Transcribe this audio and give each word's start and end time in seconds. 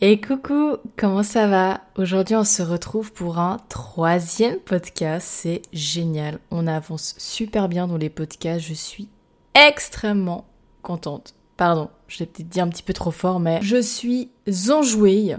Et 0.00 0.20
coucou, 0.20 0.76
comment 0.96 1.24
ça 1.24 1.48
va? 1.48 1.80
Aujourd'hui 1.96 2.36
on 2.36 2.44
se 2.44 2.62
retrouve 2.62 3.12
pour 3.12 3.40
un 3.40 3.56
troisième 3.68 4.60
podcast, 4.60 5.26
c'est 5.28 5.60
génial, 5.72 6.38
on 6.52 6.68
avance 6.68 7.16
super 7.18 7.68
bien 7.68 7.88
dans 7.88 7.96
les 7.96 8.08
podcasts, 8.08 8.64
je 8.64 8.74
suis 8.74 9.08
extrêmement 9.56 10.46
contente. 10.82 11.34
Pardon, 11.56 11.90
je 12.06 12.20
l'ai 12.20 12.26
peut-être 12.26 12.48
dit 12.48 12.60
un 12.60 12.68
petit 12.68 12.84
peu 12.84 12.92
trop 12.92 13.10
fort, 13.10 13.40
mais 13.40 13.58
je 13.60 13.82
suis 13.82 14.30
enjouée. 14.70 15.34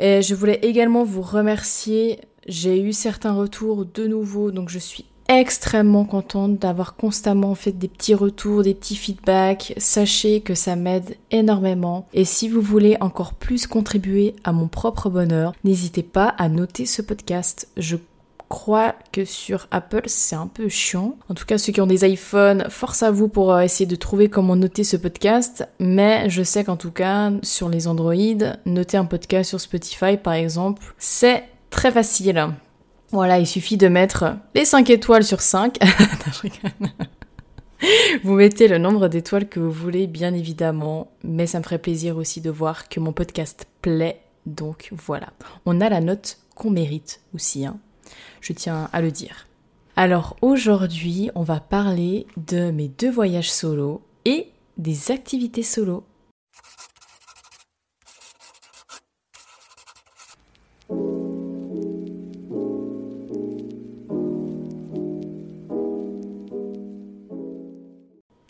Et 0.00 0.22
je 0.22 0.34
voulais 0.34 0.58
également 0.62 1.04
vous 1.04 1.22
remercier, 1.22 2.18
j'ai 2.48 2.82
eu 2.82 2.92
certains 2.92 3.34
retours 3.34 3.84
de 3.84 4.08
nouveau, 4.08 4.50
donc 4.50 4.70
je 4.70 4.80
suis 4.80 5.04
extrêmement 5.28 6.04
contente 6.04 6.58
d'avoir 6.58 6.96
constamment 6.96 7.54
fait 7.54 7.72
des 7.72 7.88
petits 7.88 8.14
retours, 8.14 8.62
des 8.62 8.74
petits 8.74 8.96
feedbacks. 8.96 9.74
Sachez 9.78 10.40
que 10.40 10.54
ça 10.54 10.76
m'aide 10.76 11.16
énormément. 11.30 12.06
Et 12.12 12.24
si 12.24 12.48
vous 12.48 12.60
voulez 12.60 12.96
encore 13.00 13.34
plus 13.34 13.66
contribuer 13.66 14.34
à 14.44 14.52
mon 14.52 14.68
propre 14.68 15.10
bonheur, 15.10 15.54
n'hésitez 15.64 16.02
pas 16.02 16.28
à 16.38 16.48
noter 16.48 16.86
ce 16.86 17.02
podcast. 17.02 17.68
Je 17.76 17.96
crois 18.48 18.94
que 19.10 19.24
sur 19.24 19.66
Apple 19.70 20.02
c'est 20.06 20.36
un 20.36 20.46
peu 20.46 20.68
chiant. 20.68 21.16
En 21.28 21.34
tout 21.34 21.46
cas 21.46 21.58
ceux 21.58 21.72
qui 21.72 21.80
ont 21.80 21.86
des 21.86 22.06
iPhones, 22.06 22.66
force 22.68 23.02
à 23.02 23.10
vous 23.10 23.28
pour 23.28 23.52
euh, 23.52 23.62
essayer 23.62 23.86
de 23.86 23.96
trouver 23.96 24.28
comment 24.28 24.56
noter 24.56 24.84
ce 24.84 24.96
podcast. 24.96 25.66
Mais 25.80 26.28
je 26.28 26.42
sais 26.42 26.64
qu'en 26.64 26.76
tout 26.76 26.92
cas 26.92 27.32
sur 27.42 27.68
les 27.68 27.88
Android, 27.88 28.14
noter 28.66 28.96
un 28.96 29.06
podcast 29.06 29.48
sur 29.48 29.60
Spotify 29.60 30.16
par 30.16 30.34
exemple, 30.34 30.82
c'est 30.98 31.44
très 31.70 31.90
facile. 31.90 32.54
Voilà, 33.14 33.38
il 33.38 33.46
suffit 33.46 33.76
de 33.76 33.86
mettre 33.86 34.34
les 34.56 34.64
5 34.64 34.90
étoiles 34.90 35.22
sur 35.22 35.40
5. 35.40 35.78
vous 38.24 38.34
mettez 38.34 38.66
le 38.66 38.78
nombre 38.78 39.06
d'étoiles 39.06 39.48
que 39.48 39.60
vous 39.60 39.70
voulez, 39.70 40.08
bien 40.08 40.34
évidemment, 40.34 41.12
mais 41.22 41.46
ça 41.46 41.60
me 41.60 41.62
ferait 41.62 41.78
plaisir 41.78 42.16
aussi 42.16 42.40
de 42.40 42.50
voir 42.50 42.88
que 42.88 42.98
mon 42.98 43.12
podcast 43.12 43.68
plaît. 43.82 44.20
Donc 44.46 44.90
voilà, 44.92 45.28
on 45.64 45.80
a 45.80 45.88
la 45.88 46.00
note 46.00 46.38
qu'on 46.56 46.70
mérite 46.70 47.20
aussi, 47.36 47.64
hein. 47.64 47.76
je 48.40 48.52
tiens 48.52 48.88
à 48.92 49.00
le 49.00 49.12
dire. 49.12 49.46
Alors 49.94 50.34
aujourd'hui, 50.42 51.30
on 51.36 51.44
va 51.44 51.60
parler 51.60 52.26
de 52.36 52.72
mes 52.72 52.88
deux 52.88 53.12
voyages 53.12 53.52
solo 53.52 54.02
et 54.24 54.48
des 54.76 55.12
activités 55.12 55.62
solo. 55.62 56.02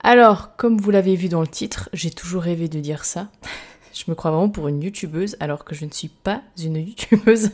Alors, 0.06 0.54
comme 0.56 0.76
vous 0.76 0.90
l'avez 0.90 1.16
vu 1.16 1.30
dans 1.30 1.40
le 1.40 1.46
titre, 1.46 1.88
j'ai 1.94 2.10
toujours 2.10 2.42
rêvé 2.42 2.68
de 2.68 2.78
dire 2.78 3.06
ça. 3.06 3.28
Je 3.94 4.04
me 4.08 4.14
crois 4.14 4.32
vraiment 4.32 4.50
pour 4.50 4.68
une 4.68 4.82
youtubeuse 4.82 5.34
alors 5.40 5.64
que 5.64 5.74
je 5.74 5.84
ne 5.84 5.90
suis 5.92 6.08
pas 6.08 6.42
une 6.60 6.76
youtubeuse. 6.76 7.50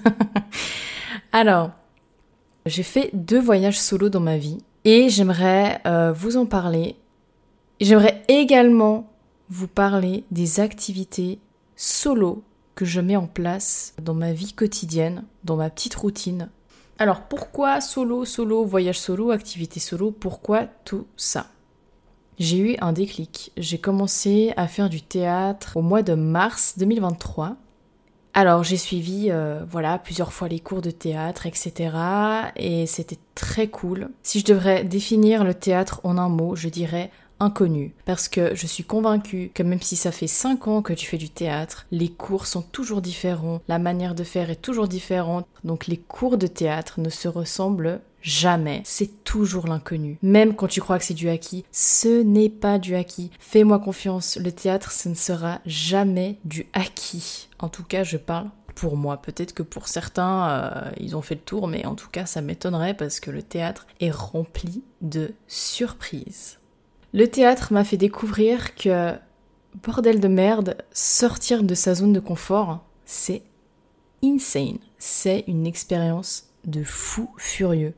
alors, 1.32 1.70
j'ai 2.64 2.82
fait 2.82 3.10
deux 3.12 3.38
voyages 3.38 3.78
solo 3.78 4.08
dans 4.08 4.20
ma 4.20 4.38
vie 4.38 4.56
et 4.84 5.10
j'aimerais 5.10 5.82
euh, 5.86 6.12
vous 6.12 6.38
en 6.38 6.46
parler. 6.46 6.96
J'aimerais 7.78 8.22
également 8.28 9.12
vous 9.50 9.68
parler 9.68 10.24
des 10.30 10.60
activités 10.60 11.38
solo 11.76 12.42
que 12.74 12.86
je 12.86 13.02
mets 13.02 13.16
en 13.16 13.26
place 13.26 13.94
dans 14.02 14.14
ma 14.14 14.32
vie 14.32 14.54
quotidienne, 14.54 15.24
dans 15.44 15.56
ma 15.56 15.68
petite 15.68 15.94
routine. 15.94 16.48
Alors 16.98 17.20
pourquoi 17.28 17.82
solo, 17.82 18.24
solo, 18.24 18.64
voyage 18.64 18.98
solo, 18.98 19.30
activité 19.30 19.78
solo? 19.78 20.10
Pourquoi 20.10 20.64
tout 20.86 21.06
ça? 21.18 21.48
J'ai 22.40 22.58
eu 22.58 22.76
un 22.80 22.92
déclic. 22.92 23.52
J'ai 23.58 23.78
commencé 23.78 24.52
à 24.56 24.66
faire 24.66 24.88
du 24.88 25.02
théâtre 25.02 25.76
au 25.76 25.82
mois 25.82 26.02
de 26.02 26.14
mars 26.14 26.74
2023. 26.78 27.56
Alors 28.32 28.64
j'ai 28.64 28.78
suivi 28.78 29.26
euh, 29.28 29.62
voilà 29.68 29.98
plusieurs 29.98 30.32
fois 30.32 30.48
les 30.48 30.58
cours 30.58 30.80
de 30.80 30.90
théâtre, 30.90 31.46
etc. 31.46 31.90
Et 32.56 32.86
c'était 32.86 33.18
très 33.34 33.68
cool. 33.68 34.08
Si 34.22 34.40
je 34.40 34.46
devrais 34.46 34.84
définir 34.84 35.44
le 35.44 35.52
théâtre 35.52 36.00
en 36.02 36.16
un 36.16 36.30
mot, 36.30 36.56
je 36.56 36.70
dirais 36.70 37.10
inconnu. 37.40 37.92
Parce 38.06 38.28
que 38.28 38.54
je 38.54 38.66
suis 38.66 38.84
convaincue 38.84 39.50
que 39.52 39.62
même 39.62 39.82
si 39.82 39.96
ça 39.96 40.12
fait 40.12 40.26
5 40.26 40.66
ans 40.68 40.82
que 40.82 40.92
tu 40.94 41.06
fais 41.06 41.18
du 41.18 41.28
théâtre, 41.28 41.86
les 41.90 42.08
cours 42.08 42.46
sont 42.46 42.62
toujours 42.62 43.02
différents, 43.02 43.60
la 43.68 43.78
manière 43.78 44.14
de 44.14 44.24
faire 44.24 44.50
est 44.50 44.62
toujours 44.62 44.88
différente. 44.88 45.46
Donc 45.64 45.88
les 45.88 45.96
cours 45.98 46.38
de 46.38 46.46
théâtre 46.46 47.00
ne 47.00 47.10
se 47.10 47.28
ressemblent 47.28 48.00
Jamais. 48.22 48.82
C'est 48.84 49.24
toujours 49.24 49.66
l'inconnu. 49.66 50.18
Même 50.22 50.54
quand 50.54 50.66
tu 50.66 50.80
crois 50.80 50.98
que 50.98 51.04
c'est 51.04 51.14
du 51.14 51.28
acquis, 51.28 51.64
ce 51.72 52.22
n'est 52.22 52.50
pas 52.50 52.78
du 52.78 52.94
acquis. 52.94 53.30
Fais-moi 53.38 53.78
confiance, 53.78 54.36
le 54.36 54.52
théâtre, 54.52 54.92
ce 54.92 55.08
ne 55.08 55.14
sera 55.14 55.60
jamais 55.66 56.38
du 56.44 56.66
acquis. 56.72 57.48
En 57.58 57.68
tout 57.68 57.84
cas, 57.84 58.04
je 58.04 58.16
parle 58.16 58.50
pour 58.74 58.96
moi. 58.96 59.18
Peut-être 59.18 59.54
que 59.54 59.62
pour 59.62 59.88
certains, 59.88 60.48
euh, 60.48 60.90
ils 60.98 61.16
ont 61.16 61.22
fait 61.22 61.34
le 61.34 61.40
tour, 61.40 61.68
mais 61.68 61.86
en 61.86 61.94
tout 61.94 62.08
cas, 62.08 62.26
ça 62.26 62.40
m'étonnerait 62.40 62.94
parce 62.94 63.20
que 63.20 63.30
le 63.30 63.42
théâtre 63.42 63.86
est 64.00 64.10
rempli 64.10 64.82
de 65.00 65.32
surprises. 65.48 66.58
Le 67.12 67.26
théâtre 67.26 67.72
m'a 67.72 67.84
fait 67.84 67.96
découvrir 67.96 68.74
que, 68.74 69.12
bordel 69.82 70.20
de 70.20 70.28
merde, 70.28 70.76
sortir 70.92 71.62
de 71.62 71.74
sa 71.74 71.94
zone 71.94 72.12
de 72.12 72.20
confort, 72.20 72.84
c'est 73.04 73.42
insane. 74.22 74.78
C'est 74.98 75.44
une 75.46 75.66
expérience 75.66 76.44
de 76.64 76.84
fou 76.84 77.30
furieux 77.36 77.94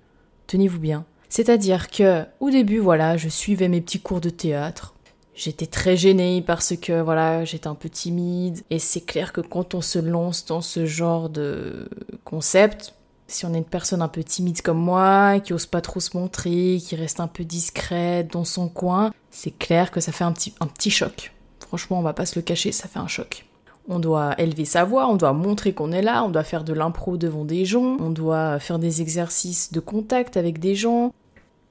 tenez-vous 0.53 0.79
bien. 0.79 1.07
C'est-à-dire 1.31 1.91
que, 1.91 2.27
au 2.41 2.51
début, 2.51 2.79
voilà, 2.79 3.17
je 3.17 3.31
suivais 3.31 3.69
mes 3.69 3.81
petits 3.81 4.01
cours 4.01 4.21
de 4.21 4.29
théâtre. 4.29 4.95
J'étais 5.35 5.65
très 5.67 5.97
gênée 5.97 6.45
parce 6.47 6.77
que, 6.77 7.01
voilà, 7.01 7.47
j'étais 7.47 7.69
un 7.69 7.75
peu 7.75 7.89
timide. 7.89 8.61
Et 8.69 8.79
c'est 8.79 9.01
clair 9.01 9.33
que 9.33 9.41
quand 9.41 9.75
on 9.75 9.81
se 9.81 9.99
lance 9.99 10.45
dans 10.45 10.61
ce 10.61 10.85
genre 10.85 11.31
de 11.31 11.89
concept, 12.25 12.93
si 13.29 13.47
on 13.47 13.55
est 13.55 13.59
une 13.59 13.65
personne 13.65 14.03
un 14.03 14.09
peu 14.09 14.23
timide 14.23 14.61
comme 14.61 14.79
moi, 14.79 15.41
qui 15.41 15.55
ose 15.55 15.65
pas 15.65 15.81
trop 15.81 16.01
se 16.01 16.15
montrer, 16.15 16.79
qui 16.87 16.97
reste 16.97 17.21
un 17.21 17.29
peu 17.29 17.45
discrète 17.45 18.31
dans 18.31 18.45
son 18.45 18.69
coin, 18.69 19.11
c'est 19.31 19.57
clair 19.57 19.91
que 19.91 20.01
ça 20.01 20.13
fait 20.13 20.25
un 20.25 20.33
petit, 20.33 20.53
un 20.61 20.67
petit 20.67 20.91
choc. 20.91 21.33
Franchement, 21.61 21.99
on 21.99 22.03
va 22.03 22.13
pas 22.13 22.27
se 22.27 22.39
le 22.39 22.43
cacher, 22.43 22.73
ça 22.73 22.89
fait 22.89 22.99
un 22.99 23.09
choc. 23.09 23.47
On 23.89 23.99
doit 23.99 24.35
élever 24.39 24.65
sa 24.65 24.85
voix, 24.85 25.09
on 25.09 25.17
doit 25.17 25.33
montrer 25.33 25.73
qu'on 25.73 25.93
est 25.93 26.03
là, 26.03 26.25
on 26.25 26.31
doit 26.31 26.45
faire 26.45 26.65
de 26.65 26.73
l'impro 26.73 27.17
devant 27.17 27.45
des 27.45 27.65
gens, 27.65 27.97
on 27.99 28.11
doit 28.11 28.59
faire 28.59 28.79
des 28.79 29.03
exercices 29.03 29.73
de 29.73 29.81
contact 29.81 30.37
avec 30.37 30.61
des 30.61 30.75
gens. 30.75 31.13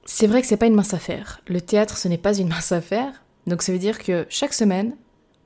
C'est 0.04 0.26
vrai 0.26 0.42
que 0.42 0.46
c'est 0.46 0.56
pas 0.56 0.66
une 0.66 0.74
mince 0.74 0.94
affaire. 0.94 1.40
Le 1.46 1.60
théâtre, 1.60 1.96
ce 1.96 2.08
n'est 2.08 2.18
pas 2.18 2.36
une 2.36 2.48
mince 2.54 2.72
affaire. 2.72 3.22
Donc 3.46 3.62
ça 3.62 3.72
veut 3.72 3.78
dire 3.78 3.98
que 3.98 4.26
chaque 4.28 4.52
semaine, 4.54 4.94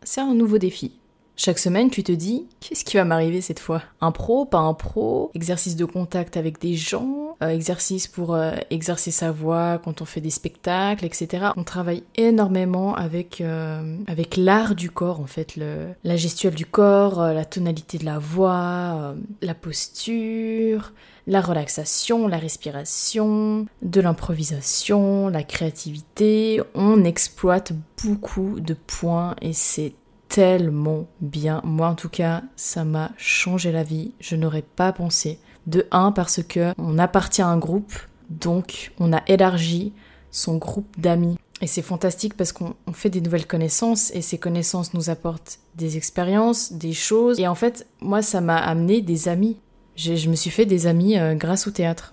c'est 0.02 0.20
un 0.20 0.34
nouveau 0.34 0.58
défi. 0.58 0.92
Chaque 1.38 1.58
semaine, 1.58 1.90
tu 1.90 2.02
te 2.02 2.12
dis, 2.12 2.46
qu'est-ce 2.60 2.82
qui 2.82 2.96
va 2.96 3.04
m'arriver 3.04 3.42
cette 3.42 3.60
fois? 3.60 3.82
Un 4.00 4.10
pro, 4.10 4.46
pas 4.46 4.58
un 4.58 4.72
pro, 4.72 5.30
exercice 5.34 5.76
de 5.76 5.84
contact 5.84 6.38
avec 6.38 6.58
des 6.58 6.74
gens, 6.74 7.36
euh, 7.42 7.48
exercice 7.48 8.06
pour 8.06 8.34
euh, 8.34 8.52
exercer 8.70 9.10
sa 9.10 9.32
voix 9.32 9.78
quand 9.84 10.00
on 10.00 10.06
fait 10.06 10.22
des 10.22 10.30
spectacles, 10.30 11.04
etc. 11.04 11.48
On 11.58 11.62
travaille 11.62 12.04
énormément 12.16 12.94
avec, 12.94 13.42
euh, 13.42 13.98
avec 14.06 14.38
l'art 14.38 14.74
du 14.74 14.90
corps, 14.90 15.20
en 15.20 15.26
fait, 15.26 15.56
le, 15.56 15.88
la 16.04 16.16
gestuelle 16.16 16.54
du 16.54 16.64
corps, 16.64 17.20
la 17.20 17.44
tonalité 17.44 17.98
de 17.98 18.06
la 18.06 18.18
voix, 18.18 19.14
la 19.42 19.54
posture, 19.54 20.94
la 21.26 21.42
relaxation, 21.42 22.28
la 22.28 22.38
respiration, 22.38 23.66
de 23.82 24.00
l'improvisation, 24.00 25.28
la 25.28 25.42
créativité. 25.42 26.62
On 26.74 27.04
exploite 27.04 27.74
beaucoup 28.02 28.58
de 28.58 28.72
points 28.72 29.36
et 29.42 29.52
c'est 29.52 29.92
tellement 30.28 31.06
bien. 31.20 31.60
Moi 31.64 31.88
en 31.88 31.94
tout 31.94 32.08
cas, 32.08 32.42
ça 32.56 32.84
m'a 32.84 33.10
changé 33.16 33.72
la 33.72 33.82
vie. 33.82 34.12
Je 34.20 34.36
n'aurais 34.36 34.62
pas 34.62 34.92
pensé. 34.92 35.38
De 35.66 35.86
un 35.90 36.12
parce 36.12 36.42
que 36.42 36.72
on 36.78 36.98
appartient 36.98 37.42
à 37.42 37.48
un 37.48 37.58
groupe, 37.58 37.92
donc 38.30 38.92
on 39.00 39.12
a 39.12 39.22
élargi 39.26 39.92
son 40.30 40.58
groupe 40.58 40.88
d'amis. 40.98 41.38
Et 41.62 41.66
c'est 41.66 41.82
fantastique 41.82 42.36
parce 42.36 42.52
qu'on 42.52 42.74
fait 42.92 43.08
des 43.08 43.20
nouvelles 43.20 43.46
connaissances 43.46 44.10
et 44.14 44.20
ces 44.20 44.38
connaissances 44.38 44.92
nous 44.92 45.08
apportent 45.08 45.58
des 45.74 45.96
expériences, 45.96 46.72
des 46.72 46.92
choses. 46.92 47.40
Et 47.40 47.48
en 47.48 47.54
fait, 47.54 47.86
moi, 48.00 48.20
ça 48.20 48.40
m'a 48.40 48.58
amené 48.58 49.00
des 49.00 49.28
amis. 49.28 49.56
Je 49.96 50.28
me 50.28 50.34
suis 50.34 50.50
fait 50.50 50.66
des 50.66 50.86
amis 50.86 51.18
euh, 51.18 51.34
grâce 51.34 51.66
au 51.66 51.70
théâtre. 51.70 52.12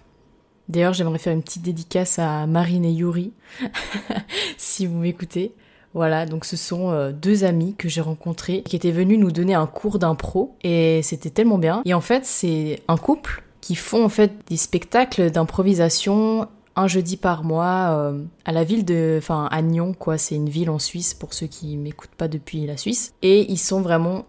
D'ailleurs, 0.69 0.93
j'aimerais 0.93 1.19
faire 1.19 1.33
une 1.33 1.43
petite 1.43 1.61
dédicace 1.61 2.19
à 2.19 2.47
Marine 2.47 2.85
et 2.85 2.91
Yuri, 2.91 3.33
si 4.57 4.87
vous 4.87 4.97
m'écoutez. 4.97 5.53
Voilà, 5.93 6.25
donc 6.25 6.45
ce 6.45 6.57
sont 6.57 6.91
euh, 6.91 7.11
deux 7.11 7.43
amis 7.43 7.75
que 7.75 7.87
j'ai 7.87 8.01
rencontrés 8.01 8.63
qui 8.63 8.75
étaient 8.75 8.91
venus 8.91 9.19
nous 9.19 9.31
donner 9.31 9.53
un 9.53 9.67
cours 9.67 9.99
d'impro 9.99 10.55
et 10.63 11.01
c'était 11.03 11.29
tellement 11.29 11.57
bien. 11.57 11.81
Et 11.85 11.93
en 11.93 12.01
fait, 12.01 12.25
c'est 12.25 12.81
un 12.87 12.97
couple 12.97 13.43
qui 13.61 13.75
font 13.75 14.03
en 14.03 14.09
fait 14.09 14.31
des 14.49 14.57
spectacles 14.57 15.31
d'improvisation 15.31 16.47
un 16.75 16.87
jeudi 16.87 17.17
par 17.17 17.43
mois 17.43 17.91
euh, 17.91 18.23
à 18.45 18.51
la 18.51 18.63
ville 18.63 18.83
de, 18.83 19.15
enfin 19.19 19.47
à 19.51 19.61
Nyon 19.61 19.93
quoi, 19.93 20.17
c'est 20.17 20.35
une 20.35 20.49
ville 20.49 20.71
en 20.71 20.79
Suisse 20.79 21.13
pour 21.13 21.33
ceux 21.33 21.45
qui 21.45 21.77
m'écoutent 21.77 22.15
pas 22.17 22.27
depuis 22.27 22.65
la 22.65 22.77
Suisse. 22.77 23.13
Et 23.21 23.51
ils 23.51 23.59
sont 23.59 23.81
vraiment 23.81 24.25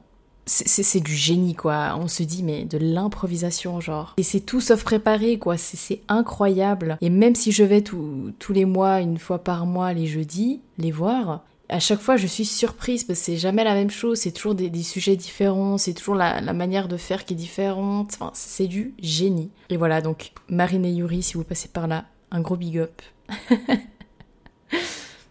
c'est 0.46 1.00
du 1.00 1.14
génie 1.14 1.54
quoi. 1.54 1.96
On 1.98 2.06
se 2.06 2.22
dit 2.22 2.42
mais 2.42 2.66
de 2.66 2.76
l'improvisation 2.76 3.80
genre. 3.80 4.14
Et 4.18 4.22
c'est 4.22 4.40
tout 4.40 4.60
sauf 4.60 4.84
préparé 4.84 5.38
quoi. 5.38 5.56
C'est 5.56 6.02
incroyable. 6.08 6.98
Et 7.00 7.08
même 7.08 7.34
si 7.34 7.50
je 7.50 7.64
vais 7.64 7.80
tous 7.80 8.34
les 8.50 8.66
mois, 8.66 9.00
une 9.00 9.18
fois 9.18 9.38
par 9.38 9.64
mois, 9.64 9.94
les 9.94 10.06
jeudis, 10.06 10.60
les 10.76 10.90
voir, 10.90 11.42
à 11.68 11.80
chaque 11.80 12.00
fois, 12.00 12.16
je 12.16 12.26
suis 12.26 12.44
surprise 12.44 13.04
parce 13.04 13.18
que 13.18 13.24
c'est 13.24 13.36
jamais 13.36 13.64
la 13.64 13.74
même 13.74 13.90
chose, 13.90 14.18
c'est 14.18 14.32
toujours 14.32 14.54
des, 14.54 14.82
sujets 14.82 15.16
différents, 15.16 15.78
c'est 15.78 15.94
toujours 15.94 16.14
la, 16.14 16.40
manière 16.52 16.88
de 16.88 16.96
faire 16.96 17.24
qui 17.24 17.32
est 17.34 17.36
différente. 17.36 18.12
Enfin, 18.14 18.30
c'est 18.34 18.66
du 18.66 18.94
génie. 19.00 19.50
Et 19.70 19.76
voilà, 19.76 20.00
donc 20.02 20.32
Marine 20.48 20.84
et 20.84 20.92
Yuri, 20.92 21.22
si 21.22 21.34
vous 21.34 21.44
passez 21.44 21.68
par 21.68 21.86
là, 21.86 22.04
un 22.30 22.40
gros 22.40 22.56
big 22.56 22.78
up. 22.78 23.00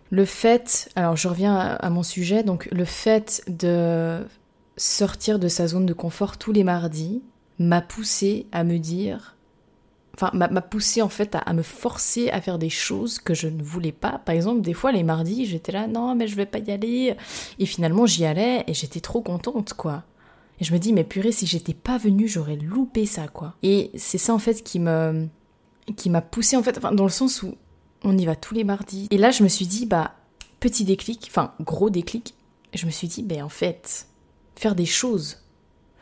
le 0.09 0.25
fait, 0.25 0.89
alors 0.95 1.15
je 1.15 1.27
reviens 1.27 1.55
à, 1.55 1.89
mon 1.89 2.03
sujet, 2.03 2.43
donc 2.43 2.67
le 2.71 2.85
fait 2.85 3.43
de 3.47 4.25
sortir 4.75 5.37
de 5.37 5.47
sa 5.47 5.67
zone 5.67 5.85
de 5.85 5.93
confort 5.93 6.37
tous 6.37 6.51
les 6.51 6.63
mardis 6.63 7.21
m'a 7.59 7.81
poussé 7.81 8.47
à 8.51 8.63
me 8.63 8.79
dire 8.79 9.35
enfin 10.15 10.29
m'a 10.33 10.61
poussé 10.61 11.01
en 11.01 11.09
fait 11.09 11.35
à, 11.35 11.53
me 11.53 11.63
forcer 11.63 12.29
à 12.29 12.39
faire 12.41 12.59
des 12.59 12.69
choses 12.69 13.19
que 13.19 13.33
je 13.33 13.47
ne 13.47 13.61
voulais 13.63 13.91
pas. 13.91 14.19
Par 14.19 14.35
exemple, 14.35 14.61
des 14.61 14.73
fois 14.73 14.91
les 14.91 15.03
mardis, 15.03 15.45
j'étais 15.45 15.71
là 15.71 15.87
non 15.87 16.15
mais 16.15 16.27
je 16.27 16.35
vais 16.35 16.45
pas 16.45 16.59
y 16.59 16.71
aller 16.71 17.15
et 17.59 17.65
finalement 17.65 18.05
j'y 18.05 18.25
allais 18.25 18.63
et 18.67 18.73
j'étais 18.73 18.99
trop 18.99 19.21
contente 19.21 19.73
quoi. 19.73 20.03
Et 20.59 20.63
je 20.63 20.73
me 20.73 20.79
dis 20.79 20.93
mais 20.93 21.03
purée 21.03 21.31
si 21.31 21.47
j'étais 21.47 21.73
pas 21.73 21.97
venue, 21.97 22.27
j'aurais 22.27 22.55
loupé 22.55 23.05
ça 23.05 23.27
quoi. 23.27 23.55
Et 23.63 23.91
c'est 23.95 24.19
ça 24.19 24.33
en 24.33 24.39
fait 24.39 24.63
qui 24.63 24.79
me 24.79 25.27
qui 25.95 26.09
m'a 26.09 26.21
poussé 26.21 26.55
en 26.55 26.63
fait 26.63 26.77
enfin, 26.77 26.91
dans 26.91 27.03
le 27.03 27.09
sens 27.09 27.43
où 27.43 27.55
on 28.03 28.17
y 28.17 28.25
va 28.25 28.35
tous 28.35 28.53
les 28.53 28.63
mardis. 28.63 29.07
Et 29.09 29.17
là 29.17 29.31
je 29.31 29.43
me 29.43 29.47
suis 29.47 29.65
dit 29.65 29.85
bah 29.85 30.11
petit 30.59 30.85
déclic, 30.85 31.27
enfin 31.29 31.53
gros 31.59 31.89
déclic, 31.89 32.35
je 32.73 32.85
me 32.85 32.91
suis 32.91 33.07
dit 33.07 33.23
ben 33.23 33.43
en 33.43 33.49
fait 33.49 34.07
faire 34.55 34.75
des 34.75 34.85
choses 34.85 35.39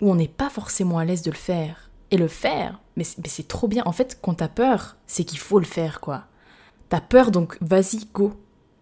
où 0.01 0.11
on 0.11 0.15
n'est 0.15 0.27
pas 0.27 0.49
forcément 0.49 0.97
à 0.97 1.05
l'aise 1.05 1.21
de 1.21 1.31
le 1.31 1.37
faire 1.37 1.90
et 2.11 2.17
le 2.17 2.27
faire, 2.27 2.79
mais 2.97 3.03
c'est 3.03 3.47
trop 3.47 3.67
bien. 3.67 3.83
En 3.85 3.93
fait, 3.93 4.19
quand 4.21 4.35
t'as 4.35 4.49
peur, 4.49 4.97
c'est 5.07 5.23
qu'il 5.23 5.39
faut 5.39 5.59
le 5.59 5.65
faire, 5.65 6.01
quoi. 6.01 6.25
T'as 6.89 7.01
peur, 7.01 7.31
donc 7.31 7.57
vas-y, 7.61 8.05
go. 8.13 8.33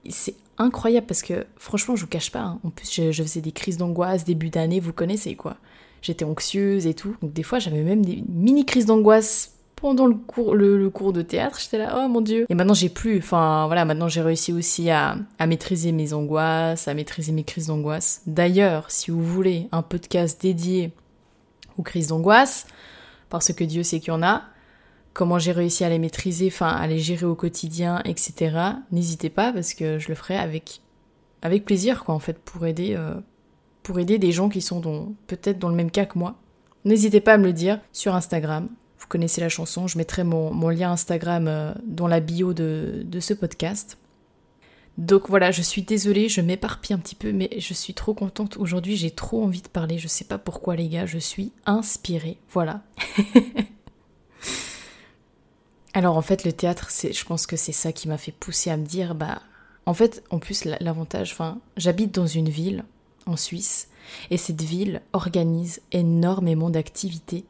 C'est 0.09 0.35
incroyable 0.57 1.05
parce 1.07 1.21
que, 1.21 1.45
franchement, 1.57 1.95
je 1.95 2.01
vous 2.01 2.07
cache 2.07 2.31
pas. 2.31 2.41
Hein. 2.41 2.59
En 2.63 2.69
plus, 2.71 2.91
je, 2.91 3.11
faisais 3.23 3.41
des 3.41 3.51
crises 3.51 3.77
d'angoisse, 3.77 4.25
début 4.25 4.49
d'année, 4.49 4.79
vous 4.79 4.93
connaissez, 4.93 5.35
quoi. 5.35 5.57
J'étais 6.01 6.25
anxieuse 6.25 6.87
et 6.87 6.95
tout. 6.95 7.15
Donc, 7.21 7.33
des 7.33 7.43
fois, 7.43 7.59
j'avais 7.59 7.83
même 7.83 8.03
des 8.03 8.23
mini 8.27 8.65
crises 8.65 8.87
d'angoisse 8.87 9.53
pendant 9.75 10.07
le 10.07 10.15
cours, 10.15 10.55
le, 10.55 10.89
cours 10.89 11.13
de 11.13 11.21
théâtre. 11.21 11.59
J'étais 11.61 11.77
là, 11.77 12.01
oh 12.03 12.07
mon 12.07 12.21
dieu. 12.21 12.45
Et 12.49 12.55
maintenant, 12.55 12.73
j'ai 12.73 12.89
plus. 12.89 13.19
Enfin, 13.19 13.67
voilà, 13.67 13.85
maintenant, 13.85 14.07
j'ai 14.07 14.21
réussi 14.21 14.53
aussi 14.53 14.89
à, 14.89 15.17
à 15.37 15.45
maîtriser 15.45 15.91
mes 15.91 16.13
angoisses, 16.13 16.87
à 16.87 16.93
maîtriser 16.93 17.31
mes 17.31 17.43
crises 17.43 17.67
d'angoisse. 17.67 18.21
D'ailleurs, 18.25 18.89
si 18.89 19.11
vous 19.11 19.23
voulez 19.23 19.67
un 19.71 19.81
podcast 19.81 20.41
dédié 20.41 20.91
aux 21.77 21.83
crises 21.83 22.07
d'angoisse, 22.07 22.67
parce 23.29 23.53
que 23.53 23.63
Dieu 23.63 23.83
sait 23.83 23.99
qu'il 23.99 24.09
y 24.09 24.15
en 24.15 24.23
a, 24.23 24.43
comment 25.13 25.39
j'ai 25.39 25.51
réussi 25.51 25.83
à 25.83 25.89
les 25.89 25.99
maîtriser, 25.99 26.47
enfin 26.47 26.69
à 26.69 26.87
les 26.87 26.99
gérer 26.99 27.25
au 27.25 27.35
quotidien, 27.35 28.01
etc. 28.05 28.57
N'hésitez 28.91 29.29
pas 29.29 29.51
parce 29.51 29.73
que 29.73 29.99
je 29.99 30.09
le 30.09 30.15
ferai 30.15 30.37
avec, 30.37 30.81
avec 31.41 31.65
plaisir, 31.65 32.03
quoi, 32.03 32.15
en 32.15 32.19
fait, 32.19 32.39
pour 32.39 32.65
aider, 32.65 32.95
euh, 32.95 33.15
pour 33.83 33.99
aider 33.99 34.17
des 34.17 34.31
gens 34.31 34.49
qui 34.49 34.61
sont 34.61 35.13
peut-être 35.27 35.59
dans 35.59 35.69
le 35.69 35.75
même 35.75 35.91
cas 35.91 36.05
que 36.05 36.17
moi. 36.17 36.35
N'hésitez 36.85 37.21
pas 37.21 37.33
à 37.33 37.37
me 37.37 37.45
le 37.45 37.53
dire 37.53 37.79
sur 37.91 38.15
Instagram. 38.15 38.69
Vous 38.97 39.07
connaissez 39.07 39.41
la 39.41 39.49
chanson, 39.49 39.87
je 39.87 39.97
mettrai 39.97 40.23
mon, 40.23 40.69
lien 40.69 40.91
Instagram 40.91 41.47
euh, 41.47 41.73
dans 41.83 42.07
la 42.07 42.19
bio 42.19 42.53
de, 42.53 43.01
de 43.05 43.19
ce 43.19 43.33
podcast. 43.33 43.97
Donc 44.99 45.29
voilà, 45.29 45.49
je 45.49 45.61
suis 45.61 45.81
désolée, 45.83 46.27
je 46.27 46.41
m'éparpille 46.41 46.93
un 46.93 46.99
petit 46.99 47.15
peu, 47.15 47.31
mais 47.31 47.49
je 47.57 47.73
suis 47.73 47.93
trop 47.93 48.13
contente. 48.13 48.57
Aujourd'hui, 48.57 48.97
j'ai 48.97 49.11
trop 49.11 49.41
envie 49.41 49.61
de 49.61 49.69
parler. 49.69 49.97
Je 49.97 50.09
sais 50.09 50.25
pas 50.25 50.37
pourquoi, 50.37 50.75
les 50.75 50.89
gars, 50.89 51.05
je 51.05 51.17
suis 51.17 51.53
inspirée. 51.65 52.37
Voilà. 52.51 52.81
Alors 55.93 56.17
en 56.17 56.21
fait, 56.21 56.43
le 56.43 56.51
théâtre, 56.51 56.89
je 56.91 57.23
pense 57.23 57.47
que 57.47 57.55
c'est 57.55 57.71
ça 57.71 57.93
qui 57.93 58.09
m'a 58.09 58.17
fait 58.17 58.33
pousser 58.33 58.71
à 58.71 58.77
me 58.77 58.85
dire, 58.85 59.15
bah, 59.15 59.41
en 59.85 59.93
fait, 59.93 60.21
en 60.31 60.39
plus, 60.39 60.65
l'avantage, 60.65 61.31
enfin, 61.31 61.59
j'habite 61.77 62.13
dans 62.13 62.27
une 62.27 62.49
ville 62.49 62.83
en 63.25 63.37
Suisse, 63.37 63.87
et 64.31 64.37
cette 64.37 64.61
ville 64.61 65.01
organise 65.13 65.81
énormément 65.93 66.69
d'activités 66.69 67.45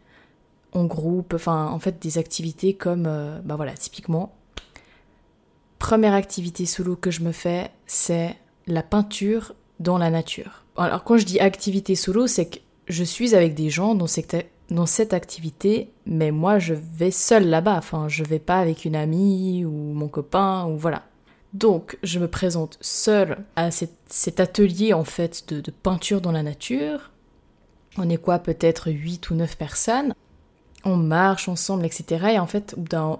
en 0.71 0.85
groupe, 0.85 1.33
enfin, 1.33 1.65
en 1.67 1.79
fait, 1.79 1.99
des 1.99 2.19
activités 2.19 2.75
comme, 2.75 3.07
euh, 3.07 3.39
bah 3.43 3.55
voilà, 3.55 3.73
typiquement, 3.73 4.35
première 5.79 6.13
activité 6.13 6.65
solo 6.65 6.95
que 6.95 7.09
je 7.09 7.21
me 7.21 7.31
fais, 7.31 7.71
c'est 7.87 8.35
la 8.67 8.83
peinture 8.83 9.55
dans 9.79 9.97
la 9.97 10.09
nature. 10.09 10.63
Alors 10.77 11.03
quand 11.03 11.17
je 11.17 11.25
dis 11.25 11.39
activité 11.39 11.95
solo, 11.95 12.27
c'est 12.27 12.45
que 12.45 12.59
je 12.87 13.03
suis 13.03 13.35
avec 13.35 13.55
des 13.55 13.69
gens 13.69 13.95
dans 13.95 14.07
cette, 14.07 15.13
activité, 15.13 15.89
mais 16.05 16.31
moi 16.31 16.59
je 16.59 16.73
vais 16.73 17.11
seule 17.11 17.47
là-bas, 17.47 17.77
enfin 17.77 18.07
je 18.07 18.23
vais 18.23 18.39
pas 18.39 18.59
avec 18.59 18.85
une 18.85 18.95
amie 18.95 19.65
ou 19.65 19.71
mon 19.71 20.07
copain 20.07 20.65
ou 20.65 20.77
voilà. 20.77 21.03
Donc 21.53 21.97
je 22.03 22.19
me 22.19 22.27
présente 22.27 22.77
seule 22.81 23.37
à 23.55 23.71
cet, 23.71 24.39
atelier 24.39 24.93
en 24.93 25.03
fait 25.03 25.51
de, 25.51 25.61
de 25.61 25.71
peinture 25.71 26.21
dans 26.21 26.31
la 26.31 26.43
nature. 26.43 27.11
On 27.97 28.09
est 28.09 28.17
quoi 28.17 28.39
peut-être 28.39 28.91
8 28.91 29.31
ou 29.31 29.35
9 29.35 29.57
personnes 29.57 30.13
on 30.85 30.95
marche 30.95 31.49
ensemble, 31.49 31.85
etc. 31.85 32.27
Et 32.33 32.39
en 32.39 32.47
fait, 32.47 32.75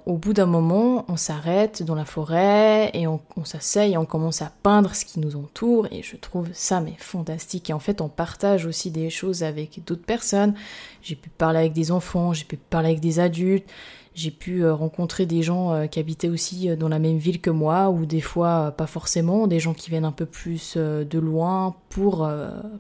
au 0.06 0.18
bout 0.18 0.34
d'un 0.34 0.46
moment, 0.46 1.06
on 1.10 1.18
s'arrête 1.18 1.84
dans 1.84 1.96
la 1.96 2.06
forêt 2.06 2.90
et 2.94 3.06
on, 3.06 3.20
on 3.36 3.44
s'asseye 3.44 3.94
et 3.94 3.98
on 3.98 4.06
commence 4.06 4.42
à 4.42 4.52
peindre 4.64 4.96
ce 4.96 5.04
qui 5.04 5.20
nous 5.20 5.36
entoure. 5.36 5.88
Et 5.92 6.02
je 6.02 6.16
trouve 6.16 6.48
ça 6.54 6.80
mais 6.80 6.96
fantastique. 6.98 7.70
Et 7.70 7.74
en 7.74 7.80
fait, 7.80 8.00
on 8.00 8.08
partage 8.08 8.66
aussi 8.66 8.92
des 8.92 9.10
choses 9.10 9.44
avec 9.44 9.84
d'autres 9.86 10.06
personnes. 10.06 10.54
J'ai 11.02 11.16
pu 11.16 11.30
parler 11.30 11.60
avec 11.60 11.74
des 11.74 11.92
enfants, 11.92 12.32
j'ai 12.34 12.46
pu 12.46 12.56
parler 12.56 12.90
avec 12.90 13.02
des 13.02 13.20
adultes, 13.20 13.68
j'ai 14.16 14.32
pu 14.32 14.64
euh, 14.64 14.74
rencontrer 14.74 15.26
des 15.26 15.44
gens 15.44 15.74
euh, 15.74 15.88
qui 15.88 16.00
habitaient 16.00 16.30
aussi 16.30 16.70
euh, 16.70 16.76
dans 16.76 16.90
la 16.90 17.00
même 17.00 17.18
ville 17.18 17.42
que 17.42 17.50
moi, 17.50 17.90
ou 17.90 18.06
des 18.06 18.22
fois 18.22 18.72
pas 18.72 18.88
forcément, 18.88 19.48
des 19.48 19.60
gens 19.60 19.74
qui 19.74 19.90
viennent 19.90 20.06
un 20.06 20.14
peu 20.14 20.26
plus 20.26 20.78
de 20.78 21.20
loin 21.20 21.76
pour, 21.90 22.30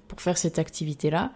pour 0.08 0.22
faire 0.22 0.38
cette 0.38 0.58
activité-là. 0.58 1.32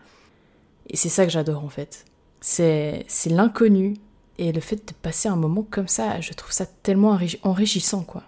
Et 0.89 0.97
c'est 0.97 1.09
ça 1.09 1.25
que 1.25 1.31
j'adore 1.31 1.63
en 1.63 1.69
fait 1.69 2.05
c'est 2.43 3.05
l'inconnu. 3.29 3.95
Et 4.37 4.51
le 4.51 4.61
fait 4.61 4.75
de 4.87 4.93
passer 5.01 5.29
un 5.29 5.35
moment 5.35 5.65
comme 5.69 5.87
ça, 5.87 6.19
je 6.19 6.33
trouve 6.33 6.51
ça 6.51 6.65
tellement 6.65 7.17
enrichissant, 7.43 8.01
quoi. 8.01 8.23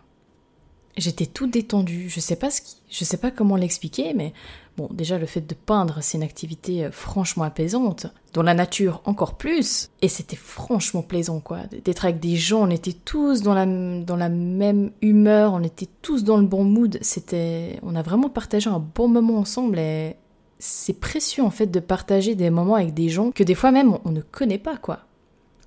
J'étais 0.98 1.26
tout 1.26 1.48
détendue. 1.48 2.10
Je 2.10 2.22
sais 2.22 2.38
pas 2.38 2.50
ce 2.50 2.62
qui, 2.62 2.78
je 2.90 3.04
sais 3.04 3.18
pas 3.18 3.30
comment 3.30 3.58
l'expliquer, 3.58 4.14
mais 4.14 4.32
bon, 4.78 4.88
déjà 4.94 5.18
le 5.18 5.26
fait 5.26 5.42
de 5.42 5.54
peindre, 5.54 5.98
c'est 6.00 6.18
une 6.18 6.24
activité 6.24 6.86
euh, 6.86 6.92
franchement 6.92 7.44
apaisante. 7.44 8.08
Dans 8.32 8.44
la 8.44 8.54
nature, 8.54 9.02
encore 9.04 9.36
plus. 9.36 9.90
Et 10.02 10.08
c'était 10.08 10.38
franchement 10.38 11.02
plaisant, 11.02 11.42
quoi. 11.42 11.64
D'être 11.84 12.06
avec 12.06 12.22
des 12.22 12.38
gens, 12.38 12.62
on 12.62 12.70
était 12.70 12.94
tous 12.94 13.42
dans 13.42 13.54
la, 13.54 13.66
dans 13.66 14.16
la 14.16 14.30
même 14.30 14.92
humeur, 15.02 15.54
on 15.54 15.64
était 15.64 15.90
tous 16.02 16.24
dans 16.24 16.38
le 16.38 16.46
bon 16.46 16.64
mood. 16.64 16.98
C'était, 17.02 17.80
on 17.84 17.96
a 17.96 18.02
vraiment 18.02 18.30
partagé 18.30 18.70
un 18.70 18.80
bon 18.80 19.10
moment 19.10 19.40
ensemble 19.40 19.80
et 19.80 20.16
c'est 20.66 21.00
précieux 21.00 21.44
en 21.44 21.52
fait 21.52 21.68
de 21.68 21.80
partager 21.80 22.34
des 22.34 22.50
moments 22.50 22.76
avec 22.76 22.94
des 22.94 23.10
gens 23.10 23.32
que 23.32 23.44
des 23.44 23.56
fois 23.56 23.72
même 23.72 23.98
on 24.04 24.12
ne 24.12 24.22
connaît 24.22 24.58
pas 24.58 24.78
quoi. 24.78 25.02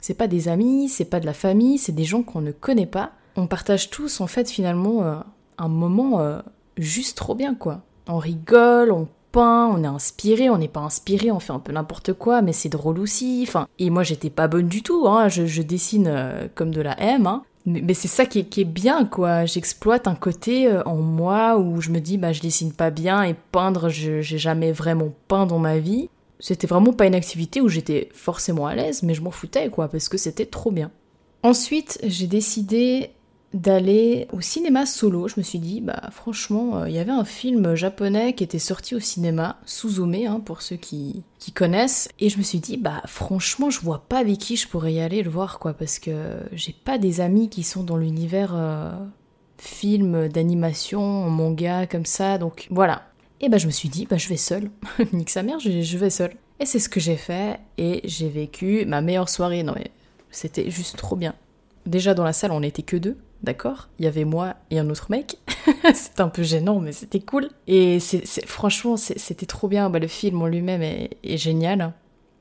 C'est 0.01 0.15
pas 0.15 0.27
des 0.27 0.49
amis, 0.49 0.89
c'est 0.89 1.05
pas 1.05 1.21
de 1.21 1.27
la 1.27 1.35
famille, 1.35 1.79
c'est 1.79 1.95
des 1.95 2.05
gens 2.05 2.23
qu'on 2.23 2.41
ne 2.41 2.53
connaît 2.53 2.87
pas. 2.87 3.13
On 3.37 3.47
partage 3.47 3.91
tous 3.91 4.21
en 4.21 4.27
fait 4.27 4.51
finalement 4.51 5.03
euh, 5.05 5.17
un 5.57 5.69
moment 5.69 6.21
euh, 6.21 6.41
juste 6.77 7.17
trop 7.17 7.35
bien 7.35 7.55
quoi. 7.55 7.83
On 8.09 8.19
rigole, 8.19 8.91
on 8.91 9.07
peint, 9.31 9.67
on 9.67 9.85
est 9.85 9.89
inspiré, 9.89 10.51
on 10.51 10.59
n'est 10.59 10.69
pas 10.69 10.81
inspiré, 10.81 11.31
on 11.31 11.41
fait 11.41 11.53
un 11.53 11.59
peu 11.59 11.73
n'importe 11.73 12.13
quoi, 12.13 12.43
mais 12.43 12.53
c'est 12.53 12.69
drôle 12.69 12.99
aussi. 12.99 13.45
Enfin, 13.47 13.69
et 13.79 13.91
moi 13.91 14.03
j'étais 14.03 14.31
pas 14.31 14.49
bonne 14.49 14.69
du 14.69 14.83
tout, 14.83 15.07
hein. 15.07 15.29
je, 15.29 15.63
dessine 15.63 16.09
euh, 16.09 16.49
comme 16.55 16.73
de 16.73 16.81
la 16.81 16.99
M, 17.01 17.27
hein. 17.27 17.43
Mais, 17.67 17.95
c'est 17.95 18.09
ça 18.09 18.25
qui 18.25 18.39
est, 18.39 18.65
bien, 18.65 19.05
quoi. 19.05 19.45
J'exploite 19.45 20.09
un 20.09 20.15
côté 20.15 20.67
euh, 20.67 20.83
en 20.85 20.97
moi 20.97 21.59
où 21.59 21.81
je 21.81 21.91
me 21.91 22.01
dis, 22.01 22.17
bah, 22.17 22.33
je 22.33 22.41
dessine 22.41 22.73
pas 22.73 22.91
bien 22.91 23.23
et 23.23 23.35
peindre, 23.53 23.89
j'ai 23.89 24.23
jamais 24.23 24.73
vraiment 24.73 25.13
peint 25.29 25.47
dans 25.47 25.59
ma 25.59 25.79
vie. 25.79 26.09
C'était 26.41 26.67
vraiment 26.67 26.93
pas 26.93 27.07
une 27.07 27.15
activité 27.15 27.61
où 27.61 27.69
j'étais 27.69 28.09
forcément 28.13 28.67
à 28.67 28.75
l'aise, 28.75 29.03
mais 29.03 29.15
je 29.15 29.23
m'en 29.23 29.31
foutais, 29.31 29.69
quoi, 29.69 29.89
parce 29.89 30.09
que 30.09 30.17
c'était 30.17 30.47
trop 30.47 30.71
bien. 30.71 30.91
Ensuite, 31.43 31.99
j'ai 32.05 32.27
décidé 32.27 33.11
d'aller 33.55 34.29
au 34.33 34.41
cinéma 34.41 34.85
solo. 34.85 35.29
Je 35.29 35.35
me 35.39 35.43
suis 35.43 35.59
dit, 35.59 35.81
bah 35.81 36.03
franchement, 36.11 36.79
euh, 36.79 36.89
il 36.89 36.95
y 36.95 36.99
avait 36.99 37.13
un 37.13 37.25
film 37.25 37.75
japonais 37.75 38.35
qui 38.35 38.45
était 38.45 38.59
sorti 38.59 38.95
au 38.95 39.01
cinéma, 39.01 39.59
Suzume, 39.65 40.15
hein, 40.15 40.41
pour 40.45 40.63
ceux 40.63 40.77
qui, 40.77 41.23
qui 41.39 41.53
connaissent. 41.53 42.09
Et 42.21 42.29
je 42.29 42.39
me 42.39 42.43
suis 42.43 42.59
dit, 42.59 42.77
bah 42.77 43.03
franchement, 43.07 43.71
je 43.71 43.81
vois 43.81 44.05
pas 44.09 44.19
avec 44.19 44.39
qui 44.39 44.57
je 44.57 44.69
pourrais 44.69 44.93
y 44.93 45.01
aller 45.01 45.23
le 45.23 45.31
voir, 45.31 45.59
quoi, 45.59 45.73
parce 45.73 45.99
que 45.99 46.37
j'ai 46.53 46.73
pas 46.73 46.99
des 46.99 47.21
amis 47.21 47.49
qui 47.49 47.63
sont 47.63 47.83
dans 47.83 47.97
l'univers 47.97 48.53
euh, 48.55 48.93
film, 49.57 50.29
d'animation, 50.29 51.31
manga, 51.31 51.87
comme 51.87 52.07
ça, 52.07 52.39
donc 52.39 52.67
voilà. 52.71 53.03
Et 53.41 53.49
bah 53.49 53.59
je 53.59 53.67
me 53.67 53.73
suis 53.73 53.89
dit, 53.89 54.07
bah 54.07 54.17
je 54.17 54.29
vais 54.29 54.37
seule. 54.37 54.71
Nique 55.13 55.31
sa 55.31 55.43
mère, 55.43 55.61
je, 55.61 55.81
je 55.81 55.99
vais 55.99 56.11
seule. 56.11 56.35
Et 56.61 56.67
c'est 56.67 56.81
ce 56.81 56.89
que 56.89 57.01
j'ai 57.01 57.17
fait, 57.17 57.61
et 57.79 58.01
j'ai 58.05 58.29
vécu 58.29 58.85
ma 58.85 59.01
meilleure 59.01 59.29
soirée. 59.29 59.63
Non 59.63 59.75
mais 59.77 59.93
c'était 60.31 60.71
juste 60.71 60.97
trop 60.97 61.17
bien. 61.17 61.35
Déjà 61.87 62.15
dans 62.15 62.25
la 62.25 62.33
salle, 62.33 62.51
on 62.51 62.61
n'était 62.61 62.83
que 62.83 62.97
deux 62.97 63.17
d'accord 63.43 63.89
Il 63.99 64.05
y 64.05 64.09
avait 64.09 64.25
moi 64.25 64.55
et 64.71 64.79
un 64.79 64.91
autre 64.91 65.11
mec. 65.11 65.39
c'était 65.95 66.21
un 66.21 66.29
peu 66.29 66.43
gênant, 66.43 66.81
mais 66.81 66.93
c'était 66.93 67.21
cool. 67.21 67.49
Et 67.67 68.01
c'est, 68.01 68.25
franchement, 68.47 68.97
c'était 68.97 69.47
trop 69.47 69.69
bien. 69.69 69.91
Bah, 69.91 69.99
le 69.99 70.09
film 70.09 70.43
en 70.43 70.47
lui-même 70.47 70.83
est, 70.83 71.37
génial. 71.37 71.93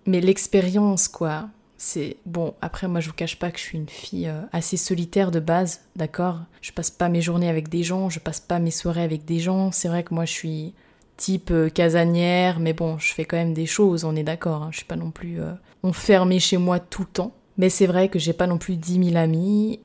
Mais 0.06 0.22
l'expérience, 0.22 1.08
quoi, 1.08 1.50
C'est 1.78 2.18
bon, 2.26 2.54
après 2.62 2.88
moi 2.88 3.02
je 3.02 3.10
vous 3.10 3.14
cache 3.14 3.38
pas 3.38 3.52
que 3.52 3.60
je 3.60 3.64
suis 3.64 3.78
une 3.78 3.90
fille 3.90 4.28
euh, 4.28 4.42
assez 4.54 4.78
solitaire 4.78 5.32
de 5.32 5.40
base, 5.42 5.82
d'accord 5.96 6.40
Je 6.62 6.72
passe 6.72 6.90
pas 6.90 7.10
mes 7.10 7.22
journées 7.22 7.50
avec 7.50 7.68
des 7.68 7.84
gens, 7.84 8.10
je 8.10 8.20
passe 8.20 8.40
pas 8.40 8.60
mes 8.60 8.72
soirées 8.72 9.04
avec 9.04 9.26
des 9.26 9.40
gens. 9.40 9.72
C'est 9.72 9.90
vrai 9.90 10.04
que 10.04 10.14
moi 10.14 10.26
je 10.26 10.32
suis 10.32 10.74
type 11.18 11.52
euh, 11.52 11.70
casanière, 11.70 12.60
mais 12.60 12.74
bon, 12.74 12.98
je 12.98 13.14
fais 13.14 13.26
quand 13.26 13.38
même 13.38 13.54
des 13.54 13.66
choses, 13.66 14.06
on 14.06 14.16
est 14.16 14.24
d'accord. 14.24 14.64
Hein. 14.64 14.70
Je 14.72 14.78
suis 14.78 14.86
pas 14.86 14.96
non 14.96 15.12
plus 15.12 15.42
euh, 15.42 15.52
enfermée 15.84 16.40
chez 16.40 16.58
moi 16.58 16.80
tout 16.80 17.02
le 17.02 17.08
temps. 17.08 17.34
Mais 17.58 17.70
c'est 17.70 17.88
vrai 17.88 18.08
que 18.08 18.20
j'ai 18.20 18.34
pas 18.34 18.48
non 18.48 18.60
plus 18.60 18.78
10 18.78 19.12
000 19.12 19.18
amis. 19.18 19.80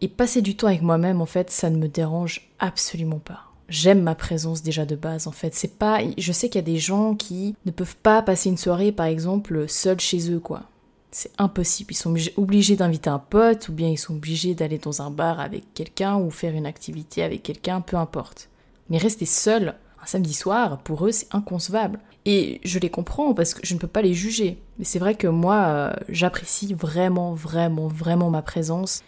Et 0.00 0.08
passer 0.08 0.42
du 0.42 0.56
temps 0.56 0.66
avec 0.66 0.82
moi-même, 0.82 1.20
en 1.20 1.26
fait, 1.26 1.50
ça 1.50 1.70
ne 1.70 1.78
me 1.78 1.88
dérange 1.88 2.50
absolument 2.58 3.18
pas 3.18 3.46
j'aime 3.68 4.02
ma 4.02 4.14
présence 4.14 4.62
déjà 4.62 4.84
de 4.84 4.96
base 4.96 5.26
en 5.26 5.32
fait. 5.32 5.54
C'est 5.54 5.78
pas 5.78 6.00
je 6.16 6.32
sais 6.32 6.48
qu'il 6.48 6.58
y 6.58 6.64
a 6.64 6.72
des 6.72 6.78
gens 6.78 7.14
qui 7.14 7.54
ne 7.64 7.70
peuvent 7.70 7.96
pas 7.96 8.22
passer 8.22 8.48
une 8.48 8.56
soirée 8.56 8.92
par 8.92 9.06
exemple 9.06 9.68
seuls 9.68 10.00
chez 10.00 10.30
eux 10.30 10.40
quoi. 10.40 10.62
C'est 11.10 11.32
impossible, 11.38 11.92
ils 11.92 11.96
sont 11.96 12.14
obligés 12.36 12.76
d'inviter 12.76 13.08
un 13.08 13.18
pote 13.18 13.68
ou 13.68 13.72
bien 13.72 13.88
ils 13.88 13.98
sont 13.98 14.14
obligés 14.14 14.54
d'aller 14.54 14.78
dans 14.78 15.00
un 15.00 15.10
bar 15.10 15.40
avec 15.40 15.72
quelqu'un 15.72 16.16
ou 16.16 16.30
faire 16.30 16.54
une 16.54 16.66
activité 16.66 17.22
avec 17.22 17.42
quelqu'un, 17.42 17.80
peu 17.80 17.96
importe. 17.96 18.50
Mais 18.90 18.98
rester 18.98 19.24
seul 19.24 19.76
un 20.02 20.06
samedi 20.06 20.34
soir, 20.34 20.78
pour 20.78 21.06
eux, 21.06 21.12
c'est 21.12 21.34
inconcevable. 21.34 22.00
Et 22.26 22.60
je 22.64 22.78
les 22.78 22.90
comprends 22.90 23.32
parce 23.32 23.54
que 23.54 23.66
je 23.66 23.72
ne 23.72 23.78
peux 23.78 23.86
pas 23.86 24.02
les 24.02 24.12
juger. 24.12 24.58
Mais 24.78 24.84
c'est 24.84 24.98
vrai 24.98 25.14
que 25.14 25.26
moi, 25.26 25.66
euh, 25.68 25.92
j'apprécie 26.10 26.74
vraiment, 26.74 27.32
vraiment, 27.32 27.88
vraiment 27.88 28.28
ma 28.28 28.42
présence 28.42 29.02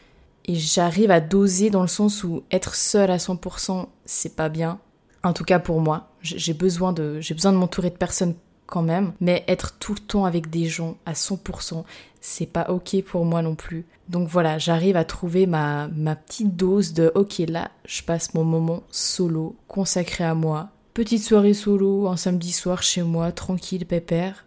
et 0.49 0.55
j'arrive 0.55 1.11
à 1.11 1.21
doser 1.21 1.69
dans 1.71 1.83
le 1.83 1.89
sens 1.89 2.25
où 2.25 2.43
être 2.51 2.75
seule 2.75 3.11
à 3.11 3.19
100%, 3.19 3.87
c'est 4.07 4.35
pas 4.35 4.49
bien. 4.49 4.81
En 5.23 5.35
tout 5.35 5.45
cas 5.45 5.59
pour 5.59 5.81
moi, 5.81 6.09
j'ai 6.23 6.55
besoin 6.55 6.93
de 6.93 7.21
j'ai 7.21 7.35
besoin 7.35 7.53
de 7.53 7.59
m'entourer 7.59 7.91
de 7.91 7.97
personnes 7.97 8.35
quand 8.67 8.83
même, 8.83 9.13
mais 9.21 9.45
être 9.47 9.79
tout 9.79 9.95
le 9.95 10.01
temps 10.01 10.25
avec 10.25 10.51
des 10.51 10.67
gens 10.67 10.97
à 11.07 11.13
100%, 11.13 11.85
c'est 12.21 12.47
pas 12.47 12.71
ok 12.71 13.03
pour 13.03 13.25
moi 13.25 13.43
non 13.43 13.55
plus. 13.55 13.87
Donc 14.09 14.29
voilà, 14.29 14.59
j'arrive 14.59 14.97
à 14.97 15.05
trouver 15.05 15.47
ma, 15.47 15.89
ma 15.89 16.17
petite 16.17 16.57
dose 16.57 16.95
de 16.95 17.13
ok 17.15 17.43
là, 17.49 17.71
je 17.85 18.03
passe 18.03 18.35
mon 18.35 18.45
moment 18.45 18.83
solo, 18.91 19.55
consacré 19.69 20.25
à 20.25 20.35
moi. 20.35 20.71
Petite 20.95 21.23
soirée 21.23 21.55
solo, 21.55 22.09
un 22.09 22.17
samedi 22.17 22.53
soir 22.53 22.83
chez 22.83 23.03
moi, 23.03 23.33
tranquille, 23.33 23.87
pépère. 23.87 24.47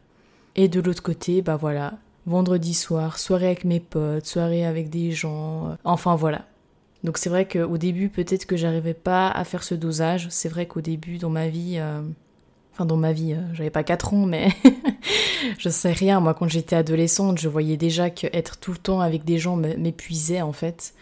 Et 0.55 0.67
de 0.67 0.81
l'autre 0.81 1.03
côté, 1.03 1.41
bah 1.41 1.55
voilà, 1.55 1.93
vendredi 2.25 2.73
soir, 2.73 3.17
soirée 3.19 3.47
avec 3.47 3.65
mes 3.65 3.79
potes, 3.79 4.25
soirée 4.25 4.65
avec 4.65 4.89
des 4.89 5.11
gens, 5.11 5.67
euh, 5.67 5.75
enfin 5.83 6.15
voilà. 6.15 6.45
Donc 7.03 7.17
c'est 7.17 7.29
vrai 7.29 7.47
qu'au 7.47 7.77
début, 7.77 8.09
peut-être 8.09 8.45
que 8.45 8.55
j'arrivais 8.55 8.93
pas 8.93 9.29
à 9.29 9.43
faire 9.43 9.63
ce 9.63 9.73
dosage. 9.73 10.27
C'est 10.29 10.49
vrai 10.49 10.67
qu'au 10.67 10.81
début, 10.81 11.17
dans 11.17 11.29
ma 11.29 11.47
vie, 11.47 11.77
euh, 11.77 12.01
enfin 12.73 12.85
dans 12.85 12.97
ma 12.97 13.11
vie, 13.11 13.33
euh, 13.33 13.41
j'avais 13.53 13.71
pas 13.71 13.83
4 13.83 14.13
ans, 14.13 14.25
mais 14.25 14.49
je 15.57 15.69
sais 15.69 15.91
rien. 15.91 16.19
Moi, 16.19 16.33
quand 16.35 16.47
j'étais 16.47 16.75
adolescente, 16.75 17.39
je 17.39 17.49
voyais 17.49 17.77
déjà 17.77 18.09
que 18.11 18.27
être 18.33 18.59
tout 18.59 18.71
le 18.71 18.77
temps 18.77 19.01
avec 19.01 19.23
des 19.25 19.39
gens 19.39 19.55
m'épuisait 19.55 20.41
en 20.41 20.53
fait. 20.53 20.93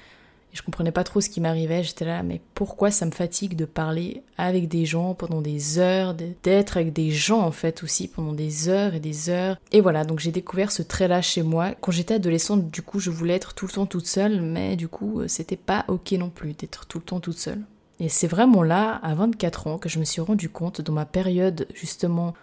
Et 0.51 0.56
je 0.56 0.63
comprenais 0.63 0.91
pas 0.91 1.03
trop 1.03 1.22
ce 1.22 1.29
qui 1.29 1.41
m'arrivait. 1.41 1.84
J'étais 1.84 2.06
là, 2.06 2.24
mais 2.24 2.41
pourquoi 2.56 2.89
ça 2.89 3.06
me 3.06 3.12
fatigue 3.12 3.56
de 3.56 3.65
parler 3.65 4.24
avec 4.38 4.68
des 4.68 4.86
gens 4.86 5.13
pendant 5.13 5.41
des 5.41 5.77
heures, 5.77 6.15
d'être 6.15 6.77
avec 6.77 6.91
des 6.91 7.12
gens 7.12 7.41
en 7.41 7.51
fait 7.51 7.84
aussi 7.84 8.08
pendant 8.08 8.34
des 8.34 8.68
heures 8.68 8.96
et 8.96 9.00
des 9.00 9.29
heures. 9.29 9.58
Et 9.72 9.82
voilà, 9.82 10.03
donc 10.03 10.20
j'ai 10.20 10.32
découvert 10.32 10.72
ce 10.72 10.82
trait-là 10.82 11.22
chez 11.22 11.44
moi. 11.44 11.72
Quand 11.79 11.91
j'étais 11.91 12.15
adolescente, 12.15 12.72
du 12.72 12.82
coup, 12.82 13.00
je 13.00 13.12
voulais 13.12 13.36
être 13.36 13.53
tout 13.53 13.68
le 13.68 13.72
temps 13.72 13.86
toute 13.86 14.08
seule, 14.08 14.41
mais 14.41 14.75
du 14.75 14.88
coup, 14.88 15.22
euh, 15.22 15.27
c'était 15.27 15.56
pas 15.56 15.86
ok 15.88 16.13
non 16.13 16.29
plus 16.29 16.53
d'être 16.53 16.88
tout 16.88 16.98
le 16.98 17.03
temps 17.03 17.20
toute 17.20 17.38
seule. 17.38 17.62
Et 18.00 18.10
c'est 18.10 18.27
vraiment 18.27 18.63
là, 18.63 19.00
à 19.03 19.13
24 19.13 19.68
ans, 19.68 19.77
que 19.77 19.89
je 19.89 20.00
me 20.00 20.06
suis 20.06 20.22
rendu 20.22 20.50
compte, 20.50 20.82
dans 20.82 20.94
ma 20.94 21.06
période 21.06 21.68
justement 21.74 22.34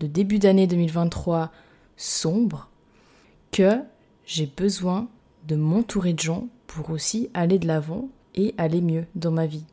de 0.00 0.06
début 0.06 0.38
d'année 0.38 0.66
2023 0.66 1.50
sombre, 1.96 2.68
que 3.50 3.80
j'ai 4.24 4.46
besoin 4.46 5.08
de 5.46 5.56
m'entourer 5.56 6.12
de 6.12 6.20
gens 6.20 6.48
pour 6.74 6.90
aussi 6.90 7.30
aller 7.34 7.58
de 7.58 7.66
l'avant 7.66 8.08
et 8.34 8.54
aller 8.58 8.80
mieux 8.80 9.04
dans 9.14 9.30
ma 9.30 9.46
vie. 9.46 9.64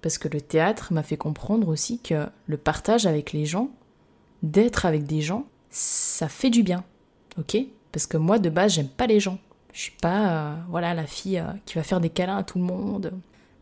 Parce 0.00 0.18
que 0.18 0.28
le 0.28 0.40
théâtre 0.40 0.92
m'a 0.92 1.02
fait 1.02 1.16
comprendre 1.16 1.68
aussi 1.68 1.98
que 1.98 2.26
le 2.46 2.56
partage 2.56 3.06
avec 3.06 3.32
les 3.32 3.44
gens, 3.44 3.70
d'être 4.42 4.86
avec 4.86 5.04
des 5.04 5.20
gens, 5.20 5.46
ça 5.70 6.28
fait 6.28 6.50
du 6.50 6.62
bien. 6.62 6.84
Ok? 7.38 7.56
Parce 7.92 8.06
que 8.06 8.16
moi, 8.16 8.38
de 8.38 8.48
base, 8.48 8.74
j'aime 8.74 8.88
pas 8.88 9.06
les 9.06 9.20
gens. 9.20 9.38
Je 9.72 9.82
suis 9.82 9.92
pas, 10.00 10.30
euh, 10.30 10.54
voilà, 10.68 10.94
la 10.94 11.06
fille 11.06 11.38
euh, 11.38 11.52
qui 11.66 11.74
va 11.74 11.82
faire 11.82 12.00
des 12.00 12.10
câlins 12.10 12.38
à 12.38 12.42
tout 12.42 12.58
le 12.58 12.64
monde. 12.64 13.12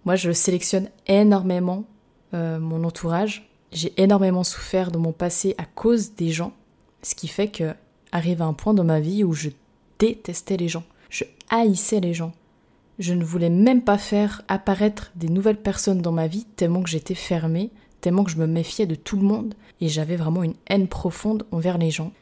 Moi, 0.05 0.15
je 0.15 0.31
sélectionne 0.31 0.89
énormément 1.07 1.85
euh, 2.35 2.59
mon 2.59 2.85
entourage. 2.85 3.51
J'ai 3.73 3.93
énormément 4.01 4.45
souffert 4.45 4.91
de 4.91 4.99
mon 4.99 5.13
passé 5.13 5.55
à 5.59 5.65
cause 5.65 6.15
des 6.15 6.31
gens. 6.31 6.53
Ce 7.03 7.15
qui 7.15 7.29
fait 7.29 7.49
que 7.49 7.75
arrive 8.13 8.43
à 8.43 8.47
un 8.47 8.53
point 8.53 8.75
dans 8.75 8.85
ma 8.85 9.01
vie 9.01 9.25
où 9.25 9.33
je 9.33 9.51
détestais 9.99 10.57
les 10.57 10.69
gens. 10.69 10.85
Je 11.11 11.25
haïssais 11.51 12.01
les 12.01 12.15
gens. 12.15 12.33
Je 12.99 13.13
ne 13.13 13.25
voulais 13.25 13.51
même 13.51 13.83
pas 13.83 13.99
faire 13.99 14.43
apparaître 14.49 15.13
des 15.17 15.29
nouvelles 15.29 15.61
personnes 15.61 16.01
dans 16.01 16.13
ma 16.13 16.27
vie 16.27 16.47
tellement 16.57 16.83
que 16.83 16.89
j'étais 16.89 17.15
fermée, 17.15 17.71
tellement 18.01 18.25
que 18.25 18.31
je 18.31 18.39
me 18.39 18.47
méfiais 18.47 18.87
de 18.87 18.95
tout 18.95 19.17
le 19.17 19.23
monde 19.23 19.55
et 19.81 19.89
j'avais 19.89 20.17
vraiment 20.17 20.43
une 20.43 20.55
haine 20.69 20.89
profonde 20.89 21.45
envers 21.51 21.79
les 21.79 21.91
gens. 21.91 22.13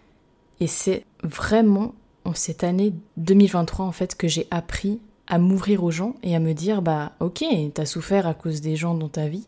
Et 0.60 0.66
c'est 0.66 1.04
vraiment 1.22 1.94
en 2.24 2.34
cette 2.34 2.64
année 2.64 2.94
2023 3.18 3.86
en 3.86 3.92
fait 3.92 4.16
que 4.16 4.28
j'ai 4.28 4.46
appris 4.50 5.00
à 5.26 5.38
m'ouvrir 5.38 5.84
aux 5.84 5.90
gens 5.90 6.16
et 6.22 6.34
à 6.34 6.40
me 6.40 6.52
dire 6.52 6.82
bah 6.82 7.12
ok 7.20 7.44
t'as 7.72 7.86
souffert 7.86 8.26
à 8.26 8.34
cause 8.34 8.60
des 8.60 8.76
gens 8.76 8.94
dans 8.94 9.08
ta 9.08 9.28
vie 9.28 9.46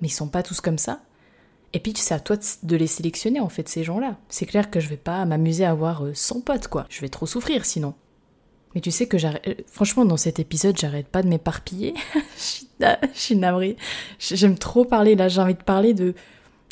mais 0.00 0.08
ils 0.08 0.12
sont 0.12 0.28
pas 0.28 0.42
tous 0.42 0.60
comme 0.60 0.78
ça. 0.78 1.00
Et 1.72 1.78
puis 1.78 1.92
c'est 1.96 2.14
à 2.14 2.20
toi 2.20 2.36
de 2.62 2.76
les 2.76 2.86
sélectionner 2.86 3.40
en 3.40 3.48
fait 3.48 3.68
ces 3.68 3.84
gens 3.84 3.98
là 3.98 4.16
c'est 4.28 4.46
clair 4.46 4.70
que 4.70 4.80
je 4.80 4.88
vais 4.88 4.96
pas 4.96 5.24
m'amuser 5.24 5.64
à 5.64 5.70
avoir 5.70 6.04
100 6.12 6.36
euh, 6.36 6.40
potes 6.40 6.68
quoi. 6.68 6.86
Je 6.88 7.00
vais 7.00 7.08
trop 7.08 7.26
souffrir 7.26 7.64
sinon 7.64 7.94
mais 8.74 8.80
tu 8.80 8.90
sais 8.90 9.06
que 9.06 9.18
j'arrête. 9.18 9.46
Euh, 9.48 9.54
franchement, 9.66 10.04
dans 10.04 10.16
cet 10.16 10.38
épisode, 10.38 10.76
j'arrête 10.78 11.08
pas 11.08 11.22
de 11.22 11.28
m'éparpiller. 11.28 11.94
je 12.36 12.96
suis 13.14 13.36
navrée. 13.36 13.76
J'aime 14.18 14.58
trop 14.58 14.84
parler 14.84 15.16
là. 15.16 15.28
J'ai 15.28 15.40
envie 15.40 15.54
de 15.54 15.62
parler 15.62 15.94
de, 15.94 16.14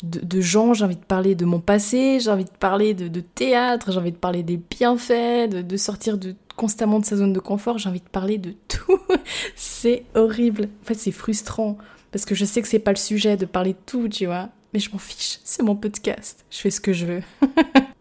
de, 0.03 0.41
gens, 0.41 0.73
j'ai 0.73 0.85
envie 0.85 0.95
de 0.95 1.05
parler 1.05 1.35
de 1.35 1.45
mon 1.45 1.59
passé, 1.59 2.19
j'ai 2.19 2.29
envie 2.29 2.45
de 2.45 2.57
parler 2.59 2.93
de, 2.93 3.19
théâtre, 3.19 3.91
j'ai 3.91 3.99
envie 3.99 4.11
de 4.11 4.17
parler 4.17 4.43
des 4.43 4.57
bienfaits, 4.57 5.49
de, 5.49 5.61
de 5.61 5.77
sortir 5.77 6.17
de, 6.17 6.35
constamment 6.55 6.99
de 6.99 7.05
sa 7.05 7.17
zone 7.17 7.33
de 7.33 7.39
confort, 7.39 7.77
j'ai 7.77 7.89
envie 7.89 8.01
de 8.01 8.09
parler 8.09 8.37
de 8.37 8.53
tout. 8.67 8.99
c'est 9.55 10.03
horrible. 10.15 10.69
En 10.83 10.85
fait, 10.85 10.95
c'est 10.95 11.11
frustrant. 11.11 11.77
Parce 12.11 12.25
que 12.25 12.35
je 12.35 12.45
sais 12.45 12.61
que 12.61 12.67
c'est 12.67 12.79
pas 12.79 12.91
le 12.91 12.97
sujet 12.97 13.37
de 13.37 13.45
parler 13.45 13.73
de 13.73 13.79
tout, 13.85 14.09
tu 14.09 14.25
vois. 14.25 14.49
Mais 14.73 14.79
je 14.79 14.91
m'en 14.91 14.97
fiche. 14.97 15.39
C'est 15.43 15.63
mon 15.63 15.75
podcast. 15.75 16.45
Je 16.49 16.57
fais 16.57 16.71
ce 16.71 16.81
que 16.81 16.93
je 16.93 17.05
veux. 17.05 17.21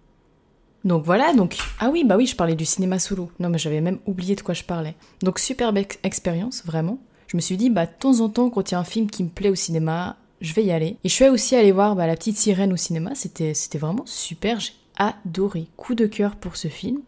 Donc 0.88 1.04
voilà, 1.04 1.34
donc 1.34 1.58
ah 1.80 1.90
oui, 1.90 2.02
bah 2.02 2.16
oui, 2.16 2.26
je 2.26 2.34
parlais 2.34 2.54
du 2.54 2.64
cinéma 2.64 2.98
solo. 2.98 3.30
Non, 3.40 3.50
mais 3.50 3.58
j'avais 3.58 3.82
même 3.82 3.98
oublié 4.06 4.34
de 4.34 4.40
quoi 4.40 4.54
je 4.54 4.64
parlais. 4.64 4.94
Donc 5.22 5.38
superbe 5.38 5.76
expérience, 6.02 6.64
vraiment. 6.64 6.98
Je 7.26 7.36
me 7.36 7.42
suis 7.42 7.58
dit, 7.58 7.68
bah 7.68 7.84
de 7.84 7.92
temps 7.92 8.20
en 8.20 8.30
temps, 8.30 8.48
quand 8.48 8.70
il 8.70 8.72
y 8.72 8.74
a 8.74 8.80
un 8.80 8.84
film 8.84 9.10
qui 9.10 9.22
me 9.22 9.28
plaît 9.28 9.50
au 9.50 9.54
cinéma, 9.54 10.16
je 10.40 10.54
vais 10.54 10.64
y 10.64 10.72
aller. 10.72 10.96
Et 11.04 11.10
je 11.10 11.14
suis 11.14 11.28
aussi 11.28 11.54
allée 11.56 11.72
voir 11.72 11.94
bah, 11.94 12.06
La 12.06 12.16
Petite 12.16 12.38
Sirène 12.38 12.72
au 12.72 12.76
cinéma. 12.76 13.10
C'était 13.14 13.52
c'était 13.52 13.76
vraiment 13.76 14.06
super. 14.06 14.60
J'ai 14.60 14.72
adoré. 14.96 15.68
Coup 15.76 15.94
de 15.94 16.06
cœur 16.06 16.36
pour 16.36 16.56
ce 16.56 16.68
film. 16.68 17.02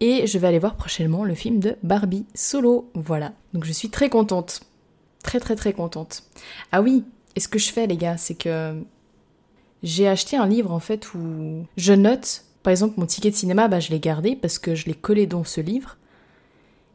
Et 0.00 0.26
je 0.26 0.36
vais 0.36 0.48
aller 0.48 0.58
voir 0.58 0.76
prochainement 0.76 1.24
le 1.24 1.34
film 1.34 1.58
de 1.58 1.76
Barbie 1.82 2.26
solo. 2.34 2.90
Voilà. 2.92 3.32
Donc 3.54 3.64
je 3.64 3.72
suis 3.72 3.88
très 3.88 4.10
contente. 4.10 4.60
Très 5.22 5.40
très 5.40 5.56
très 5.56 5.72
contente. 5.72 6.22
Ah 6.70 6.82
oui, 6.82 7.02
et 7.34 7.40
ce 7.40 7.48
que 7.48 7.58
je 7.58 7.72
fais 7.72 7.86
les 7.86 7.96
gars, 7.96 8.18
c'est 8.18 8.34
que 8.34 8.78
j'ai 9.82 10.06
acheté 10.06 10.36
un 10.36 10.46
livre 10.46 10.70
en 10.70 10.80
fait 10.80 11.14
où 11.14 11.64
je 11.78 11.94
note 11.94 12.45
par 12.66 12.72
exemple, 12.72 12.94
mon 12.96 13.06
ticket 13.06 13.30
de 13.30 13.36
cinéma, 13.36 13.68
bah, 13.68 13.78
je 13.78 13.90
l'ai 13.90 14.00
gardé 14.00 14.34
parce 14.34 14.58
que 14.58 14.74
je 14.74 14.86
l'ai 14.86 14.94
collé 14.94 15.28
dans 15.28 15.44
ce 15.44 15.60
livre. 15.60 15.98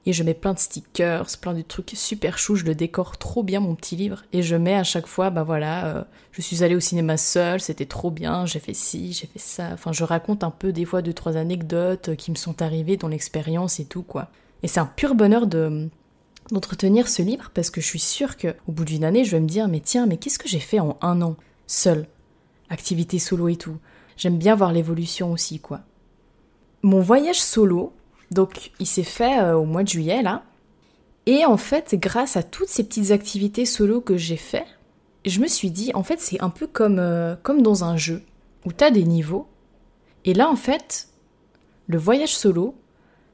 Et 0.05 0.11
je 0.11 0.21
mets 0.21 0.33
plein 0.33 0.53
de 0.53 0.59
stickers, 0.59 1.25
plein 1.39 1.53
de 1.53 1.61
trucs 1.61 1.91
super 1.95 2.37
chou, 2.37 2.57
je 2.57 2.65
le 2.65 2.75
décore 2.75 3.17
trop 3.17 3.41
bien 3.41 3.61
mon 3.61 3.75
petit 3.75 3.95
livre. 3.95 4.21
Et 4.33 4.43
je 4.43 4.57
mets 4.57 4.75
à 4.75 4.83
chaque 4.83 5.07
fois, 5.07 5.29
bah 5.29 5.43
voilà, 5.43 5.85
euh, 5.85 6.03
je 6.33 6.41
suis 6.41 6.65
allée 6.65 6.75
au 6.75 6.81
cinéma 6.81 7.15
seule, 7.15 7.61
c'était 7.61 7.85
trop 7.85 8.11
bien, 8.11 8.45
j'ai 8.45 8.59
fait 8.59 8.73
ci, 8.73 9.13
j'ai 9.13 9.27
fait 9.27 9.39
ça. 9.39 9.69
Enfin, 9.71 9.93
je 9.93 10.03
raconte 10.03 10.43
un 10.43 10.51
peu 10.51 10.73
des 10.73 10.83
fois 10.83 11.01
deux, 11.01 11.13
trois 11.13 11.37
anecdotes 11.37 12.09
euh, 12.09 12.15
qui 12.15 12.31
me 12.31 12.35
sont 12.35 12.61
arrivées 12.61 12.97
dans 12.97 13.07
l'expérience 13.07 13.79
et 13.79 13.85
tout, 13.85 14.03
quoi. 14.03 14.27
Et 14.63 14.67
c'est 14.67 14.81
un 14.81 14.85
pur 14.85 15.15
bonheur 15.15 15.47
de 15.47 15.87
d'entretenir 16.51 17.07
ce 17.07 17.21
livre 17.21 17.49
parce 17.53 17.69
que 17.69 17.79
je 17.79 17.85
suis 17.85 17.97
sûre 17.97 18.35
que 18.35 18.49
au 18.67 18.73
bout 18.73 18.83
d'une 18.83 19.05
année, 19.05 19.23
je 19.23 19.31
vais 19.31 19.39
me 19.39 19.47
dire, 19.47 19.69
mais 19.69 19.79
tiens, 19.79 20.05
mais 20.05 20.17
qu'est-ce 20.17 20.37
que 20.37 20.49
j'ai 20.49 20.59
fait 20.59 20.81
en 20.81 20.97
un 21.01 21.21
an, 21.21 21.37
seule 21.65 22.07
Activité 22.69 23.19
solo 23.19 23.47
et 23.47 23.55
tout. 23.55 23.77
J'aime 24.17 24.37
bien 24.37 24.55
voir 24.55 24.71
l'évolution 24.71 25.31
aussi, 25.31 25.59
quoi. 25.59 25.81
Mon 26.83 26.99
voyage 26.99 27.41
solo, 27.41 27.93
donc 28.31 28.71
il 28.79 28.87
s'est 28.87 29.03
fait 29.03 29.39
euh, 29.39 29.55
au 29.55 29.65
mois 29.65 29.83
de 29.83 29.89
juillet, 29.89 30.21
là. 30.21 30.43
Et 31.25 31.45
en 31.45 31.57
fait, 31.57 31.95
grâce 31.95 32.37
à 32.37 32.43
toutes 32.43 32.69
ces 32.69 32.83
petites 32.83 33.11
activités 33.11 33.65
solo 33.65 34.01
que 34.01 34.17
j'ai 34.17 34.37
fait, 34.37 34.65
je 35.25 35.39
me 35.39 35.47
suis 35.47 35.69
dit, 35.69 35.91
en 35.93 36.03
fait, 36.03 36.19
c'est 36.19 36.41
un 36.41 36.49
peu 36.49 36.65
comme, 36.65 36.97
euh, 36.99 37.35
comme 37.43 37.61
dans 37.61 37.83
un 37.83 37.95
jeu, 37.97 38.23
où 38.65 38.73
tu 38.73 38.83
as 38.83 38.91
des 38.91 39.03
niveaux. 39.03 39.47
Et 40.25 40.33
là, 40.33 40.49
en 40.49 40.55
fait, 40.55 41.09
le 41.87 41.97
voyage 41.97 42.35
solo, 42.35 42.75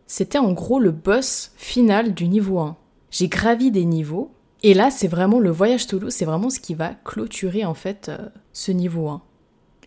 c'était 0.05 0.37
en 0.37 0.51
gros 0.51 0.79
le 0.79 0.91
boss 0.91 1.51
final 1.55 2.13
du 2.13 2.27
niveau 2.27 2.59
1. 2.59 2.75
J'ai 3.11 3.27
gravi 3.29 3.71
des 3.71 3.85
niveaux, 3.85 4.31
et 4.63 4.73
là, 4.73 4.89
c'est 4.89 5.07
vraiment 5.07 5.39
le 5.39 5.51
voyage 5.51 5.85
solo, 5.85 6.09
c'est 6.09 6.25
vraiment 6.25 6.49
ce 6.49 6.59
qui 6.59 6.73
va 6.73 6.93
clôturer 7.05 7.63
en 7.65 7.73
fait 7.73 8.09
euh, 8.09 8.17
ce 8.53 8.71
niveau 8.71 9.07
1. 9.07 9.21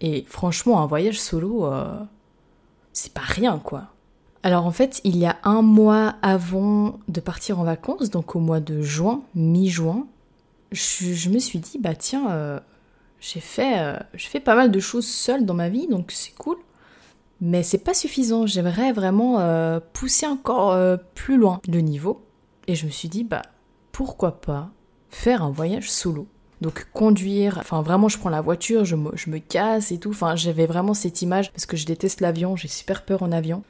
Et 0.01 0.25
franchement, 0.29 0.83
un 0.83 0.87
voyage 0.87 1.21
solo, 1.21 1.67
euh, 1.67 1.99
c'est 2.93 3.13
pas 3.13 3.21
rien, 3.21 3.59
quoi. 3.59 3.89
Alors 4.43 4.65
en 4.65 4.71
fait, 4.71 5.01
il 5.05 5.19
y 5.19 5.27
a 5.27 5.37
un 5.45 5.61
mois 5.61 6.15
avant 6.23 6.99
de 7.09 7.21
partir 7.21 7.61
en 7.61 7.65
vacances, 7.65 8.11
donc 8.11 8.35
au 8.35 8.41
mois 8.41 8.61
de 8.61 8.81
juin, 8.81 9.23
mi-juin, 9.35 10.07
je, 10.73 11.29
me 11.29 11.39
suis 11.39 11.59
dit, 11.59 11.79
bah 11.79 11.95
tiens, 11.95 12.31
euh, 12.31 12.59
j'ai 13.21 13.41
fait, 13.41 13.79
euh, 13.79 14.41
pas 14.45 14.55
mal 14.55 14.71
de 14.71 14.81
choses 14.81 15.07
seule 15.07 15.45
dans 15.45 15.55
ma 15.55 15.69
vie, 15.69 15.89
donc 15.89 16.11
c'est 16.13 16.35
cool. 16.35 16.57
Mais 17.43 17.63
c'est 17.63 17.79
pas 17.79 17.95
suffisant, 17.95 18.47
j'aimerais 18.47 18.93
vraiment 18.93 19.41
pousser 19.95 20.27
encore 20.27 20.79
plus 21.15 21.39
loin 21.39 21.61
le 21.69 21.81
niveau. 21.81 22.23
Et 22.67 22.75
je 22.75 22.85
me 22.85 22.91
suis 22.91 23.09
dit, 23.09 23.25
bah 23.25 23.41
pourquoi 23.93 24.43
pas 24.43 24.71
faire 25.09 25.43
un 25.43 25.51
voyage 25.51 25.91
solo 25.91 26.27
donc 26.61 26.87
conduire, 26.93 27.59
enfin 27.59 27.83
vraiment 27.83 28.09
je 28.09 28.19
prends 28.19 28.31
la 28.31 28.41
voiture, 28.41 28.85
je 28.85 28.97
me, 28.97 29.39
casse 29.39 29.93
et 29.93 29.99
tout. 29.99 30.11
Enfin 30.11 30.37
j'avais 30.37 30.67
vraiment 30.67 30.95
cette 30.95 31.23
image 31.23 31.51
parce 31.53 31.67
que 31.67 31.77
je 31.77 31.87
déteste 31.87 32.21
l'avion, 32.21 32.57
j'ai 32.57 32.69
super 32.69 33.05
peur 33.05 33.23
en 33.23 33.33
avion. 33.33 33.63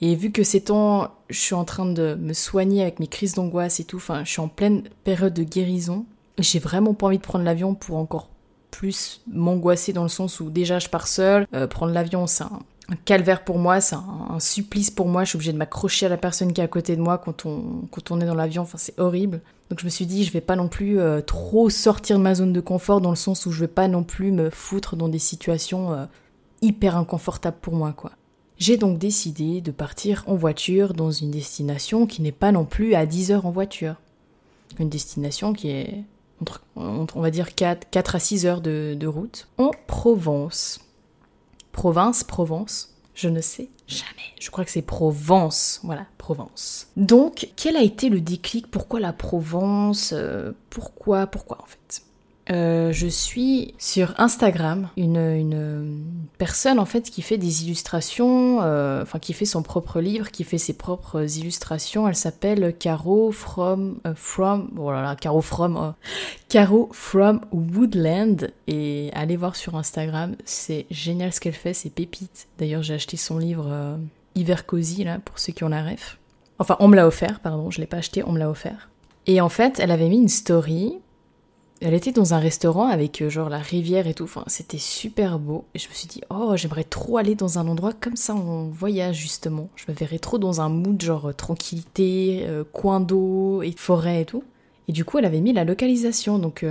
Et 0.00 0.14
vu 0.14 0.30
que 0.32 0.42
ces 0.42 0.62
temps, 0.62 1.10
je 1.28 1.38
suis 1.38 1.54
en 1.54 1.64
train 1.64 1.84
de 1.84 2.14
me 2.14 2.32
soigner 2.32 2.82
avec 2.82 3.00
mes 3.00 3.06
crises 3.06 3.34
d'angoisse 3.34 3.80
et 3.80 3.84
tout, 3.84 3.98
enfin, 3.98 4.24
je 4.24 4.30
suis 4.30 4.40
en 4.40 4.48
pleine 4.48 4.84
période 5.04 5.34
de 5.34 5.42
guérison, 5.42 6.06
j'ai 6.38 6.58
vraiment 6.58 6.94
pas 6.94 7.06
envie 7.06 7.18
de 7.18 7.22
prendre 7.22 7.44
l'avion 7.44 7.74
pour 7.74 7.96
encore 7.96 8.30
plus 8.70 9.20
m'angoisser 9.30 9.92
dans 9.92 10.04
le 10.04 10.08
sens 10.08 10.40
où 10.40 10.48
déjà 10.48 10.78
je 10.78 10.88
pars 10.88 11.06
seule, 11.06 11.46
euh, 11.54 11.66
prendre 11.66 11.92
l'avion 11.92 12.26
c'est 12.26 12.44
un, 12.44 12.60
calvaire 13.04 13.44
pour 13.44 13.58
moi, 13.58 13.80
c'est 13.80 13.96
un, 13.96 14.40
supplice 14.40 14.90
pour 14.90 15.06
moi, 15.06 15.24
je 15.24 15.30
suis 15.30 15.36
obligée 15.36 15.52
de 15.52 15.58
m'accrocher 15.58 16.06
à 16.06 16.08
la 16.08 16.16
personne 16.16 16.52
qui 16.52 16.60
est 16.60 16.64
à 16.64 16.68
côté 16.68 16.96
de 16.96 17.02
moi 17.02 17.18
quand 17.18 17.46
on, 17.46 17.86
quand 17.90 18.10
on 18.10 18.20
est 18.20 18.26
dans 18.26 18.34
l'avion, 18.34 18.62
enfin 18.62 18.78
c'est 18.78 18.98
horrible. 18.98 19.42
Donc 19.70 19.78
je 19.78 19.84
me 19.84 19.90
suis 19.90 20.06
dit 20.06 20.24
je 20.24 20.32
vais 20.32 20.40
pas 20.40 20.56
non 20.56 20.68
plus 20.68 20.98
euh, 20.98 21.20
trop 21.20 21.70
sortir 21.70 22.18
de 22.18 22.22
ma 22.22 22.34
zone 22.34 22.52
de 22.52 22.60
confort 22.60 23.00
dans 23.00 23.10
le 23.10 23.16
sens 23.16 23.46
où 23.46 23.52
je 23.52 23.60
vais 23.60 23.68
pas 23.68 23.88
non 23.88 24.02
plus 24.02 24.32
me 24.32 24.50
foutre 24.50 24.96
dans 24.96 25.08
des 25.08 25.20
situations 25.20 25.92
euh, 25.92 26.04
hyper 26.60 26.96
inconfortables 26.96 27.58
pour 27.60 27.74
moi 27.74 27.92
quoi. 27.92 28.12
J'ai 28.60 28.76
donc 28.76 28.98
décidé 28.98 29.62
de 29.62 29.70
partir 29.70 30.22
en 30.26 30.34
voiture 30.34 30.92
dans 30.92 31.10
une 31.10 31.30
destination 31.30 32.06
qui 32.06 32.20
n'est 32.20 32.30
pas 32.30 32.52
non 32.52 32.66
plus 32.66 32.94
à 32.94 33.06
10 33.06 33.32
heures 33.32 33.46
en 33.46 33.50
voiture. 33.50 33.94
Une 34.78 34.90
destination 34.90 35.54
qui 35.54 35.70
est, 35.70 36.04
entre, 36.42 36.62
on 36.76 37.22
va 37.22 37.30
dire, 37.30 37.54
4, 37.54 37.88
4 37.88 38.16
à 38.16 38.18
6 38.18 38.44
heures 38.44 38.60
de, 38.60 39.06
route, 39.06 39.48
en 39.56 39.70
Provence. 39.86 40.80
Province, 41.72 42.22
Provence, 42.22 42.89
je 43.14 43.28
ne 43.28 43.40
sais 43.40 43.68
jamais. 43.86 44.10
Je 44.40 44.50
crois 44.50 44.64
que 44.64 44.70
c'est 44.70 44.82
Provence. 44.82 45.80
Voilà, 45.82 46.06
Provence. 46.18 46.88
Donc, 46.96 47.48
quel 47.56 47.76
a 47.76 47.82
été 47.82 48.08
le 48.08 48.20
déclic? 48.20 48.70
Pourquoi 48.70 49.00
la 49.00 49.12
Provence? 49.12 50.12
Euh, 50.14 50.52
Pourquoi? 50.70 51.26
Pourquoi 51.26 51.58
en 51.62 51.66
fait? 51.66 52.02
Euh, 52.50 52.90
je 52.92 53.06
suis 53.06 53.74
sur 53.78 54.14
Instagram 54.18 54.88
une, 54.96 56.04
personne 56.38 56.80
en 56.80 56.84
fait 56.84 57.08
qui 57.10 57.22
fait 57.22 57.38
des 57.38 57.64
illustrations, 57.64 58.60
euh, 58.62 59.02
enfin 59.02 59.18
qui 59.18 59.34
fait 59.34 59.44
son 59.44 59.62
propre 59.62 60.00
livre, 60.00 60.30
qui 60.30 60.42
fait 60.42 60.58
ses 60.58 60.72
propres 60.72 61.38
illustrations. 61.38 62.08
Elle 62.08 62.16
s'appelle 62.16 62.74
Caro 62.76 63.30
from 63.30 64.00
euh, 64.06 64.14
from 64.16 64.70
oh 64.78 64.90
Caro 65.20 65.40
from 65.40 65.94
Caro 66.48 66.88
from 66.92 67.40
Woodland 67.52 68.50
et 68.66 69.10
allez 69.14 69.36
voir 69.36 69.54
sur 69.54 69.76
Instagram, 69.76 70.34
c'est 70.44 70.86
génial 70.90 71.32
ce 71.32 71.40
qu'elle 71.40 71.52
fait, 71.52 71.74
c'est 71.74 71.90
pépite. 71.90 72.48
D'ailleurs 72.58 72.82
j'ai 72.82 72.94
acheté 72.94 73.16
son 73.16 73.38
livre 73.38 73.98
Hiver 74.34 74.66
Cozy 74.66 75.04
là 75.04 75.20
pour 75.24 75.38
ceux 75.38 75.52
qui 75.52 75.62
ont 75.62 75.68
la 75.68 75.84
ref. 75.84 76.18
Enfin 76.58 76.76
on 76.80 76.88
me 76.88 76.96
l'a 76.96 77.06
offert, 77.06 77.38
pardon, 77.40 77.70
je 77.70 77.80
l'ai 77.80 77.86
pas 77.86 77.98
acheté, 77.98 78.24
on 78.26 78.32
me 78.32 78.38
l'a 78.40 78.50
offert. 78.50 78.90
Et 79.26 79.40
en 79.40 79.48
fait 79.48 79.78
elle 79.78 79.92
avait 79.92 80.08
mis 80.08 80.18
une 80.18 80.28
story 80.28 80.98
elle 81.80 81.94
était 81.94 82.12
dans 82.12 82.34
un 82.34 82.38
restaurant 82.38 82.88
avec 82.88 83.22
euh, 83.22 83.30
genre 83.30 83.48
la 83.48 83.58
rivière 83.58 84.06
et 84.06 84.14
tout, 84.14 84.28
c'était 84.46 84.78
super 84.78 85.38
beau. 85.38 85.64
Et 85.74 85.78
je 85.78 85.88
me 85.88 85.94
suis 85.94 86.08
dit, 86.08 86.20
oh 86.28 86.52
j'aimerais 86.54 86.84
trop 86.84 87.16
aller 87.16 87.34
dans 87.34 87.58
un 87.58 87.66
endroit 87.66 87.92
comme 87.92 88.16
ça 88.16 88.34
en 88.34 88.68
voyage 88.68 89.16
justement. 89.16 89.70
Je 89.76 89.84
me 89.88 89.96
verrais 89.96 90.18
trop 90.18 90.38
dans 90.38 90.60
un 90.60 90.68
mood 90.68 91.00
genre 91.00 91.30
euh, 91.30 91.32
tranquillité, 91.32 92.44
euh, 92.46 92.64
coin 92.70 93.00
d'eau 93.00 93.62
et 93.62 93.72
forêt 93.72 94.22
et 94.22 94.24
tout. 94.26 94.44
Et 94.88 94.92
du 94.92 95.04
coup 95.04 95.18
elle 95.18 95.24
avait 95.24 95.40
mis 95.40 95.52
la 95.52 95.64
localisation 95.64 96.38
donc 96.38 96.64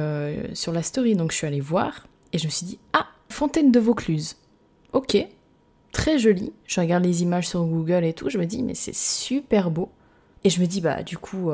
sur 0.54 0.74
la 0.74 0.84
story, 0.84 1.16
donc 1.16 1.32
je 1.32 1.38
suis 1.38 1.48
allée 1.48 1.62
voir 1.62 2.06
et 2.34 2.38
je 2.38 2.46
me 2.46 2.52
suis 2.52 2.66
dit, 2.66 2.78
ah 2.92 3.08
Fontaine 3.30 3.72
de 3.72 3.80
Vaucluse. 3.80 4.36
Ok, 4.92 5.16
très 5.94 6.20
joli. 6.20 6.52
Je 6.66 6.82
regarde 6.82 7.06
les 7.06 7.24
images 7.24 7.48
sur 7.48 7.64
Google 7.64 8.04
et 8.04 8.14
tout, 8.14 8.30
je 8.30 8.38
me 8.38 8.46
dis 8.46 8.62
mais 8.62 8.76
c'est 8.76 8.96
super 8.96 9.72
beau. 9.72 9.90
Et 10.44 10.50
je 10.50 10.60
me 10.60 10.66
dis 10.66 10.82
bah 10.82 11.02
du 11.02 11.18
coup 11.18 11.50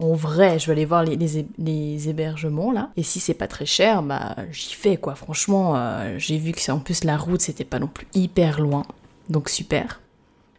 en 0.00 0.12
vrai, 0.12 0.58
je 0.58 0.66
vais 0.66 0.72
aller 0.72 0.84
voir 0.84 1.04
les, 1.04 2.08
hébergements 2.08 2.70
là. 2.70 2.90
Et 2.96 3.02
si 3.02 3.18
c'est 3.20 3.34
pas 3.34 3.48
très 3.48 3.66
cher, 3.66 4.02
bah 4.02 4.36
j'y 4.50 4.74
fais 4.74 4.96
quoi. 4.96 5.14
Franchement, 5.14 5.74
euh, 5.76 6.14
j'ai 6.18 6.38
vu 6.38 6.52
que 6.52 6.60
c'est 6.60 6.72
en 6.72 6.78
plus 6.78 7.04
la 7.04 7.16
route, 7.16 7.40
c'était 7.40 7.64
pas 7.64 7.78
non 7.78 7.88
plus 7.88 8.06
hyper 8.14 8.60
loin. 8.60 8.84
Donc 9.28 9.48
super. 9.48 10.00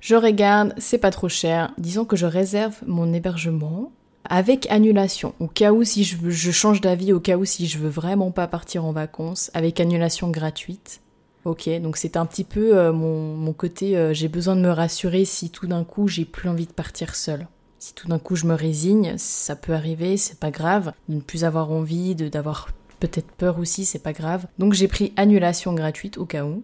Je 0.02 0.16
regarde, 0.16 0.74
c'est 0.78 0.98
pas 0.98 1.12
trop 1.12 1.30
cher. 1.30 1.72
Disons 1.78 2.06
que 2.06 2.16
je 2.16 2.26
réserve 2.26 2.76
mon 2.86 3.14
hébergement 3.14 3.92
avec 4.26 4.70
annulation. 4.70 5.34
Au 5.40 5.48
cas 5.48 5.72
où 5.72 5.84
si 5.84 6.04
je, 6.04 6.52
change 6.52 6.82
d'avis, 6.82 7.14
au 7.14 7.20
cas 7.20 7.38
où 7.38 7.46
si 7.46 7.68
je 7.68 7.78
veux 7.80 7.90
vraiment 7.90 8.32
pas 8.32 8.48
partir 8.48 8.86
en 8.86 8.92
vacances, 8.92 9.52
avec 9.54 9.80
annulation 9.80 10.30
gratuite. 10.30 11.02
Ok, 11.46 11.70
donc 11.82 11.96
c'est 11.96 12.18
un 12.18 12.26
petit 12.26 12.44
peu 12.44 12.78
euh, 12.78 12.92
mon, 12.92 13.36
mon, 13.36 13.54
côté, 13.54 13.98
euh, 13.98 14.14
j'ai 14.14 14.28
besoin 14.28 14.58
de 14.58 14.62
me 14.62 14.70
rassurer 14.70 15.24
si 15.24 15.50
tout 15.50 15.68
d'un 15.68 15.86
coup 15.86 16.10
j'ai 16.10 16.26
plus 16.26 16.50
envie 16.50 16.68
de 16.68 16.74
partir 16.74 17.16
seule. 17.16 17.48
Si 17.80 17.94
tout 17.94 18.10
d'un 18.10 18.20
coup 18.20 18.36
je 18.36 18.46
me 18.46 18.54
résigne, 18.54 19.14
ça 19.18 19.56
peut 19.56 19.74
arriver, 19.74 20.18
c'est 20.18 20.40
pas 20.40 20.52
grave. 20.52 20.92
De 21.08 21.16
ne 21.16 21.22
plus 21.22 21.46
avoir 21.46 21.72
envie, 21.72 22.14
d'avoir 22.14 22.70
peut-être 23.00 23.32
peur 23.32 23.58
aussi, 23.58 23.86
c'est 23.86 24.04
pas 24.04 24.12
grave. 24.12 24.46
Donc 24.60 24.74
j'ai 24.74 24.90
pris 24.90 25.14
annulation 25.16 25.74
gratuite 25.74 26.18
au 26.18 26.26
cas 26.26 26.44
où. 26.44 26.64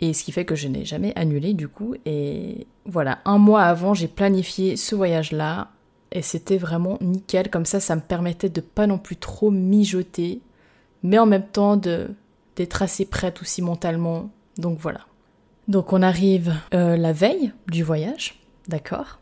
Et 0.00 0.12
ce 0.12 0.22
qui 0.22 0.32
fait 0.32 0.44
que 0.44 0.54
je 0.54 0.68
n'ai 0.68 0.84
jamais 0.84 1.12
annulé 1.16 1.54
du 1.54 1.66
coup. 1.66 1.94
Et 2.04 2.66
voilà, 2.84 3.20
un 3.24 3.38
mois 3.38 3.62
avant, 3.62 3.94
j'ai 3.94 4.08
planifié 4.08 4.76
ce 4.76 4.94
voyage-là. 4.94 5.70
Et 6.12 6.20
c'était 6.20 6.58
vraiment 6.58 6.98
nickel. 7.00 7.48
Comme 7.48 7.64
ça, 7.64 7.80
ça 7.80 7.96
me 7.96 8.00
permettait 8.02 8.50
de 8.50 8.60
pas 8.60 8.86
non 8.86 8.98
plus 8.98 9.16
trop 9.16 9.50
mijoter. 9.50 10.42
Mais 11.02 11.18
en 11.18 11.26
même 11.26 11.46
temps 11.46 11.76
d'être 11.76 12.82
assez 12.82 13.06
prête 13.06 13.40
aussi 13.40 13.62
mentalement. 13.62 14.30
Donc 14.58 14.78
voilà. 14.78 15.00
Donc 15.68 15.94
on 15.94 16.02
arrive 16.02 16.54
euh, 16.74 16.98
la 16.98 17.12
veille 17.12 17.52
du 17.68 17.82
voyage, 17.82 18.38
d'accord 18.68 19.18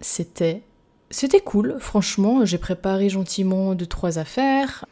c'était 0.00 0.62
c'était 1.10 1.40
cool, 1.40 1.76
franchement, 1.80 2.44
j'ai 2.44 2.58
préparé 2.58 3.08
gentiment 3.08 3.74
deux 3.74 3.86
trois 3.86 4.18
affaires. 4.18 4.84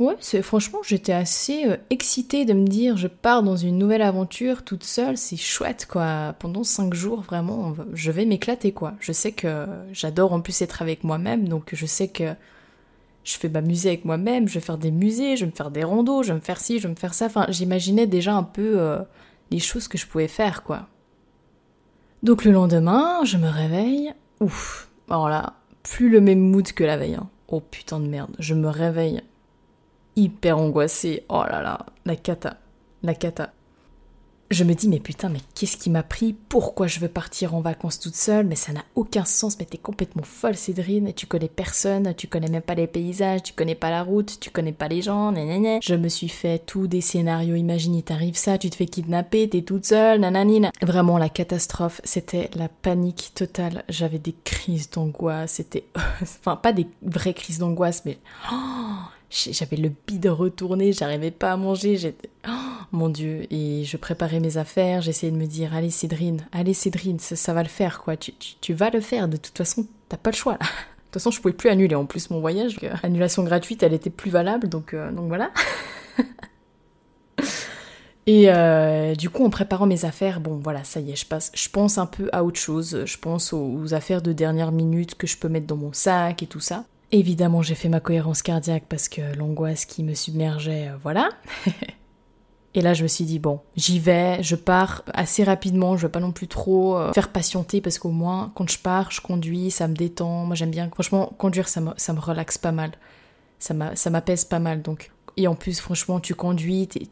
Ouais, 0.00 0.16
franchement, 0.42 0.78
j'étais 0.82 1.12
assez 1.12 1.66
euh, 1.66 1.76
excitée 1.90 2.46
de 2.46 2.54
me 2.54 2.66
dire 2.66 2.96
je 2.96 3.06
pars 3.06 3.42
dans 3.42 3.56
une 3.56 3.76
nouvelle 3.76 4.00
aventure 4.00 4.64
toute 4.64 4.82
seule, 4.82 5.18
c'est 5.18 5.36
chouette 5.36 5.86
quoi. 5.90 6.34
Pendant 6.38 6.64
cinq 6.64 6.94
jours, 6.94 7.20
vraiment, 7.20 7.74
je 7.92 8.10
vais 8.10 8.24
m'éclater 8.24 8.72
quoi. 8.72 8.94
Je 9.00 9.12
sais 9.12 9.32
que 9.32 9.66
j'adore 9.92 10.32
en 10.32 10.40
plus 10.40 10.62
être 10.62 10.80
avec 10.80 11.04
moi-même, 11.04 11.48
donc 11.48 11.70
je 11.74 11.84
sais 11.84 12.08
que 12.08 12.34
je 13.24 13.34
fais 13.34 13.50
m'amuser 13.50 13.90
avec 13.90 14.06
moi-même, 14.06 14.48
je 14.48 14.54
vais 14.54 14.60
faire 14.60 14.78
des 14.78 14.90
musées, 14.90 15.36
je 15.36 15.44
vais 15.44 15.50
me 15.50 15.56
faire 15.56 15.70
des 15.70 15.84
randos, 15.84 16.22
je 16.22 16.28
vais 16.28 16.36
me 16.36 16.44
faire 16.44 16.60
ci, 16.60 16.78
je 16.78 16.84
vais 16.84 16.94
me 16.94 16.98
faire 16.98 17.12
ça. 17.12 17.26
Enfin, 17.26 17.44
j'imaginais 17.50 18.06
déjà 18.06 18.34
un 18.34 18.42
peu 18.42 18.78
euh, 18.78 19.00
les 19.50 19.58
choses 19.58 19.86
que 19.86 19.98
je 19.98 20.06
pouvais 20.06 20.28
faire 20.28 20.62
quoi. 20.62 20.88
Donc 22.22 22.44
le 22.44 22.52
lendemain, 22.52 23.24
je 23.24 23.36
me 23.36 23.48
réveille. 23.48 24.12
Ouf. 24.40 24.90
Alors 25.08 25.28
là, 25.28 25.54
plus 25.82 26.08
le 26.10 26.20
même 26.20 26.40
mood 26.40 26.70
que 26.72 26.84
la 26.84 26.96
veille. 26.96 27.14
Hein. 27.14 27.28
Oh 27.48 27.60
putain 27.60 28.00
de 28.00 28.06
merde. 28.06 28.34
Je 28.38 28.54
me 28.54 28.68
réveille 28.68 29.22
hyper 30.16 30.58
angoissée. 30.58 31.24
Oh 31.28 31.44
là 31.48 31.62
là, 31.62 31.86
la 32.04 32.16
cata. 32.16 32.58
La 33.02 33.14
cata 33.14 33.52
je 34.50 34.64
me 34.64 34.74
dis, 34.74 34.88
mais 34.88 34.98
putain, 34.98 35.28
mais 35.28 35.38
qu'est-ce 35.54 35.76
qui 35.76 35.90
m'a 35.90 36.02
pris? 36.02 36.34
Pourquoi 36.48 36.88
je 36.88 36.98
veux 36.98 37.08
partir 37.08 37.54
en 37.54 37.60
vacances 37.60 38.00
toute 38.00 38.16
seule? 38.16 38.46
Mais 38.46 38.56
ça 38.56 38.72
n'a 38.72 38.84
aucun 38.96 39.24
sens, 39.24 39.56
mais 39.58 39.64
t'es 39.64 39.78
complètement 39.78 40.24
folle, 40.24 40.56
Cédrine. 40.56 41.12
Tu 41.14 41.26
connais 41.26 41.48
personne, 41.48 42.12
tu 42.16 42.26
connais 42.26 42.48
même 42.48 42.60
pas 42.60 42.74
les 42.74 42.88
paysages, 42.88 43.44
tu 43.44 43.52
connais 43.52 43.76
pas 43.76 43.90
la 43.90 44.02
route, 44.02 44.38
tu 44.40 44.50
connais 44.50 44.72
pas 44.72 44.88
les 44.88 45.02
gens, 45.02 45.30
nanana. 45.30 45.78
Je 45.80 45.94
me 45.94 46.08
suis 46.08 46.28
fait 46.28 46.58
tous 46.66 46.88
des 46.88 47.00
scénarios. 47.00 47.54
Imagine, 47.54 47.94
il 47.94 48.02
t'arrive 48.02 48.36
ça, 48.36 48.58
tu 48.58 48.70
te 48.70 48.74
fais 48.74 48.86
kidnapper, 48.86 49.48
t'es 49.48 49.62
toute 49.62 49.86
seule, 49.86 50.18
nananina. 50.18 50.72
Vraiment, 50.82 51.16
la 51.16 51.28
catastrophe, 51.28 52.00
c'était 52.02 52.50
la 52.54 52.68
panique 52.68 53.30
totale. 53.36 53.84
J'avais 53.88 54.18
des 54.18 54.34
crises 54.44 54.90
d'angoisse, 54.90 55.52
c'était. 55.52 55.84
enfin, 56.22 56.56
pas 56.56 56.72
des 56.72 56.88
vraies 57.02 57.34
crises 57.34 57.58
d'angoisse, 57.58 58.02
mais. 58.04 58.18
J'avais 59.30 59.76
le 59.76 59.92
bide 60.08 60.26
retourné, 60.26 60.92
j'arrivais 60.92 61.30
pas 61.30 61.52
à 61.52 61.56
manger, 61.56 61.96
j'étais... 61.96 62.28
mon 62.92 63.08
Dieu, 63.08 63.46
et 63.50 63.84
je 63.84 63.96
préparais 63.96 64.40
mes 64.40 64.56
affaires, 64.56 65.00
j'essayais 65.00 65.32
de 65.32 65.36
me 65.36 65.46
dire, 65.46 65.74
allez 65.74 65.90
Cédrine, 65.90 66.46
allez 66.52 66.74
Cédrine, 66.74 67.18
ça, 67.18 67.52
va 67.52 67.62
le 67.62 67.68
faire, 67.68 68.00
quoi, 68.00 68.16
tu, 68.16 68.72
vas 68.74 68.90
le 68.90 69.00
faire, 69.00 69.28
de 69.28 69.36
toute 69.36 69.56
façon, 69.56 69.86
t'as 70.08 70.16
pas 70.16 70.30
le 70.30 70.36
choix, 70.36 70.54
là. 70.54 70.66
De 71.00 71.14
toute 71.14 71.22
façon, 71.22 71.32
je 71.32 71.40
pouvais 71.40 71.54
plus 71.54 71.68
annuler 71.68 71.96
en 71.96 72.06
plus 72.06 72.30
mon 72.30 72.38
voyage. 72.38 72.76
annulation 73.02 73.42
gratuite, 73.42 73.82
elle 73.82 73.94
était 73.94 74.10
plus 74.10 74.30
valable, 74.30 74.68
donc, 74.68 74.94
euh, 74.94 75.10
voilà. 75.12 75.50
Et 78.26 78.44
euh, 78.48 79.16
du 79.16 79.28
coup, 79.28 79.44
en 79.44 79.50
préparant 79.50 79.86
mes 79.86 80.04
affaires, 80.04 80.38
bon 80.38 80.60
voilà, 80.62 80.84
ça 80.84 81.00
y 81.00 81.10
est, 81.10 81.16
je 81.16 81.26
passe, 81.26 81.50
je 81.52 81.68
pense 81.68 81.98
un 81.98 82.06
peu 82.06 82.28
à 82.32 82.44
autre 82.44 82.60
chose. 82.60 83.02
Je 83.04 83.18
pense 83.18 83.52
aux 83.52 83.92
affaires 83.92 84.22
de 84.22 84.32
dernière 84.32 84.70
minute 84.70 85.16
que 85.16 85.26
je 85.26 85.36
peux 85.36 85.48
mettre 85.48 85.66
dans 85.66 85.74
mon 85.74 85.92
sac 85.92 86.44
et 86.44 86.46
tout 86.46 86.60
ça. 86.60 86.84
Évidemment, 87.12 87.60
j'ai 87.62 87.74
fait 87.74 87.88
ma 87.88 87.98
cohérence 87.98 88.42
cardiaque 88.42 88.84
parce 88.88 89.08
que 89.08 89.36
l'angoisse 89.36 89.84
qui 89.84 90.04
me 90.04 90.14
submergeait, 90.14 90.90
euh, 90.90 90.96
voilà. 91.02 91.30
Et 92.74 92.82
là, 92.82 92.94
je 92.94 93.02
me 93.02 93.08
suis 93.08 93.24
dit, 93.24 93.40
bon, 93.40 93.60
j'y 93.76 93.98
vais, 93.98 94.42
je 94.42 94.54
pars 94.54 95.02
assez 95.12 95.42
rapidement, 95.42 95.96
je 95.96 96.02
veux 96.02 96.10
pas 96.10 96.20
non 96.20 96.30
plus 96.30 96.46
trop 96.46 96.96
euh, 96.96 97.12
faire 97.12 97.30
patienter 97.30 97.80
parce 97.80 97.98
qu'au 97.98 98.10
moins, 98.10 98.52
quand 98.54 98.68
je 98.70 98.78
pars, 98.78 99.10
je 99.10 99.20
conduis, 99.20 99.72
ça 99.72 99.88
me 99.88 99.94
détend. 99.94 100.44
Moi, 100.44 100.54
j'aime 100.54 100.70
bien. 100.70 100.88
Franchement, 100.90 101.32
conduire, 101.36 101.68
ça 101.68 101.80
me, 101.80 101.90
ça 101.96 102.12
me 102.12 102.20
relaxe 102.20 102.58
pas 102.58 102.72
mal. 102.72 102.92
Ça 103.58 103.74
m'apaise 103.74 104.44
pas 104.44 104.60
mal. 104.60 104.82
Donc. 104.82 105.10
Et 105.36 105.46
en 105.46 105.54
plus, 105.54 105.80
franchement, 105.80 106.20
tu 106.20 106.34
conduis, 106.34 106.88
t'es 106.88 107.08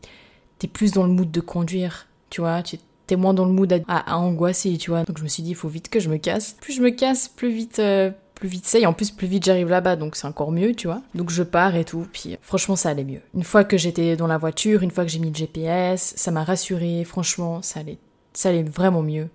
es 0.62 0.68
plus 0.68 0.92
dans 0.92 1.04
le 1.04 1.12
mood 1.12 1.30
de 1.30 1.40
conduire, 1.40 2.06
tu 2.30 2.40
vois. 2.40 2.62
Tu 2.62 2.78
t'es 3.06 3.16
moins 3.16 3.34
dans 3.34 3.44
le 3.44 3.52
mood 3.52 3.82
à, 3.88 4.16
angoisser, 4.16 4.76
tu 4.76 4.90
vois. 4.90 5.02
Donc, 5.04 5.18
je 5.18 5.22
me 5.22 5.28
suis 5.28 5.42
dit, 5.42 5.50
il 5.50 5.56
faut 5.56 5.68
vite 5.68 5.88
que 5.88 5.98
je 5.98 6.08
me 6.08 6.18
casse. 6.18 6.56
Plus 6.60 6.74
je 6.74 6.82
me 6.82 6.90
casse, 6.90 7.28
plus 7.28 7.50
vite. 7.50 7.78
Euh, 7.78 8.10
plus 8.38 8.48
vite 8.48 8.66
c'est, 8.66 8.82
et 8.82 8.86
en 8.86 8.92
plus 8.92 9.10
plus 9.10 9.26
vite 9.26 9.44
j'arrive 9.44 9.68
là-bas, 9.68 9.96
donc 9.96 10.16
c'est 10.16 10.26
encore 10.26 10.52
mieux, 10.52 10.74
tu 10.74 10.86
vois. 10.86 11.02
Donc 11.14 11.30
je 11.30 11.42
pars 11.42 11.74
et 11.74 11.84
tout, 11.84 12.06
puis 12.12 12.38
franchement 12.40 12.76
ça 12.76 12.90
allait 12.90 13.04
mieux. 13.04 13.20
Une 13.34 13.42
fois 13.42 13.64
que 13.64 13.76
j'étais 13.76 14.16
dans 14.16 14.26
la 14.26 14.38
voiture, 14.38 14.82
une 14.82 14.90
fois 14.90 15.04
que 15.04 15.10
j'ai 15.10 15.18
mis 15.18 15.30
le 15.30 15.34
GPS, 15.34 16.14
ça 16.16 16.30
m'a 16.30 16.44
rassuré, 16.44 17.04
franchement 17.04 17.62
ça 17.62 17.80
allait, 17.80 17.98
ça 18.32 18.50
allait 18.50 18.62
vraiment 18.62 19.02
mieux. 19.02 19.28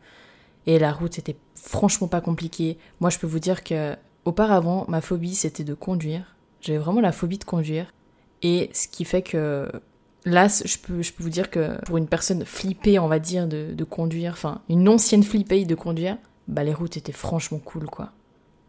Et 0.65 0.79
la 0.79 0.93
route 0.93 1.19
était 1.19 1.35
franchement 1.55 2.07
pas 2.07 2.21
compliquée. 2.21 2.77
Moi 3.01 3.09
je 3.09 3.19
peux 3.19 3.27
vous 3.27 3.39
dire 3.39 3.63
que 3.63 3.95
auparavant 4.25 4.85
ma 4.87 5.01
phobie 5.01 5.35
c'était 5.35 5.65
de 5.65 5.73
conduire. 5.73 6.35
J'avais 6.61 6.79
vraiment 6.79 7.01
la 7.01 7.11
phobie 7.11 7.37
de 7.37 7.43
conduire. 7.43 7.93
Et 8.41 8.69
ce 8.73 8.87
qui 8.87 9.05
fait 9.05 9.21
que 9.21 9.69
là, 10.25 10.47
je 10.47 10.77
peux, 10.77 11.01
je 11.01 11.13
peux 11.13 11.23
vous 11.23 11.29
dire 11.29 11.49
que 11.49 11.79
pour 11.85 11.97
une 11.97 12.07
personne 12.07 12.45
flippée, 12.45 12.99
on 12.99 13.07
va 13.07 13.19
dire, 13.19 13.47
de, 13.47 13.73
de 13.73 13.83
conduire, 13.83 14.33
enfin, 14.33 14.61
une 14.69 14.87
ancienne 14.89 15.23
flippée 15.23 15.65
de 15.65 15.75
conduire, 15.75 16.17
bah 16.47 16.63
les 16.63 16.73
routes 16.73 16.97
étaient 16.97 17.13
franchement 17.13 17.59
cool, 17.59 17.85
quoi 17.85 18.11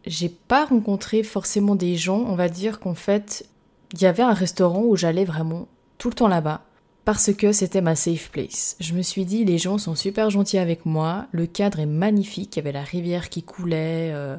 j'ai 0.06 0.28
pas 0.28 0.66
rencontré 0.66 1.22
forcément 1.22 1.74
des 1.74 1.96
gens, 1.96 2.24
on 2.26 2.34
va 2.34 2.48
dire 2.48 2.80
qu'en 2.80 2.94
fait, 2.94 3.46
il 3.92 4.00
y 4.02 4.06
avait 4.06 4.22
un 4.22 4.34
restaurant 4.34 4.82
où 4.82 4.96
j'allais 4.96 5.24
vraiment 5.24 5.68
tout 5.98 6.08
le 6.08 6.14
temps 6.14 6.28
là-bas 6.28 6.62
parce 7.04 7.32
que 7.34 7.52
c'était 7.52 7.82
ma 7.82 7.96
safe 7.96 8.30
place. 8.30 8.76
Je 8.80 8.94
me 8.94 9.02
suis 9.02 9.24
dit, 9.24 9.44
les 9.44 9.58
gens 9.58 9.78
sont 9.78 9.94
super 9.94 10.30
gentils 10.30 10.58
avec 10.58 10.86
moi, 10.86 11.26
le 11.32 11.46
cadre 11.46 11.80
est 11.80 11.86
magnifique, 11.86 12.56
il 12.56 12.60
y 12.60 12.62
avait 12.62 12.72
la 12.72 12.82
rivière 12.82 13.28
qui 13.28 13.42
coulait, 13.42 14.10
euh, 14.12 14.36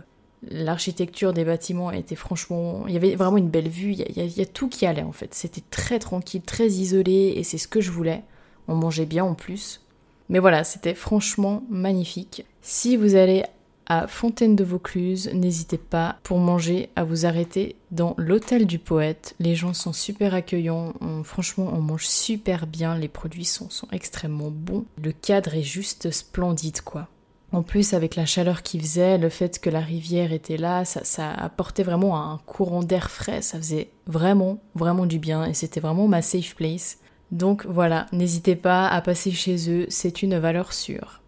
l'architecture 0.49 1.33
des 1.33 1.45
bâtiments 1.45 1.91
était 1.91 2.15
franchement... 2.15 2.85
Il 2.87 2.93
y 2.93 2.97
avait 2.97 3.15
vraiment 3.15 3.37
une 3.37 3.49
belle 3.49 3.69
vue, 3.69 3.93
il 3.93 4.37
y, 4.37 4.41
a, 4.41 4.45
tout 4.45 4.67
qui 4.67 4.85
allait 4.85 5.03
en 5.03 5.11
fait. 5.11 5.33
C'était 5.33 5.63
très 5.69 5.99
tranquille, 5.99 6.41
très 6.41 6.67
isolé, 6.67 7.33
et 7.35 7.43
c'est 7.43 7.59
ce 7.59 7.67
que 7.67 7.81
je 7.81 7.91
voulais. 7.91 8.23
On 8.67 8.75
mangeait 8.75 9.05
bien 9.05 9.23
en 9.23 9.35
plus. 9.35 9.81
Mais 10.29 10.39
voilà, 10.39 10.63
c'était 10.63 10.95
franchement 10.95 11.63
magnifique. 11.69 12.45
Si 12.61 12.97
vous 12.97 13.15
allez 13.15 13.43
à 13.87 14.07
Fontaine 14.07 14.55
de 14.55 14.63
Vaucluse. 14.63 15.29
N'hésitez 15.33 15.77
pas 15.77 16.17
pour 16.23 16.37
manger 16.37 16.89
à 16.95 17.03
vous 17.03 17.25
arrêter 17.25 17.75
dans 17.91 18.13
l'hôtel 18.17 18.65
du 18.65 18.79
poète. 18.79 19.35
Les 19.39 19.55
gens 19.55 19.73
sont 19.73 19.93
super 19.93 20.33
accueillants. 20.33 20.93
franchement, 21.23 21.69
on 21.73 21.81
mange 21.81 22.07
super 22.07 22.67
bien. 22.67 22.97
Les 22.97 23.07
produits 23.07 23.45
sont, 23.45 23.69
sont 23.69 23.87
extrêmement 23.91 24.51
bons. 24.51 24.85
Le 25.01 25.11
cadre 25.11 25.55
est 25.55 25.63
juste 25.63 26.11
splendide, 26.11 26.81
quoi. 26.81 27.07
En 27.51 27.63
plus, 27.63 27.93
avec 27.93 28.15
la 28.15 28.25
chaleur 28.25 28.63
qui 28.63 28.79
faisait, 28.79 29.17
le 29.17 29.29
fait 29.29 29.59
que 29.59 29.69
la 29.69 29.79
rivière 29.79 30.33
était 30.33 30.57
là, 30.57 30.83
ça, 30.83 31.03
ça 31.03 31.31
apportait 31.31 31.83
vraiment 31.83 32.19
un 32.19 32.39
courant 32.45 32.83
d'air 32.83 33.09
frais. 33.09 33.41
Ça 33.41 33.57
faisait 33.57 33.91
vraiment, 34.07 34.59
vraiment 34.73 35.05
du 35.05 35.19
bien. 35.19 35.45
Et 35.45 35.53
c'était 35.53 35.79
vraiment 35.79 36.07
ma 36.07 36.21
safe 36.21 36.55
place. 36.55 36.97
Donc 37.31 37.65
voilà, 37.65 38.07
n'hésitez 38.11 38.55
pas 38.55 38.87
à 38.87 39.01
passer 39.01 39.31
chez 39.31 39.69
eux. 39.69 39.85
C'est 39.89 40.21
une 40.21 40.37
valeur 40.37 40.73
sûre. 40.73 41.21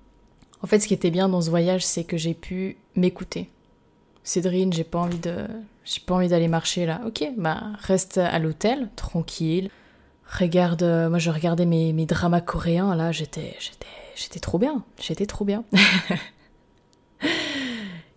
En 0.61 0.67
fait, 0.67 0.79
ce 0.79 0.87
qui 0.87 0.93
était 0.93 1.11
bien 1.11 1.29
dans 1.29 1.41
ce 1.41 1.49
voyage, 1.49 1.85
c'est 1.85 2.03
que 2.03 2.17
j'ai 2.17 2.33
pu 2.33 2.77
m'écouter. 2.95 3.49
Cédrine, 4.23 4.73
j'ai 4.73 4.83
pas 4.83 4.99
envie 4.99 5.19
de, 5.19 5.47
j'ai 5.85 6.01
pas 6.01 6.15
envie 6.15 6.27
d'aller 6.27 6.47
marcher 6.47 6.85
là. 6.85 7.01
Ok, 7.05 7.23
bah 7.37 7.63
reste 7.79 8.17
à 8.17 8.39
l'hôtel, 8.39 8.89
tranquille. 8.95 9.69
Regarde, 10.27 10.83
euh, 10.83 11.09
moi 11.09 11.19
je 11.19 11.31
regardais 11.31 11.65
mes, 11.65 11.93
mes 11.93 12.05
dramas 12.05 12.41
coréens 12.41 12.93
là, 12.95 13.13
j'étais, 13.13 13.55
j'étais, 13.59 13.87
j'étais 14.15 14.39
trop 14.39 14.59
bien, 14.59 14.83
j'étais 14.99 15.25
trop 15.25 15.45
bien. 15.45 15.63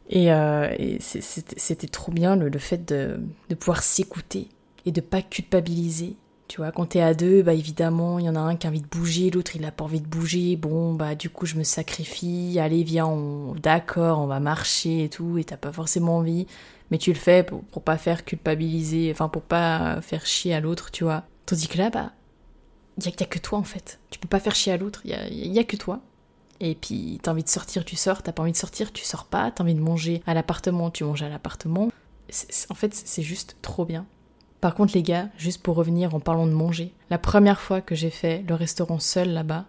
et, 0.09 0.33
euh, 0.33 0.96
c'était 0.98 1.87
trop 1.87 2.11
bien 2.11 2.35
le, 2.35 2.48
le 2.48 2.59
fait 2.59 2.88
de, 2.88 3.20
de 3.48 3.55
pouvoir 3.55 3.85
s'écouter 3.85 4.48
et 4.87 4.90
de 4.90 5.00
pas 5.00 5.22
culpabiliser 5.22 6.16
tu 6.50 6.56
vois, 6.56 6.72
quand 6.72 6.84
t'es 6.84 7.00
à 7.00 7.14
deux, 7.14 7.44
bah 7.44 7.54
évidemment, 7.54 8.18
il 8.18 8.24
y 8.24 8.28
en 8.28 8.34
a 8.34 8.40
un 8.40 8.56
qui 8.56 8.66
a 8.66 8.70
envie 8.70 8.80
de 8.80 8.86
bouger, 8.88 9.30
l'autre 9.30 9.54
il 9.54 9.64
a 9.64 9.70
pas 9.70 9.84
envie 9.84 10.00
de 10.00 10.08
bouger. 10.08 10.56
Bon, 10.56 10.94
bah 10.94 11.14
du 11.14 11.30
coup, 11.30 11.46
je 11.46 11.54
me 11.54 11.62
sacrifie. 11.62 12.58
Allez, 12.58 12.82
viens, 12.82 13.06
on... 13.06 13.54
d'accord, 13.54 14.18
on 14.18 14.26
va 14.26 14.40
marcher 14.40 15.04
et 15.04 15.08
tout, 15.08 15.38
et 15.38 15.44
t'as 15.44 15.56
pas 15.56 15.70
forcément 15.70 16.16
envie. 16.16 16.48
Mais 16.90 16.98
tu 16.98 17.12
le 17.12 17.18
fais 17.18 17.44
pour, 17.44 17.62
pour 17.66 17.84
pas 17.84 17.96
faire 17.98 18.24
culpabiliser, 18.24 19.12
enfin 19.12 19.28
pour 19.28 19.42
pas 19.42 20.00
faire 20.00 20.26
chier 20.26 20.52
à 20.52 20.58
l'autre, 20.58 20.90
tu 20.90 21.04
vois. 21.04 21.22
Tandis 21.46 21.68
que 21.68 21.78
là, 21.78 21.88
bah, 21.88 22.10
il 22.98 23.04
y, 23.04 23.08
a, 23.08 23.26
que 23.26 23.38
toi 23.38 23.60
en 23.60 23.62
fait. 23.62 24.00
Tu 24.10 24.18
peux 24.18 24.26
pas 24.26 24.40
faire 24.40 24.56
chier 24.56 24.72
à 24.72 24.76
l'autre, 24.76 25.02
il 25.04 25.12
y 25.52 25.58
a, 25.60 25.64
que 25.64 25.76
toi. 25.76 26.00
Et 26.58 26.74
puis, 26.74 27.20
t'as 27.22 27.30
envie 27.30 27.44
de 27.44 27.48
sortir, 27.48 27.84
tu 27.84 27.94
sors. 27.94 28.24
T'as 28.24 28.32
pas 28.32 28.42
envie 28.42 28.50
de 28.50 28.56
sortir, 28.56 28.92
tu 28.92 29.04
sors 29.04 29.26
pas. 29.26 29.52
T'as 29.52 29.62
envie 29.62 29.76
de 29.76 29.80
manger 29.80 30.20
à 30.26 30.34
l'appartement, 30.34 30.90
tu 30.90 31.04
manges 31.04 31.22
à 31.22 31.28
l'appartement. 31.28 31.92
En 32.70 32.74
fait, 32.74 32.92
c'est 32.92 33.22
juste 33.22 33.56
trop 33.62 33.84
bien. 33.84 34.04
Par 34.61 34.75
contre, 34.75 34.94
les 34.94 35.03
gars, 35.03 35.29
juste 35.38 35.62
pour 35.62 35.77
revenir 35.77 36.14
en 36.14 36.20
parlant 36.20 36.46
de 36.46 36.53
manger, 36.53 36.92
la 37.09 37.18
première 37.18 37.61
fois 37.61 37.81
que 37.81 37.94
j'ai 37.94 38.11
fait 38.11 38.44
le 38.46 38.55
restaurant 38.55 38.99
seul 38.99 39.31
là-bas, 39.31 39.66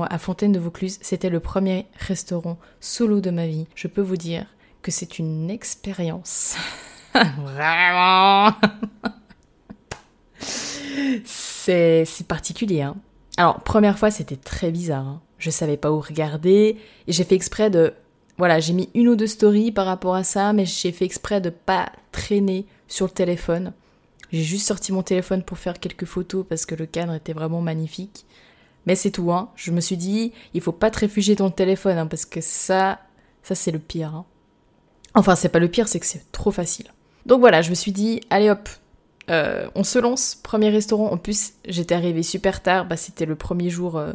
à 0.00 0.18
Fontaine 0.18 0.52
de 0.52 0.58
Vaucluse, 0.58 0.98
c'était 1.02 1.28
le 1.28 1.40
premier 1.40 1.86
restaurant 1.98 2.58
solo 2.80 3.20
de 3.20 3.30
ma 3.30 3.46
vie. 3.46 3.66
Je 3.74 3.88
peux 3.88 4.00
vous 4.00 4.16
dire 4.16 4.46
que 4.80 4.90
c'est 4.90 5.18
une 5.18 5.50
expérience. 5.50 6.56
Vraiment 7.14 8.52
C'est 11.24 12.26
particulier, 12.26 12.82
hein. 12.82 12.96
Alors, 13.36 13.60
première 13.60 13.98
fois, 13.98 14.10
c'était 14.10 14.36
très 14.36 14.70
bizarre. 14.70 15.06
Hein. 15.06 15.20
Je 15.38 15.50
savais 15.50 15.76
pas 15.76 15.90
où 15.90 16.00
regarder. 16.00 16.78
Et 17.06 17.12
j'ai 17.12 17.24
fait 17.24 17.34
exprès 17.34 17.70
de. 17.70 17.94
Voilà, 18.38 18.60
j'ai 18.60 18.72
mis 18.72 18.88
une 18.94 19.08
ou 19.08 19.16
deux 19.16 19.26
stories 19.26 19.72
par 19.72 19.86
rapport 19.86 20.14
à 20.14 20.24
ça, 20.24 20.52
mais 20.52 20.64
j'ai 20.64 20.92
fait 20.92 21.04
exprès 21.04 21.40
de 21.40 21.50
pas 21.50 21.92
traîner 22.12 22.66
sur 22.88 23.06
le 23.06 23.12
téléphone. 23.12 23.72
J'ai 24.32 24.42
juste 24.42 24.66
sorti 24.66 24.92
mon 24.92 25.02
téléphone 25.02 25.42
pour 25.42 25.58
faire 25.58 25.78
quelques 25.78 26.06
photos 26.06 26.44
parce 26.48 26.66
que 26.66 26.74
le 26.74 26.86
cadre 26.86 27.14
était 27.14 27.34
vraiment 27.34 27.60
magnifique. 27.60 28.24
Mais 28.86 28.96
c'est 28.96 29.10
tout, 29.10 29.30
hein. 29.30 29.50
Je 29.54 29.70
me 29.70 29.80
suis 29.80 29.96
dit, 29.96 30.32
il 30.54 30.60
faut 30.60 30.72
pas 30.72 30.90
te 30.90 31.00
réfugier 31.00 31.36
le 31.38 31.50
téléphone, 31.50 31.98
hein, 31.98 32.06
parce 32.06 32.24
que 32.24 32.40
ça, 32.40 32.98
ça 33.42 33.54
c'est 33.54 33.70
le 33.70 33.78
pire. 33.78 34.14
Hein. 34.14 34.24
Enfin, 35.14 35.36
c'est 35.36 35.50
pas 35.50 35.58
le 35.58 35.68
pire, 35.68 35.86
c'est 35.86 36.00
que 36.00 36.06
c'est 36.06 36.32
trop 36.32 36.50
facile. 36.50 36.86
Donc 37.26 37.40
voilà, 37.40 37.62
je 37.62 37.70
me 37.70 37.74
suis 37.74 37.92
dit, 37.92 38.20
allez 38.30 38.50
hop, 38.50 38.68
euh, 39.30 39.68
on 39.74 39.84
se 39.84 39.98
lance. 39.98 40.34
Premier 40.34 40.70
restaurant. 40.70 41.10
En 41.10 41.18
plus, 41.18 41.52
j'étais 41.66 41.94
arrivée 41.94 42.22
super 42.22 42.62
tard. 42.62 42.86
Bah, 42.86 42.96
c'était 42.96 43.26
le 43.26 43.36
premier 43.36 43.70
jour 43.70 43.96
euh, 43.98 44.12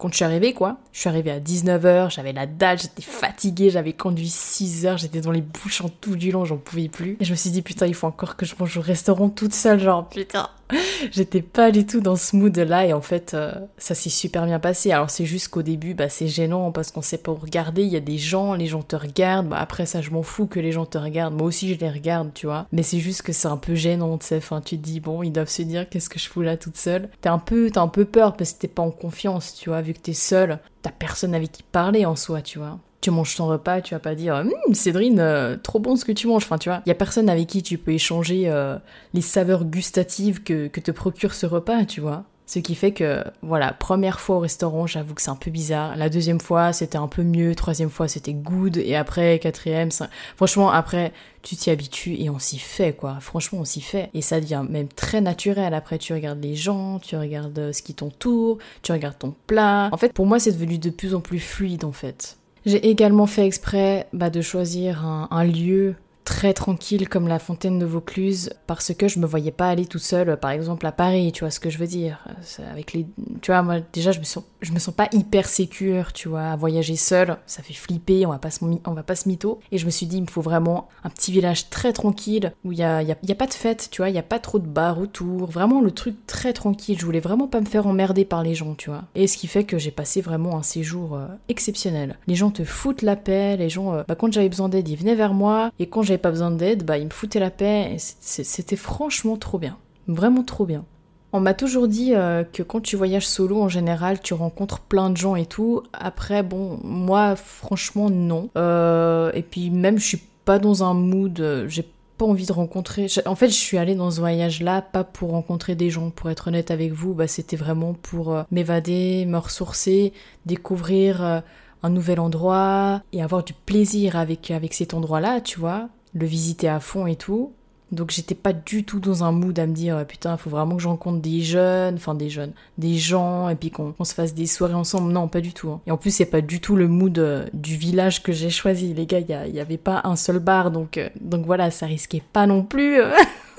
quand 0.00 0.08
je 0.10 0.16
suis 0.16 0.24
arrivée, 0.24 0.54
quoi. 0.54 0.78
Je 0.92 1.00
suis 1.00 1.08
arrivée 1.08 1.30
à 1.30 1.38
19h, 1.38 2.10
j'avais 2.10 2.32
la 2.32 2.46
dalle, 2.46 2.78
j'étais 2.78 3.02
fatiguée, 3.02 3.70
j'avais 3.70 3.92
conduit 3.92 4.30
6 4.30 4.86
heures, 4.86 4.96
j'étais 4.96 5.20
dans 5.20 5.30
les 5.30 5.42
bouchons 5.42 5.90
tout 6.00 6.16
du 6.16 6.32
long, 6.32 6.44
j'en 6.46 6.56
pouvais 6.56 6.88
plus. 6.88 7.18
Et 7.20 7.24
je 7.24 7.30
me 7.30 7.36
suis 7.36 7.50
dit, 7.50 7.60
putain, 7.60 7.86
il 7.86 7.94
faut 7.94 8.06
encore 8.06 8.36
que 8.36 8.46
je 8.46 8.54
mange 8.58 8.76
au 8.78 8.80
restaurant 8.80 9.28
toute 9.28 9.52
seule, 9.52 9.78
genre, 9.78 10.08
putain. 10.08 10.48
J'étais 11.12 11.42
pas 11.42 11.70
du 11.70 11.86
tout 11.86 12.00
dans 12.00 12.16
ce 12.16 12.36
mood-là, 12.36 12.86
et 12.86 12.92
en 12.92 13.00
fait, 13.00 13.34
euh, 13.34 13.52
ça 13.78 13.94
s'est 13.94 14.10
super 14.10 14.46
bien 14.46 14.58
passé. 14.58 14.92
Alors, 14.92 15.10
c'est 15.10 15.26
juste 15.26 15.48
qu'au 15.48 15.62
début, 15.62 15.94
bah, 15.94 16.08
c'est 16.08 16.28
gênant 16.28 16.72
parce 16.72 16.90
qu'on 16.90 17.02
sait 17.02 17.18
pas 17.18 17.32
où 17.32 17.36
regarder, 17.36 17.82
il 17.82 17.88
y 17.88 17.96
a 17.96 18.00
des 18.00 18.18
gens, 18.18 18.54
les 18.54 18.66
gens 18.66 18.82
te 18.82 18.96
regardent. 18.96 19.48
Bah, 19.48 19.58
après, 19.58 19.86
ça, 19.86 20.00
je 20.00 20.10
m'en 20.10 20.22
fous 20.22 20.46
que 20.46 20.60
les 20.60 20.72
gens 20.72 20.86
te 20.86 20.98
regardent. 20.98 21.34
Moi 21.34 21.46
aussi, 21.46 21.72
je 21.74 21.78
les 21.78 21.90
regarde, 21.90 22.32
tu 22.34 22.46
vois. 22.46 22.66
Mais 22.72 22.82
c'est 22.82 22.98
juste 22.98 23.22
que 23.22 23.32
c'est 23.32 23.48
un 23.48 23.56
peu 23.56 23.74
gênant, 23.74 24.18
tu 24.18 24.26
sais. 24.26 24.36
Enfin, 24.36 24.60
tu 24.60 24.76
te 24.76 24.82
dis, 24.82 25.00
bon, 25.00 25.22
ils 25.22 25.32
doivent 25.32 25.48
se 25.48 25.62
dire, 25.62 25.88
qu'est-ce 25.88 26.08
que 26.08 26.18
je 26.18 26.28
fous 26.28 26.42
là 26.42 26.56
toute 26.56 26.76
seule? 26.76 27.08
T'as 27.20 27.32
un 27.32 27.38
peu, 27.38 27.70
t'as 27.70 27.82
un 27.82 27.88
peu 27.88 28.04
peur 28.04 28.36
parce 28.36 28.52
que 28.52 28.60
t'es 28.60 28.68
pas 28.68 28.82
en 28.82 28.90
confiance, 28.90 29.54
tu 29.54 29.70
vois, 29.70 29.82
vu 29.82 29.94
que 29.94 30.00
t'es 30.00 30.12
seule. 30.12 30.58
T'as 30.82 30.90
personne 30.90 31.34
avec 31.34 31.52
qui 31.52 31.62
parler 31.62 32.06
en 32.06 32.16
soi, 32.16 32.40
tu 32.42 32.58
vois 32.58 32.78
tu 33.00 33.10
manges 33.10 33.34
ton 33.34 33.46
repas, 33.46 33.80
tu 33.80 33.94
vas 33.94 34.00
pas 34.00 34.14
dire 34.14 34.34
hum, 34.34 34.74
Cédrine, 34.74 35.20
euh, 35.20 35.56
trop 35.56 35.78
bon 35.78 35.96
ce 35.96 36.04
que 36.04 36.12
tu 36.12 36.26
manges. 36.26 36.44
Enfin, 36.44 36.58
tu 36.58 36.68
vois, 36.68 36.82
il 36.86 36.88
y 36.88 36.92
a 36.92 36.96
personne 36.96 37.28
avec 37.28 37.46
qui 37.46 37.62
tu 37.62 37.78
peux 37.78 37.92
échanger 37.92 38.44
euh, 38.46 38.76
les 39.14 39.22
saveurs 39.22 39.64
gustatives 39.64 40.42
que, 40.42 40.68
que 40.68 40.80
te 40.80 40.90
procure 40.90 41.34
ce 41.34 41.46
repas, 41.46 41.84
tu 41.84 42.00
vois. 42.00 42.24
Ce 42.50 42.58
qui 42.58 42.74
fait 42.74 42.90
que, 42.90 43.22
voilà, 43.42 43.72
première 43.72 44.18
fois 44.18 44.34
au 44.34 44.40
restaurant, 44.40 44.84
j'avoue 44.84 45.14
que 45.14 45.22
c'est 45.22 45.30
un 45.30 45.36
peu 45.36 45.52
bizarre. 45.52 45.94
La 45.94 46.08
deuxième 46.08 46.40
fois, 46.40 46.72
c'était 46.72 46.98
un 46.98 47.06
peu 47.06 47.22
mieux. 47.22 47.54
Troisième 47.54 47.90
fois, 47.90 48.08
c'était 48.08 48.32
good. 48.32 48.76
Et 48.76 48.96
après, 48.96 49.38
quatrième, 49.38 49.90
franchement, 50.34 50.68
après, 50.68 51.12
tu 51.42 51.54
t'y 51.54 51.70
habitues 51.70 52.16
et 52.18 52.28
on 52.28 52.40
s'y 52.40 52.58
fait, 52.58 52.92
quoi. 52.92 53.18
Franchement, 53.20 53.60
on 53.60 53.64
s'y 53.64 53.80
fait. 53.80 54.10
Et 54.14 54.20
ça 54.20 54.40
devient 54.40 54.64
même 54.68 54.88
très 54.88 55.20
naturel. 55.20 55.74
Après, 55.74 55.98
tu 55.98 56.12
regardes 56.12 56.42
les 56.42 56.56
gens, 56.56 56.98
tu 56.98 57.16
regardes 57.16 57.56
euh, 57.56 57.72
ce 57.72 57.82
qui 57.82 57.94
t'entoure, 57.94 58.58
tu 58.82 58.90
regardes 58.90 59.20
ton 59.20 59.32
plat. 59.46 59.88
En 59.92 59.96
fait, 59.96 60.12
pour 60.12 60.26
moi, 60.26 60.40
c'est 60.40 60.50
devenu 60.50 60.78
de 60.78 60.90
plus 60.90 61.14
en 61.14 61.20
plus 61.20 61.38
fluide, 61.38 61.84
en 61.84 61.92
fait. 61.92 62.36
J'ai 62.66 62.88
également 62.88 63.26
fait 63.26 63.46
exprès 63.46 64.06
bah, 64.12 64.30
de 64.30 64.40
choisir 64.40 65.04
un, 65.06 65.44
lieu 65.44 65.94
très 66.30 66.54
tranquille 66.54 67.08
comme 67.08 67.26
la 67.26 67.40
fontaine 67.40 67.80
de 67.80 67.84
Vaucluse 67.84 68.50
parce 68.68 68.94
que 68.94 69.08
je 69.08 69.18
me 69.18 69.26
voyais 69.26 69.50
pas 69.50 69.68
aller 69.68 69.84
tout 69.84 69.98
seul, 69.98 70.38
par 70.38 70.52
exemple 70.52 70.86
à 70.86 70.92
Paris, 70.92 71.32
tu 71.32 71.40
vois 71.40 71.50
ce 71.50 71.58
que 71.58 71.70
je 71.70 71.78
veux 71.78 71.88
dire. 71.88 72.24
Avec 72.70 72.92
les, 72.92 73.04
tu 73.42 73.50
vois, 73.50 73.62
moi 73.62 73.80
déjà 73.92 74.12
je 74.12 74.20
me 74.20 74.24
sens, 74.24 74.44
je 74.60 74.70
me 74.70 74.78
sens 74.78 74.94
pas 74.94 75.08
hyper 75.10 75.48
sécure, 75.48 76.12
tu 76.12 76.28
vois, 76.28 76.52
à 76.52 76.56
voyager 76.56 76.94
seule, 76.94 77.36
ça 77.46 77.64
fait 77.64 77.74
flipper, 77.74 78.26
on 78.26 78.30
va 78.30 78.38
pas 78.38 78.52
se, 78.52 78.64
on 78.64 78.92
va 78.92 79.02
pas 79.02 79.16
se 79.16 79.28
mytho. 79.28 79.58
Et 79.72 79.78
je 79.78 79.86
me 79.86 79.90
suis 79.90 80.06
dit, 80.06 80.18
il 80.18 80.22
me 80.22 80.28
faut 80.28 80.40
vraiment 80.40 80.88
un 81.02 81.10
petit 81.10 81.32
village 81.32 81.68
très 81.68 81.92
tranquille 81.92 82.52
où 82.64 82.70
il 82.70 82.78
y 82.78 82.84
a, 82.84 83.02
y, 83.02 83.10
a, 83.10 83.16
y 83.20 83.32
a, 83.32 83.34
pas 83.34 83.48
de 83.48 83.54
fête, 83.54 83.88
tu 83.90 84.00
vois, 84.00 84.08
il 84.08 84.14
y 84.14 84.18
a 84.18 84.22
pas 84.22 84.38
trop 84.38 84.60
de 84.60 84.68
bars 84.68 85.00
autour, 85.00 85.50
vraiment 85.50 85.80
le 85.80 85.90
truc 85.90 86.14
très 86.28 86.52
tranquille. 86.52 86.96
Je 86.96 87.04
voulais 87.04 87.18
vraiment 87.18 87.48
pas 87.48 87.60
me 87.60 87.66
faire 87.66 87.88
emmerder 87.88 88.24
par 88.24 88.44
les 88.44 88.54
gens, 88.54 88.76
tu 88.76 88.88
vois. 88.88 89.02
Et 89.16 89.26
ce 89.26 89.36
qui 89.36 89.48
fait 89.48 89.64
que 89.64 89.78
j'ai 89.78 89.90
passé 89.90 90.20
vraiment 90.20 90.56
un 90.56 90.62
séjour 90.62 91.16
euh, 91.16 91.26
exceptionnel. 91.48 92.18
Les 92.28 92.36
gens 92.36 92.52
te 92.52 92.62
foutent 92.62 93.02
la 93.02 93.16
paix, 93.16 93.56
les 93.56 93.68
gens, 93.68 93.94
euh, 93.94 94.04
bah, 94.06 94.14
quand 94.14 94.32
j'avais 94.32 94.48
besoin 94.48 94.68
d'aide, 94.68 94.88
ils 94.88 94.96
venaient 94.96 95.16
vers 95.16 95.34
moi, 95.34 95.72
et 95.80 95.88
quand 95.88 96.02
j'avais 96.02 96.19
pas 96.20 96.30
besoin 96.30 96.50
d'aide, 96.50 96.84
bah, 96.84 96.98
ils 96.98 97.06
me 97.06 97.10
foutaient 97.10 97.40
la 97.40 97.50
paix, 97.50 97.94
et 97.94 97.98
c'était 97.98 98.76
franchement 98.76 99.36
trop 99.36 99.58
bien. 99.58 99.76
Vraiment 100.06 100.42
trop 100.42 100.66
bien. 100.66 100.84
On 101.32 101.40
m'a 101.40 101.54
toujours 101.54 101.86
dit 101.86 102.14
euh, 102.14 102.42
que 102.42 102.62
quand 102.62 102.80
tu 102.80 102.96
voyages 102.96 103.26
solo, 103.26 103.60
en 103.60 103.68
général, 103.68 104.20
tu 104.20 104.34
rencontres 104.34 104.80
plein 104.80 105.10
de 105.10 105.16
gens 105.16 105.36
et 105.36 105.46
tout. 105.46 105.82
Après, 105.92 106.42
bon, 106.42 106.80
moi, 106.82 107.36
franchement, 107.36 108.10
non. 108.10 108.50
Euh, 108.56 109.30
et 109.34 109.42
puis 109.42 109.70
même, 109.70 109.98
je 109.98 110.06
suis 110.06 110.22
pas 110.44 110.58
dans 110.58 110.82
un 110.82 110.94
mood, 110.94 111.66
j'ai 111.68 111.84
pas 112.20 112.26
envie 112.26 112.44
de 112.44 112.52
rencontrer. 112.52 113.06
En 113.24 113.34
fait, 113.34 113.48
je 113.48 113.54
suis 113.54 113.78
allée 113.78 113.94
dans 113.94 114.10
ce 114.10 114.20
voyage-là 114.20 114.82
pas 114.82 115.04
pour 115.04 115.30
rencontrer 115.30 115.74
des 115.74 115.88
gens. 115.88 116.10
Pour 116.10 116.28
être 116.28 116.48
honnête 116.48 116.70
avec 116.70 116.92
vous, 116.92 117.14
bah, 117.14 117.26
c'était 117.26 117.56
vraiment 117.56 117.94
pour 117.94 118.34
euh, 118.34 118.42
m'évader, 118.50 119.24
me 119.24 119.38
ressourcer, 119.38 120.12
découvrir 120.44 121.24
euh, 121.24 121.40
un 121.82 121.88
nouvel 121.88 122.20
endroit 122.20 123.02
et 123.14 123.22
avoir 123.22 123.42
du 123.42 123.54
plaisir 123.54 124.16
avec 124.16 124.50
avec 124.50 124.74
cet 124.74 124.92
endroit-là, 124.92 125.40
tu 125.40 125.58
vois, 125.58 125.88
le 126.14 126.26
visiter 126.26 126.68
à 126.68 126.80
fond 126.80 127.06
et 127.06 127.16
tout. 127.16 127.52
Donc 127.92 128.12
j'étais 128.12 128.36
pas 128.36 128.52
du 128.52 128.84
tout 128.84 129.00
dans 129.00 129.24
un 129.24 129.32
mood 129.32 129.58
à 129.58 129.66
me 129.66 129.72
dire 129.72 130.06
putain, 130.06 130.36
faut 130.36 130.50
vraiment 130.50 130.76
que 130.76 130.82
je 130.82 130.86
rencontre 130.86 131.20
des 131.20 131.40
jeunes, 131.40 131.96
enfin 131.96 132.14
des 132.14 132.30
jeunes, 132.30 132.52
des 132.78 132.94
gens 132.94 133.48
et 133.48 133.56
puis 133.56 133.72
qu'on 133.72 133.94
se 134.04 134.14
fasse 134.14 134.32
des 134.32 134.46
soirées 134.46 134.74
ensemble. 134.74 135.12
Non, 135.12 135.26
pas 135.26 135.40
du 135.40 135.52
tout. 135.52 135.70
Hein. 135.70 135.80
Et 135.86 135.90
en 135.90 135.96
plus, 135.96 136.14
c'est 136.14 136.26
pas 136.26 136.40
du 136.40 136.60
tout 136.60 136.76
le 136.76 136.86
mood 136.86 137.18
euh, 137.18 137.46
du 137.52 137.76
village 137.76 138.22
que 138.22 138.30
j'ai 138.30 138.50
choisi. 138.50 138.94
Les 138.94 139.06
gars, 139.06 139.18
il 139.18 139.54
y, 139.54 139.60
avait 139.60 139.76
pas 139.76 140.02
un 140.04 140.14
seul 140.14 140.38
bar, 140.38 140.70
donc 140.70 140.98
euh, 140.98 141.08
donc 141.20 141.46
voilà, 141.46 141.72
ça 141.72 141.86
risquait 141.86 142.22
pas 142.32 142.46
non 142.46 142.62
plus. 142.62 143.00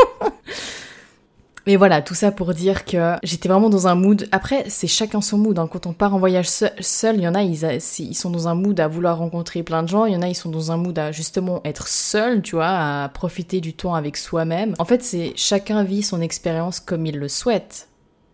Mais 1.67 1.75
voilà, 1.75 2.01
tout 2.01 2.15
ça 2.15 2.31
pour 2.31 2.53
dire 2.53 2.85
que 2.85 3.15
j'étais 3.23 3.47
vraiment 3.47 3.69
dans 3.69 3.87
un 3.87 3.95
mood. 3.95 4.27
Après, 4.31 4.65
c'est 4.67 4.87
chacun 4.87 5.21
son 5.21 5.37
mood. 5.37 5.59
Hein. 5.59 5.69
Quand 5.71 5.85
on 5.85 5.93
part 5.93 6.15
en 6.15 6.19
voyage 6.19 6.47
seul, 6.49 7.15
il 7.15 7.21
y 7.21 7.27
en 7.27 7.35
a, 7.35 7.43
ils, 7.43 7.79
ils, 7.99 8.15
sont 8.15 8.31
dans 8.31 8.47
un 8.47 8.55
mood 8.55 8.79
à 8.79 8.87
vouloir 8.87 9.19
rencontrer 9.19 9.61
plein 9.61 9.83
de 9.83 9.87
gens. 9.87 10.05
Il 10.05 10.13
y 10.13 10.15
en 10.15 10.21
a, 10.21 10.27
ils 10.27 10.35
sont 10.35 10.49
dans 10.49 10.71
un 10.71 10.77
mood 10.77 10.97
à 10.97 11.11
justement 11.11 11.61
être 11.63 11.87
seul, 11.87 12.41
tu 12.41 12.55
vois, 12.55 13.03
à 13.03 13.09
profiter 13.09 13.61
du 13.61 13.73
temps 13.73 13.93
avec 13.93 14.17
soi-même. 14.17 14.73
En 14.79 14.85
fait, 14.85 15.03
c'est 15.03 15.33
chacun 15.35 15.83
vit 15.83 16.01
son 16.01 16.21
expérience 16.21 16.79
comme 16.79 17.05
il 17.05 17.17
le 17.17 17.27
souhaite. 17.27 17.89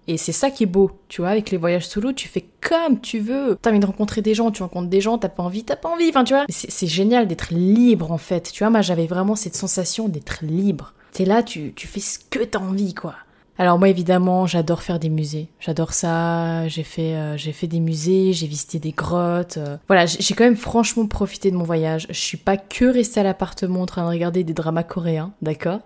Et 0.10 0.16
c'est 0.16 0.32
ça 0.32 0.50
qui 0.50 0.64
est 0.64 0.68
beau, 0.68 0.92
tu 1.10 1.20
vois, 1.20 1.32
avec 1.32 1.52
les 1.52 1.58
voyages 1.58 1.86
solo, 1.86 2.14
tu 2.14 2.30
fais 2.30 2.46
comme 2.62 3.02
tu 3.02 3.20
veux. 3.20 3.58
T'as 3.62 3.72
envie 3.72 3.80
de 3.80 3.86
rencontrer 3.86 4.22
des 4.22 4.34
gens, 4.34 4.52
tu 4.52 4.64
rencontres 4.64 4.88
des 4.88 5.02
gens, 5.02 5.18
t'as 5.18 5.28
pas 5.28 5.44
envie, 5.44 5.66
t'as 5.66 5.76
pas 5.76 5.90
envie, 5.90 6.08
enfin 6.08 6.24
tu 6.24 6.34
vois. 6.34 6.46
C'est 6.48 6.88
génial 6.88 7.28
d'être 7.28 7.54
libre 7.54 8.10
en 8.14 8.18
fait, 8.18 8.52
tu 8.54 8.64
vois, 8.64 8.70
moi 8.70 8.82
j'avais 8.82 9.06
vraiment 9.06 9.36
cette 9.36 9.56
sensation 9.56 10.08
d'être 10.08 10.46
libre. 10.46 10.94
T'es 11.18 11.26
là, 11.26 11.42
tu, 11.42 11.74
fais 11.76 12.00
ce 12.00 12.20
que 12.20 12.44
t'as 12.44 12.60
envie, 12.60 12.94
quoi. 12.94 13.16
Alors 13.58 13.80
moi 13.80 13.90
évidemment 13.90 14.46
j'adore 14.46 14.84
faire 14.84 15.00
des 15.00 15.10
musées, 15.10 15.48
j'adore 15.60 15.92
ça, 15.94 16.68
j'ai 16.68 16.84
fait, 16.84 17.16
euh, 17.16 17.38
j'ai 17.38 17.54
fait 17.54 17.66
des 17.66 17.80
musées, 17.80 18.32
j'ai 18.32 18.46
visité 18.46 18.78
des 18.78 18.92
grottes, 18.92 19.58
euh. 19.58 19.78
voilà 19.88 20.06
j'ai 20.06 20.36
quand 20.36 20.44
même 20.44 20.56
franchement 20.56 21.08
profité 21.08 21.50
de 21.50 21.56
mon 21.56 21.64
voyage, 21.64 22.06
je 22.12 22.20
suis 22.20 22.38
pas 22.38 22.56
que 22.56 22.86
restée 22.86 23.22
à 23.22 23.24
l'appartement 23.24 23.82
en 23.82 23.88
train 23.88 24.04
de 24.04 24.10
regarder 24.10 24.44
des 24.44 24.54
dramas 24.54 24.84
coréens, 24.84 25.34
d'accord? 25.42 25.80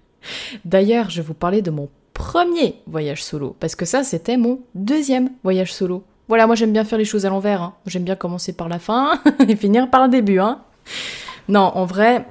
D'ailleurs 0.64 1.10
je 1.10 1.20
vais 1.20 1.26
vous 1.26 1.34
parler 1.34 1.60
de 1.60 1.70
mon 1.70 1.90
premier 2.14 2.76
voyage 2.86 3.22
solo, 3.22 3.54
parce 3.60 3.74
que 3.76 3.84
ça 3.84 4.02
c'était 4.02 4.38
mon 4.38 4.60
deuxième 4.74 5.28
voyage 5.42 5.74
solo. 5.74 6.04
Voilà 6.28 6.46
moi 6.46 6.56
j'aime 6.56 6.72
bien 6.72 6.84
faire 6.84 6.96
les 6.98 7.04
choses 7.04 7.26
à 7.26 7.28
l'envers, 7.28 7.60
hein. 7.60 7.74
j'aime 7.84 8.04
bien 8.04 8.16
commencer 8.16 8.54
par 8.54 8.70
la 8.70 8.78
fin 8.78 9.20
et 9.46 9.56
finir 9.56 9.90
par 9.90 10.04
le 10.04 10.10
début, 10.10 10.38
hein 10.38 10.62
non, 11.48 11.60
en 11.60 11.84
vrai, 11.84 12.26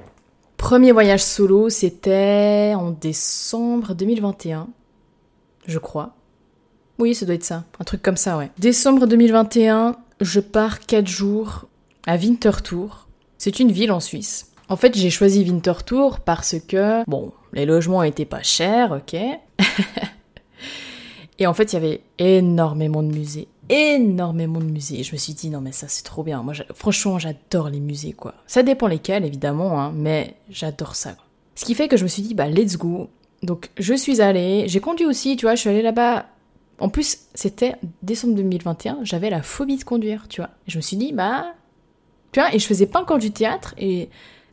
Premier 0.64 0.92
voyage 0.92 1.22
solo, 1.22 1.68
c'était 1.68 2.72
en 2.74 2.90
décembre 2.90 3.94
2021, 3.94 4.68
je 5.66 5.78
crois. 5.78 6.14
Oui, 6.98 7.14
ça 7.14 7.26
doit 7.26 7.34
être 7.34 7.44
ça, 7.44 7.64
un 7.78 7.84
truc 7.84 8.00
comme 8.00 8.16
ça, 8.16 8.38
ouais. 8.38 8.50
Décembre 8.58 9.06
2021, 9.06 9.94
je 10.22 10.40
pars 10.40 10.80
4 10.80 11.06
jours 11.06 11.66
à 12.06 12.16
Winterthur. 12.16 13.08
C'est 13.36 13.60
une 13.60 13.72
ville 13.72 13.92
en 13.92 14.00
Suisse. 14.00 14.52
En 14.70 14.76
fait, 14.76 14.96
j'ai 14.96 15.10
choisi 15.10 15.44
Winterthur 15.44 16.20
parce 16.20 16.56
que, 16.66 17.04
bon, 17.10 17.32
les 17.52 17.66
logements 17.66 18.02
étaient 18.02 18.24
pas 18.24 18.42
chers, 18.42 18.92
ok. 18.92 19.12
Et 21.38 21.46
en 21.46 21.52
fait, 21.52 21.74
il 21.74 21.74
y 21.74 21.76
avait 21.76 22.00
énormément 22.18 23.02
de 23.02 23.12
musées 23.12 23.48
énormément 23.68 24.60
de 24.60 24.64
musées. 24.64 25.02
je 25.02 25.12
me 25.12 25.16
suis 25.18 25.34
dit, 25.34 25.50
non, 25.50 25.60
mais 25.60 25.72
ça, 25.72 25.88
c'est 25.88 26.04
trop 26.04 26.22
bien. 26.22 26.42
Moi, 26.42 26.54
franchement, 26.74 27.18
j'adore 27.18 27.68
les 27.68 27.80
musées, 27.80 28.12
quoi. 28.12 28.34
Ça 28.46 28.62
dépend 28.62 28.86
lesquels, 28.86 29.24
évidemment, 29.24 29.80
hein, 29.80 29.92
mais 29.94 30.34
j'adore 30.50 30.96
ça. 30.96 31.16
Ce 31.54 31.64
qui 31.64 31.74
fait 31.74 31.88
que 31.88 31.96
je 31.96 32.02
me 32.02 32.08
suis 32.08 32.22
dit, 32.22 32.34
bah, 32.34 32.48
let's 32.48 32.76
go. 32.76 33.08
Donc, 33.42 33.70
je 33.78 33.94
suis 33.94 34.20
allée. 34.20 34.64
J'ai 34.68 34.80
conduit 34.80 35.06
aussi, 35.06 35.36
tu 35.36 35.46
vois, 35.46 35.54
je 35.54 35.60
suis 35.60 35.70
allée 35.70 35.82
là-bas. 35.82 36.26
En 36.80 36.88
plus, 36.88 37.18
c'était 37.34 37.76
décembre 38.02 38.34
2021, 38.34 38.98
j'avais 39.02 39.30
la 39.30 39.42
phobie 39.42 39.76
de 39.76 39.84
conduire, 39.84 40.26
tu 40.28 40.40
vois. 40.40 40.50
je 40.66 40.76
me 40.76 40.82
suis 40.82 40.96
dit, 40.96 41.12
bah. 41.12 41.54
Tu 42.32 42.40
vois, 42.40 42.52
et 42.52 42.58
je 42.58 42.66
faisais 42.66 42.86
pas 42.86 43.00
encore 43.00 43.18
du 43.18 43.30
théâtre, 43.30 43.74
et 43.78 44.08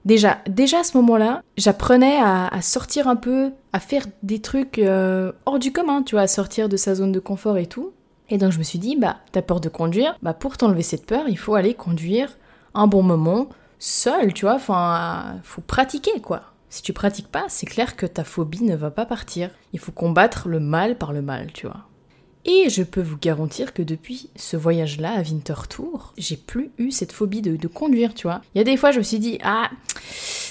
déjà, 0.05 0.39
déjà 0.47 0.81
à 0.81 0.83
ce 0.83 0.95
moment-là, 0.97 1.41
j'apprenais 1.57 2.19
à, 2.21 2.61
sortir 2.61 3.07
un 3.07 3.15
peu, 3.15 3.51
à 3.73 3.79
faire 3.79 4.05
des 4.21 4.39
trucs 4.39 4.77
euh, 4.77 5.31
hors 5.47 5.57
du 5.57 5.71
commun, 5.71 6.03
tu 6.03 6.13
vois, 6.13 6.21
à 6.21 6.27
sortir 6.27 6.69
de 6.69 6.77
sa 6.77 6.93
zone 6.93 7.11
de 7.11 7.19
confort 7.19 7.57
et 7.57 7.65
tout. 7.65 7.91
Et 8.31 8.37
donc 8.37 8.51
je 8.51 8.57
me 8.57 8.63
suis 8.63 8.79
dit, 8.79 8.95
bah, 8.95 9.17
t'as 9.33 9.41
peur 9.41 9.59
de 9.59 9.69
conduire, 9.69 10.17
bah 10.23 10.33
pour 10.33 10.57
t'enlever 10.57 10.83
cette 10.83 11.05
peur, 11.05 11.25
il 11.27 11.37
faut 11.37 11.53
aller 11.53 11.73
conduire 11.73 12.37
un 12.73 12.87
bon 12.87 13.03
moment, 13.03 13.49
seul, 13.77 14.33
tu 14.33 14.45
vois, 14.45 14.55
enfin, 14.55 15.35
faut 15.43 15.61
pratiquer, 15.61 16.21
quoi. 16.21 16.43
Si 16.69 16.81
tu 16.81 16.93
pratiques 16.93 17.27
pas, 17.27 17.45
c'est 17.49 17.65
clair 17.65 17.97
que 17.97 18.05
ta 18.05 18.23
phobie 18.23 18.63
ne 18.63 18.77
va 18.77 18.89
pas 18.89 19.05
partir. 19.05 19.49
Il 19.73 19.79
faut 19.79 19.91
combattre 19.91 20.47
le 20.47 20.61
mal 20.61 20.97
par 20.97 21.11
le 21.11 21.21
mal, 21.21 21.51
tu 21.51 21.67
vois. 21.67 21.81
Et 22.45 22.69
je 22.69 22.83
peux 22.83 23.01
vous 23.01 23.17
garantir 23.17 23.73
que 23.73 23.83
depuis 23.83 24.29
ce 24.35 24.57
voyage-là 24.57 25.13
à 25.17 25.21
Winterthur, 25.21 26.13
j'ai 26.17 26.37
plus 26.37 26.71
eu 26.77 26.91
cette 26.91 27.11
phobie 27.11 27.41
de, 27.41 27.67
conduire, 27.67 28.13
tu 28.13 28.27
vois. 28.27 28.41
Il 28.55 28.57
y 28.57 28.61
a 28.61 28.63
des 28.63 28.77
fois, 28.77 28.91
je 28.91 28.97
me 28.97 29.03
suis 29.03 29.19
dit, 29.19 29.37
ah, 29.43 29.69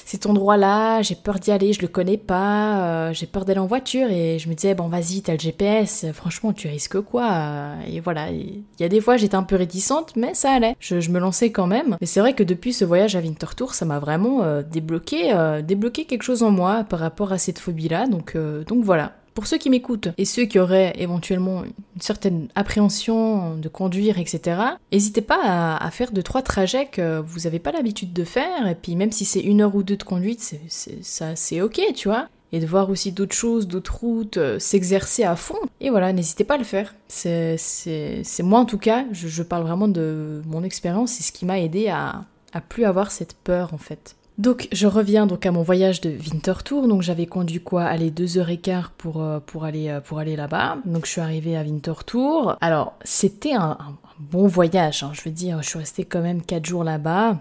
cet 0.04 0.26
endroit-là, 0.26 1.02
j'ai 1.02 1.16
peur 1.16 1.40
d'y 1.40 1.50
aller, 1.50 1.72
je 1.72 1.82
le 1.82 1.88
connais 1.88 2.16
pas, 2.16 3.08
euh, 3.08 3.12
j'ai 3.12 3.26
peur 3.26 3.44
d'aller 3.44 3.58
en 3.58 3.66
voiture, 3.66 4.08
et 4.10 4.38
je 4.38 4.48
me 4.48 4.54
disais, 4.54 4.74
bon, 4.74 4.88
vas-y, 4.88 5.22
t'as 5.22 5.32
le 5.32 5.38
GPS, 5.38 6.06
franchement, 6.12 6.52
tu 6.52 6.68
risques 6.68 7.00
quoi 7.00 7.74
Et 7.88 8.00
voilà, 8.00 8.30
il 8.30 8.62
y 8.78 8.84
a 8.84 8.88
des 8.88 9.00
fois, 9.00 9.16
j'étais 9.16 9.36
un 9.36 9.42
peu 9.42 9.56
réticente, 9.56 10.14
mais 10.16 10.34
ça 10.34 10.52
allait. 10.52 10.76
Je, 10.78 11.10
me 11.10 11.18
lançais 11.18 11.50
quand 11.50 11.66
même. 11.66 11.96
Mais 12.00 12.06
c'est 12.06 12.20
vrai 12.20 12.34
que 12.34 12.44
depuis 12.44 12.72
ce 12.72 12.84
voyage 12.84 13.16
à 13.16 13.20
Winterthur, 13.20 13.74
ça 13.74 13.84
m'a 13.84 13.98
vraiment 13.98 14.42
euh, 14.42 14.62
débloqué, 14.62 15.32
euh, 15.32 15.60
débloqué 15.60 16.04
quelque 16.04 16.22
chose 16.22 16.44
en 16.44 16.52
moi 16.52 16.84
par 16.84 17.00
rapport 17.00 17.32
à 17.32 17.38
cette 17.38 17.58
phobie-là, 17.58 18.06
donc, 18.06 18.36
donc 18.66 18.84
voilà. 18.84 19.12
Pour 19.40 19.46
ceux 19.46 19.56
qui 19.56 19.70
m'écoutent 19.70 20.08
et 20.18 20.26
ceux 20.26 20.44
qui 20.44 20.58
auraient 20.58 20.92
éventuellement 20.98 21.64
une 21.64 22.02
certaine 22.02 22.48
appréhension 22.54 23.56
de 23.56 23.70
conduire, 23.70 24.18
etc., 24.18 24.60
n'hésitez 24.92 25.22
pas 25.22 25.78
à, 25.78 25.90
faire 25.90 26.12
deux, 26.12 26.22
trois 26.22 26.42
trajets 26.42 26.84
que 26.84 27.20
vous 27.20 27.38
n'avez 27.44 27.58
pas 27.58 27.72
l'habitude 27.72 28.12
de 28.12 28.24
faire, 28.24 28.66
et 28.68 28.74
puis 28.74 28.96
même 28.96 29.12
si 29.12 29.24
c'est 29.24 29.40
une 29.40 29.62
heure 29.62 29.74
ou 29.74 29.82
deux 29.82 29.96
de 29.96 30.02
conduite, 30.02 30.40
c'est, 30.68 31.02
ça, 31.02 31.36
c'est 31.36 31.62
ok, 31.62 31.80
tu 31.94 32.08
vois 32.08 32.28
et 32.52 32.60
de 32.60 32.66
voir 32.66 32.90
aussi 32.90 33.12
d'autres 33.12 33.34
choses, 33.34 33.66
d'autres 33.66 33.96
routes, 34.00 34.36
euh, 34.36 34.58
s'exercer 34.58 35.22
à 35.22 35.36
fond. 35.36 35.56
Et 35.80 35.88
voilà, 35.88 36.12
n'hésitez 36.12 36.44
pas 36.44 36.56
à 36.56 36.58
le 36.58 36.64
faire. 36.64 36.94
C'est, 37.08 37.56
moi 38.40 38.58
en 38.58 38.66
tout 38.66 38.76
cas, 38.76 39.06
je, 39.12 39.42
parle 39.42 39.62
vraiment 39.62 39.88
de 39.88 40.42
mon 40.44 40.64
expérience, 40.64 41.12
c'est 41.12 41.22
ce 41.22 41.32
qui 41.32 41.46
m'a 41.46 41.60
aidé 41.60 41.88
à 41.88 42.26
plus 42.68 42.84
avoir 42.84 43.10
cette 43.10 43.32
peur 43.32 43.72
en 43.72 43.78
fait. 43.78 44.16
Donc 44.40 44.68
je 44.72 44.86
reviens 44.86 45.26
donc 45.26 45.44
à 45.44 45.52
mon 45.52 45.62
voyage 45.62 46.00
de 46.00 46.08
Winterthur. 46.08 46.88
Donc 46.88 47.02
j'avais 47.02 47.26
conduit 47.26 47.60
quoi? 47.60 47.84
Aller 47.84 48.10
deux 48.10 48.38
heures 48.38 48.48
et 48.48 48.56
quart 48.56 48.90
pour, 48.90 49.20
euh, 49.20 49.38
pour 49.38 49.64
aller, 49.64 49.90
euh, 49.90 50.00
pour 50.00 50.18
aller 50.18 50.34
là-bas. 50.34 50.78
Donc 50.86 51.04
je 51.04 51.10
suis 51.10 51.20
arrivée 51.20 51.58
à 51.58 51.62
Winterthur. 51.62 52.56
Alors 52.62 52.94
c'était 53.04 53.52
un, 53.52 53.76
bon 54.18 54.46
voyage. 54.46 55.02
Hein. 55.02 55.10
Je 55.12 55.20
veux 55.22 55.30
dire, 55.30 55.60
je 55.62 55.68
suis 55.68 55.78
restée 55.78 56.06
quand 56.06 56.22
même 56.22 56.40
quatre 56.40 56.64
jours 56.64 56.84
là-bas. 56.84 57.36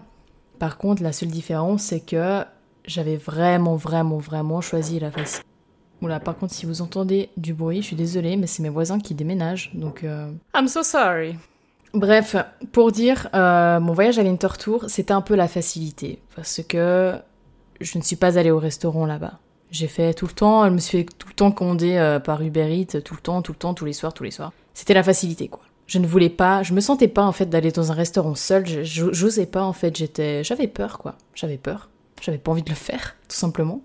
Par 0.60 0.78
contre, 0.78 1.02
la 1.02 1.14
seule 1.14 1.30
différence 1.30 1.84
c'est 1.84 2.02
que 2.02 2.44
j'avais 2.84 3.16
vraiment, 3.16 3.78
vraiment, 3.78 4.18
vraiment 4.18 4.60
choisi 4.60 5.00
la 5.00 5.10
facilité. 5.10 5.48
Oula, 6.02 6.20
par 6.20 6.38
contre, 6.38 6.54
si 6.54 6.66
vous 6.66 6.82
entendez 6.82 7.30
du 7.38 7.54
bruit, 7.54 7.82
je 7.82 7.88
suis 7.88 7.96
désolée, 7.96 8.36
mais 8.36 8.48
c'est 8.48 8.64
mes 8.64 8.70
voisins 8.70 9.00
qui 9.00 9.14
déménagent, 9.14 9.72
donc... 9.74 10.06
Euh, 10.06 10.32
I'm 10.56 10.70
so 10.70 10.82
sorry. 10.82 11.36
Bref, 11.94 12.36
pour 12.72 12.92
dire, 12.92 13.30
euh, 13.34 13.80
mon 13.80 13.94
voyage 13.94 14.20
à 14.20 14.24
Winterthur, 14.24 14.90
c'était 14.90 15.14
un 15.14 15.22
peu 15.22 15.36
la 15.36 15.48
facilité, 15.48 16.22
parce 16.36 16.62
que 16.68 17.16
je 17.82 17.98
ne 17.98 18.04
suis 18.04 18.16
pas 18.16 18.38
allée 18.38 18.52
au 18.52 18.60
restaurant 18.60 19.06
là-bas. 19.06 19.40
J'ai 19.72 19.88
fait 19.88 20.14
tout 20.14 20.28
le 20.28 20.34
temps, 20.34 20.66
elle 20.66 20.74
me 20.74 20.80
suis 20.80 21.00
fait 21.00 21.04
tout 21.04 21.28
le 21.28 21.34
temps 21.34 21.52
commander 21.52 21.96
euh, 21.96 22.20
par 22.20 22.42
Uber 22.42 22.76
Eats, 22.76 23.02
tout 23.02 23.16
le 23.16 23.22
temps, 23.22 23.42
tout 23.42 23.54
le 23.54 23.58
temps, 23.58 23.74
tous 23.74 23.86
les 23.86 23.94
soirs, 23.94 24.14
tous 24.14 24.24
les 24.24 24.32
soirs. 24.32 24.52
C'était 24.74 24.94
la 24.94 25.04
facilité, 25.04 25.48
quoi. 25.48 25.62
Je 25.88 25.98
ne 25.98 26.06
voulais 26.06 26.30
pas, 26.30 26.62
je 26.62 26.74
me 26.74 26.82
sentais 26.82 27.08
pas 27.08 27.24
en 27.24 27.32
fait 27.32 27.48
d'aller 27.48 27.72
dans 27.72 27.92
un 27.92 27.96
restaurant 27.96 28.36
seul, 28.36 28.66
j'osais 28.84 29.48
pas 29.48 29.64
en 29.64 29.74
fait, 29.74 29.96
j'étais, 29.96 30.44
j'avais 30.44 30.68
peur, 30.68 31.00
quoi. 31.00 31.16
J'avais 31.34 31.58
peur. 31.58 31.90
J'avais 32.22 32.38
pas 32.38 32.52
envie 32.52 32.64
de 32.64 32.70
le 32.70 32.76
faire, 32.76 33.16
tout 33.28 33.36
simplement. 33.36 33.82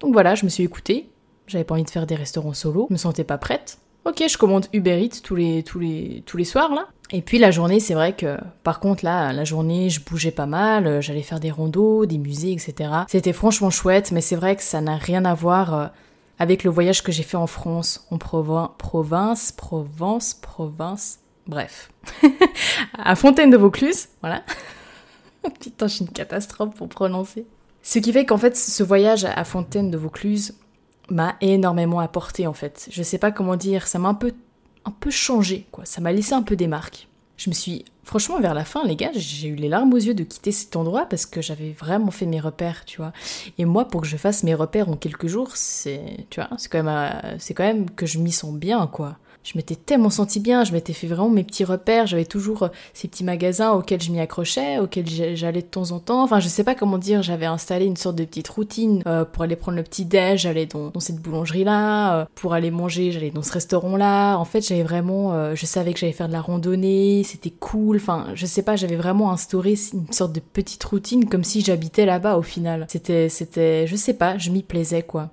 Donc 0.00 0.12
voilà, 0.12 0.34
je 0.34 0.44
me 0.44 0.50
suis 0.50 0.64
écoutée. 0.64 1.10
J'avais 1.46 1.64
pas 1.64 1.74
envie 1.74 1.84
de 1.84 1.90
faire 1.90 2.06
des 2.06 2.14
restaurants 2.14 2.54
solo. 2.54 2.86
Je 2.88 2.94
me 2.94 2.98
sentais 2.98 3.24
pas 3.24 3.38
prête. 3.38 3.78
Ok, 4.04 4.24
je 4.28 4.36
commande 4.36 4.66
Uber 4.72 5.00
Eats 5.00 5.20
tous 5.22 5.36
les, 5.36 5.62
tous 5.62 5.78
les, 5.78 6.22
tous 6.26 6.36
les 6.36 6.44
soirs 6.44 6.74
là. 6.74 6.88
Et 7.12 7.22
puis 7.22 7.38
la 7.38 7.50
journée, 7.50 7.78
c'est 7.78 7.94
vrai 7.94 8.14
que 8.14 8.36
par 8.64 8.80
contre 8.80 9.04
là, 9.04 9.32
la 9.32 9.44
journée, 9.44 9.90
je 9.90 10.00
bougeais 10.02 10.30
pas 10.30 10.46
mal, 10.46 10.86
euh, 10.86 11.00
j'allais 11.00 11.22
faire 11.22 11.38
des 11.38 11.50
rondos, 11.50 12.06
des 12.06 12.18
musées, 12.18 12.52
etc. 12.52 12.90
C'était 13.08 13.32
franchement 13.32 13.70
chouette, 13.70 14.10
mais 14.10 14.20
c'est 14.20 14.34
vrai 14.34 14.56
que 14.56 14.62
ça 14.62 14.80
n'a 14.80 14.96
rien 14.96 15.24
à 15.24 15.34
voir 15.34 15.74
euh, 15.74 15.86
avec 16.38 16.64
le 16.64 16.70
voyage 16.70 17.02
que 17.02 17.12
j'ai 17.12 17.22
fait 17.22 17.36
en 17.36 17.46
France, 17.46 18.06
en 18.10 18.18
province, 18.18 19.52
Provence, 19.52 20.34
province, 20.34 21.20
bref. 21.46 21.92
à 22.98 23.14
Fontaine 23.14 23.50
de 23.50 23.56
Vaucluse, 23.56 24.08
voilà. 24.20 24.42
Putain, 25.60 25.86
je 25.86 25.94
suis 25.94 26.04
une 26.04 26.10
catastrophe 26.10 26.74
pour 26.74 26.88
prononcer. 26.88 27.46
Ce 27.82 27.98
qui 27.98 28.12
fait 28.12 28.24
qu'en 28.24 28.38
fait, 28.38 28.56
ce 28.56 28.82
voyage 28.82 29.24
à 29.24 29.44
Fontaine 29.44 29.90
de 29.90 29.98
Vaucluse, 29.98 30.54
m'a 31.10 31.36
énormément 31.40 32.00
apporté 32.00 32.46
en 32.46 32.52
fait. 32.52 32.88
Je 32.90 33.02
sais 33.02 33.18
pas 33.18 33.30
comment 33.32 33.56
dire, 33.56 33.86
ça 33.86 33.98
m'a 33.98 34.08
un 34.08 34.14
peu 34.14 34.32
un 34.84 34.90
peu 34.90 35.10
changé 35.10 35.66
quoi, 35.70 35.84
ça 35.84 36.00
m'a 36.00 36.12
laissé 36.12 36.34
un 36.34 36.42
peu 36.42 36.56
des 36.56 36.66
marques. 36.66 37.08
Je 37.36 37.50
me 37.50 37.54
suis 37.54 37.84
franchement 38.04 38.40
vers 38.40 38.54
la 38.54 38.64
fin 38.64 38.84
les 38.84 38.96
gars, 38.96 39.10
j'ai 39.14 39.48
eu 39.48 39.54
les 39.54 39.68
larmes 39.68 39.92
aux 39.94 39.98
yeux 39.98 40.14
de 40.14 40.24
quitter 40.24 40.52
cet 40.52 40.76
endroit 40.76 41.06
parce 41.06 41.26
que 41.26 41.40
j'avais 41.40 41.72
vraiment 41.72 42.10
fait 42.10 42.26
mes 42.26 42.40
repères, 42.40 42.84
tu 42.84 42.98
vois. 42.98 43.12
Et 43.58 43.64
moi 43.64 43.86
pour 43.86 44.02
que 44.02 44.06
je 44.06 44.16
fasse 44.16 44.42
mes 44.42 44.54
repères 44.54 44.88
en 44.88 44.96
quelques 44.96 45.26
jours, 45.26 45.56
c'est 45.56 46.26
tu 46.30 46.40
vois, 46.40 46.50
c'est 46.58 46.70
quand 46.70 46.82
même 46.82 47.10
euh, 47.24 47.36
c'est 47.38 47.54
quand 47.54 47.64
même 47.64 47.90
que 47.90 48.06
je 48.06 48.18
m'y 48.18 48.32
sens 48.32 48.54
bien 48.54 48.86
quoi 48.86 49.18
je 49.44 49.52
m'étais 49.56 49.74
tellement 49.74 50.10
senti 50.10 50.40
bien, 50.40 50.64
je 50.64 50.72
m'étais 50.72 50.92
fait 50.92 51.06
vraiment 51.06 51.28
mes 51.28 51.42
petits 51.42 51.64
repères, 51.64 52.06
j'avais 52.06 52.24
toujours 52.24 52.64
euh, 52.64 52.68
ces 52.94 53.08
petits 53.08 53.24
magasins 53.24 53.72
auxquels 53.72 54.00
je 54.00 54.10
m'y 54.10 54.20
accrochais, 54.20 54.78
auxquels 54.78 55.08
j'allais 55.08 55.62
de 55.62 55.66
temps 55.66 55.90
en 55.90 55.98
temps. 55.98 56.22
Enfin, 56.22 56.40
je 56.40 56.48
sais 56.48 56.64
pas 56.64 56.74
comment 56.74 56.98
dire, 56.98 57.22
j'avais 57.22 57.46
installé 57.46 57.86
une 57.86 57.96
sorte 57.96 58.16
de 58.16 58.24
petite 58.24 58.48
routine 58.48 59.02
euh, 59.06 59.24
pour 59.24 59.42
aller 59.42 59.56
prendre 59.56 59.76
le 59.76 59.82
petit 59.82 60.04
déj, 60.04 60.42
j'allais 60.42 60.66
dans, 60.66 60.92
cette 61.00 61.16
boulangerie-là, 61.16 62.20
euh, 62.20 62.24
pour 62.34 62.54
aller 62.54 62.70
manger, 62.70 63.10
j'allais 63.10 63.30
dans 63.30 63.42
ce 63.42 63.52
restaurant-là. 63.52 64.36
En 64.36 64.44
fait, 64.44 64.66
j'avais 64.66 64.82
vraiment, 64.82 65.54
je 65.54 65.66
savais 65.66 65.92
que 65.92 65.98
j'allais 65.98 66.12
faire 66.12 66.28
de 66.28 66.32
la 66.32 66.40
randonnée, 66.40 67.22
c'était 67.24 67.50
cool. 67.50 67.96
Enfin, 67.96 68.26
je 68.34 68.46
sais 68.46 68.62
pas, 68.62 68.76
j'avais 68.76 68.96
vraiment 68.96 69.32
instauré 69.32 69.74
une 69.92 70.12
sorte 70.12 70.32
de 70.32 70.40
petite 70.40 70.82
routine 70.84 71.28
comme 71.28 71.44
si 71.44 71.62
j'habitais 71.62 72.06
là-bas 72.06 72.36
au 72.36 72.42
final. 72.42 72.86
C'était, 72.88 73.28
c'était, 73.28 73.86
je 73.86 73.96
sais 73.96 74.14
pas, 74.14 74.38
je 74.38 74.50
m'y 74.50 74.62
plaisais 74.62 75.02
quoi. 75.02 75.30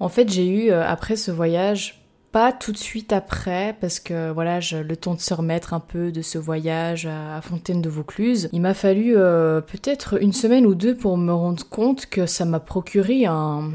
En 0.00 0.08
fait, 0.08 0.30
j'ai 0.30 0.46
eu 0.46 0.70
après 0.70 1.16
ce 1.16 1.30
voyage 1.30 2.03
pas 2.34 2.50
tout 2.50 2.72
de 2.72 2.76
suite 2.76 3.12
après, 3.12 3.76
parce 3.80 4.00
que 4.00 4.32
voilà, 4.32 4.58
j'ai 4.58 4.82
le 4.82 4.96
temps 4.96 5.14
de 5.14 5.20
se 5.20 5.32
remettre 5.32 5.72
un 5.72 5.78
peu 5.78 6.10
de 6.10 6.20
ce 6.20 6.36
voyage 6.36 7.06
à 7.06 7.40
Fontaine 7.40 7.80
de 7.80 7.88
Vaucluse. 7.88 8.48
Il 8.52 8.60
m'a 8.60 8.74
fallu 8.74 9.16
euh, 9.16 9.60
peut-être 9.60 10.20
une 10.20 10.32
semaine 10.32 10.66
ou 10.66 10.74
deux 10.74 10.96
pour 10.96 11.16
me 11.16 11.32
rendre 11.32 11.64
compte 11.68 12.06
que 12.06 12.26
ça 12.26 12.44
m'a 12.44 12.58
procuré 12.58 13.26
un, 13.26 13.70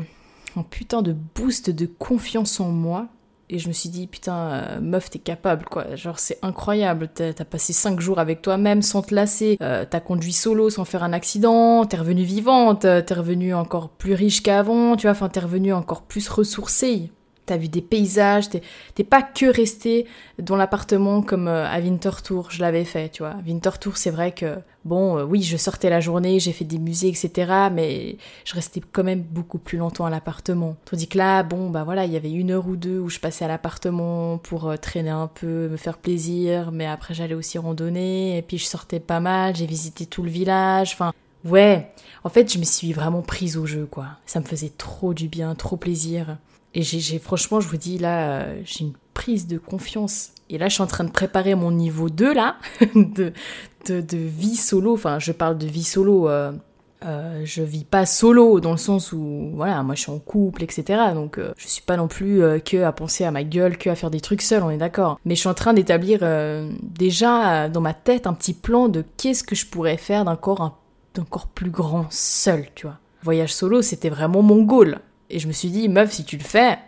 un 0.58 0.64
putain 0.70 1.02
de 1.02 1.16
boost 1.36 1.70
de 1.70 1.86
confiance 1.86 2.60
en 2.60 2.68
moi. 2.68 3.08
Et 3.50 3.60
je 3.60 3.70
me 3.70 3.74
suis 3.74 3.88
dit, 3.88 4.08
putain, 4.08 4.36
euh, 4.36 4.82
meuf, 4.82 5.10
t'es 5.10 5.20
capable, 5.20 5.64
quoi. 5.64 5.96
Genre, 5.96 6.20
c'est 6.20 6.38
incroyable. 6.42 7.08
T'as 7.16 7.34
passé 7.46 7.72
cinq 7.72 8.02
jours 8.02 8.20
avec 8.20 8.42
toi-même 8.42 8.82
sans 8.82 9.04
te 9.04 9.16
lasser. 9.16 9.58
Euh, 9.62 9.86
t'as 9.90 10.02
conduit 10.02 10.34
solo 10.34 10.70
sans 10.70 10.84
faire 10.84 11.04
un 11.04 11.14
accident. 11.14 11.86
T'es 11.86 11.96
revenue 11.96 12.24
vivante. 12.24 12.82
T'es 12.82 13.14
revenue 13.14 13.54
encore 13.54 13.88
plus 13.88 14.16
riche 14.16 14.44
qu'avant. 14.44 14.98
Tu 14.98 15.04
vois, 15.04 15.12
enfin, 15.12 15.30
t'es 15.30 15.40
revenue 15.40 15.72
encore 15.72 16.02
plus 16.02 16.28
ressourcée 16.28 17.10
t'as 17.50 17.58
vu 17.58 17.68
des 17.68 17.82
paysages, 17.82 18.50
t'es 18.50 19.04
pas 19.04 19.24
que 19.24 19.48
resté 19.48 20.06
dans 20.38 20.56
l'appartement 20.56 21.24
comme 21.24 21.48
euh, 21.48 21.68
à 21.68 21.80
Winterthur, 21.80 22.52
je 22.52 22.62
l'avais 22.62 22.86
fait, 22.86 23.10
tu 23.10 23.24
vois. 23.24 23.34
Winterthur, 23.46 23.98
c'est 23.98 24.12
vrai 24.12 24.32
que, 24.34 24.60
bon, 24.86 25.18
euh, 25.18 25.24
oui, 25.24 25.42
je 25.42 25.58
sortais 25.58 25.90
la 25.90 26.00
journée, 26.00 26.40
j'ai 26.40 26.52
fait 26.52 26.64
des 26.64 26.78
musées, 26.78 27.08
etc., 27.08 27.70
mais 27.72 28.18
je 28.46 28.54
restais 28.54 28.82
quand 28.92 29.04
même 29.04 29.22
beaucoup 29.22 29.58
plus 29.58 29.80
longtemps 29.80 30.06
à 30.06 30.12
l'appartement. 30.12 30.76
Tandis 30.86 31.08
que 31.08 31.18
là, 31.18 31.42
bon, 31.42 31.72
bah 31.72 31.84
voilà, 31.84 32.06
il 32.06 32.14
y 32.14 32.18
avait 32.18 32.32
une 32.32 32.52
heure 32.52 32.68
ou 32.68 32.76
deux 32.76 33.00
où 33.00 33.10
je 33.10 33.20
passais 33.20 33.46
à 33.46 33.48
l'appartement 33.48 34.38
pour 34.38 34.70
euh, 34.70 34.78
traîner 34.78 35.10
un 35.10 35.28
peu, 35.28 35.70
me 35.70 35.78
faire 35.78 35.98
plaisir, 35.98 36.72
mais 36.72 36.86
après 36.86 37.16
j'allais 37.16 37.34
aussi 37.34 37.58
randonner, 37.58 38.38
et 38.38 38.44
puis 38.44 38.60
je 38.60 38.66
sortais 38.66 39.00
pas 39.00 39.20
mal, 39.20 39.56
j'ai 39.56 39.66
visité 39.66 40.06
tout 40.06 40.22
le 40.22 40.30
village, 40.30 40.92
enfin, 40.94 41.14
ouais. 41.46 41.92
En 42.24 42.30
fait, 42.30 42.54
je 42.54 42.60
me 42.60 42.64
suis 42.64 42.94
vraiment 42.94 43.24
prise 43.24 43.58
au 43.58 43.66
jeu, 43.66 43.88
quoi. 43.90 44.06
Ça 44.28 44.40
me 44.40 44.46
faisait 44.46 44.72
trop 44.78 45.16
du 45.16 45.30
bien, 45.30 45.56
trop 45.56 45.78
plaisir. 45.78 46.38
Et 46.80 47.20
franchement, 47.20 47.60
je 47.60 47.68
vous 47.68 47.78
dis 47.78 47.98
là, 47.98 48.42
euh, 48.42 48.62
j'ai 48.64 48.86
une 48.86 48.94
prise 49.14 49.48
de 49.48 49.58
confiance. 49.58 50.32
Et 50.50 50.58
là, 50.58 50.68
je 50.68 50.74
suis 50.74 50.84
en 50.84 50.88
train 50.88 51.04
de 51.04 51.12
préparer 51.12 51.56
mon 51.56 51.72
niveau 51.72 52.10
2 52.10 52.34
là, 52.34 52.58
de, 52.96 53.34
de, 53.88 54.18
vie 54.18 54.56
solo. 54.56 54.94
Enfin, 54.94 55.20
je 55.20 55.32
parle 55.32 55.58
de 55.58 55.68
vie 55.68 55.84
solo. 55.84 56.30
Euh, 56.30 56.52
euh, 57.06 57.44
je 57.46 57.64
vis 57.64 57.86
pas 57.86 58.06
solo 58.06 58.60
dans 58.60 58.72
le 58.72 58.78
sens 58.78 59.14
où, 59.14 59.52
voilà, 59.54 59.82
moi 59.84 59.96
je 59.96 60.02
suis 60.02 60.12
en 60.12 60.20
couple, 60.20 60.64
etc. 60.64 61.02
Donc 61.14 61.38
euh, 61.38 61.54
je 61.58 61.68
suis 61.68 61.82
pas 61.82 61.96
non 61.96 62.10
plus 62.10 62.44
euh, 62.44 62.60
que 62.60 62.84
à 62.84 62.92
penser 62.92 63.24
à 63.24 63.32
ma 63.32 63.44
gueule, 63.44 63.78
que 63.78 63.90
à 63.90 63.96
faire 63.96 64.12
des 64.12 64.20
trucs 64.20 64.42
seul, 64.42 64.64
on 64.64 64.70
est 64.70 64.78
d'accord. 64.78 65.18
Mais 65.24 65.36
je 65.36 65.40
suis 65.40 65.50
en 65.50 65.54
train 65.54 65.74
d'établir 65.74 66.20
déjà 66.82 67.70
dans 67.70 67.82
ma 67.82 67.94
tête 67.94 68.28
un 68.28 68.34
petit 68.34 68.54
plan 68.54 68.90
de 68.90 69.04
qu'est-ce 69.18 69.44
que 69.44 69.56
je 69.56 69.66
pourrais 69.66 69.98
faire 69.98 70.26
d'encore 70.26 70.78
encore 71.18 71.48
plus 71.48 71.72
grand 71.72 72.06
seul, 72.10 72.68
tu 72.76 72.86
vois. 72.86 72.98
Voyage 73.24 73.54
solo, 73.54 73.82
c'était 73.82 74.10
vraiment 74.10 74.42
mon 74.42 74.64
goal. 74.64 75.00
Et 75.30 75.40
je 75.40 75.48
me 75.48 75.54
suis 75.54 75.70
dit, 75.70 75.90
meuf, 75.90 76.12
si 76.12 76.26
tu 76.26 76.38
le 76.38 76.44
fais, 76.44 76.80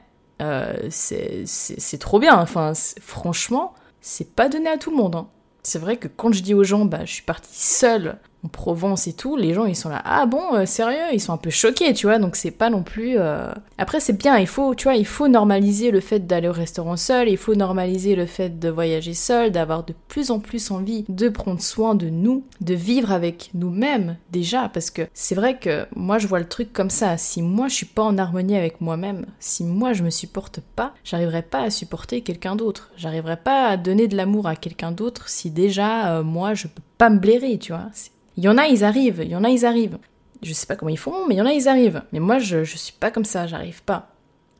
euh, 0.41 0.87
c'est 0.89 1.97
trop 1.99 2.19
bien. 2.19 2.39
Enfin, 2.39 2.73
franchement, 2.99 3.73
c'est 4.01 4.35
pas 4.35 4.49
donné 4.49 4.69
à 4.69 4.77
tout 4.77 4.89
le 4.89 4.97
monde. 4.97 5.15
Hein. 5.15 5.27
C'est 5.63 5.79
vrai 5.79 5.97
que 5.97 6.07
quand 6.07 6.31
je 6.31 6.41
dis 6.41 6.53
aux 6.53 6.63
gens, 6.63 6.85
bah, 6.85 7.05
je 7.05 7.13
suis 7.13 7.23
partie 7.23 7.55
seule 7.55 8.17
en 8.43 8.47
Provence 8.47 9.07
et 9.07 9.13
tout, 9.13 9.35
les 9.35 9.53
gens 9.53 9.65
ils 9.65 9.75
sont 9.75 9.89
là, 9.89 10.01
ah 10.03 10.25
bon, 10.25 10.55
euh, 10.55 10.65
sérieux, 10.65 11.13
ils 11.13 11.21
sont 11.21 11.33
un 11.33 11.37
peu 11.37 11.49
choqués, 11.49 11.93
tu 11.93 12.07
vois, 12.07 12.17
donc 12.17 12.35
c'est 12.35 12.51
pas 12.51 12.69
non 12.69 12.83
plus. 12.83 13.15
Euh, 13.17 13.51
après 13.77 13.99
c'est 13.99 14.17
bien, 14.17 14.37
il 14.37 14.47
faut, 14.47 14.73
tu 14.73 14.85
vois, 14.85 14.95
il 14.95 15.05
faut 15.05 15.27
normaliser 15.27 15.91
le 15.91 15.99
fait 15.99 16.25
d'aller 16.25 16.47
au 16.47 16.53
restaurant 16.53 16.97
seul, 16.97 17.29
il 17.29 17.37
faut 17.37 17.55
normaliser 17.55 18.15
le 18.15 18.25
fait 18.25 18.59
de 18.59 18.69
voyager 18.69 19.13
seul, 19.13 19.51
d'avoir 19.51 19.83
de 19.83 19.93
plus 20.07 20.31
en 20.31 20.39
plus 20.39 20.71
envie 20.71 21.05
de 21.07 21.29
prendre 21.29 21.61
soin 21.61 21.95
de 21.95 22.09
nous, 22.09 22.43
de 22.61 22.73
vivre 22.73 23.11
avec 23.11 23.51
nous-mêmes 23.53 24.17
déjà, 24.31 24.69
parce 24.69 24.89
que 24.89 25.03
c'est 25.13 25.35
vrai 25.35 25.57
que 25.57 25.85
moi 25.95 26.17
je 26.17 26.27
vois 26.27 26.39
le 26.39 26.47
truc 26.47 26.73
comme 26.73 26.89
ça, 26.89 27.17
si 27.17 27.41
moi 27.41 27.67
je 27.67 27.75
suis 27.75 27.85
pas 27.85 28.03
en 28.03 28.17
harmonie 28.17 28.57
avec 28.57 28.81
moi-même, 28.81 29.25
si 29.39 29.63
moi 29.63 29.93
je 29.93 30.03
me 30.03 30.09
supporte 30.09 30.61
pas, 30.75 30.93
j'arriverai 31.03 31.43
pas 31.43 31.61
à 31.61 31.69
supporter 31.69 32.21
quelqu'un 32.21 32.55
d'autre, 32.55 32.91
j'arriverai 32.97 33.37
pas 33.37 33.67
à 33.67 33.77
donner 33.77 34.07
de 34.07 34.17
l'amour 34.17 34.47
à 34.47 34.55
quelqu'un 34.55 34.91
d'autre 34.91 35.29
si 35.29 35.51
déjà 35.51 36.17
euh, 36.17 36.23
moi 36.23 36.53
je 36.53 36.67
peux 36.67 36.81
pas 36.97 37.09
me 37.09 37.19
blairer, 37.19 37.57
tu 37.57 37.71
vois. 37.71 37.89
Il 38.37 38.43
y 38.43 38.49
en 38.49 38.57
a, 38.57 38.67
ils 38.67 38.83
arrivent, 38.83 39.21
il 39.23 39.29
y 39.29 39.35
en 39.35 39.43
a, 39.43 39.49
ils 39.49 39.65
arrivent. 39.65 39.97
Je 40.41 40.53
sais 40.53 40.65
pas 40.65 40.75
comment 40.75 40.89
ils 40.89 40.97
font, 40.97 41.27
mais 41.27 41.35
il 41.35 41.37
y 41.37 41.41
en 41.41 41.45
a, 41.45 41.53
ils 41.53 41.67
arrivent. 41.67 42.03
Mais 42.11 42.19
moi, 42.19 42.39
je, 42.39 42.63
je 42.63 42.77
suis 42.77 42.93
pas 42.93 43.11
comme 43.11 43.25
ça, 43.25 43.47
j'arrive 43.47 43.83
pas. 43.83 44.09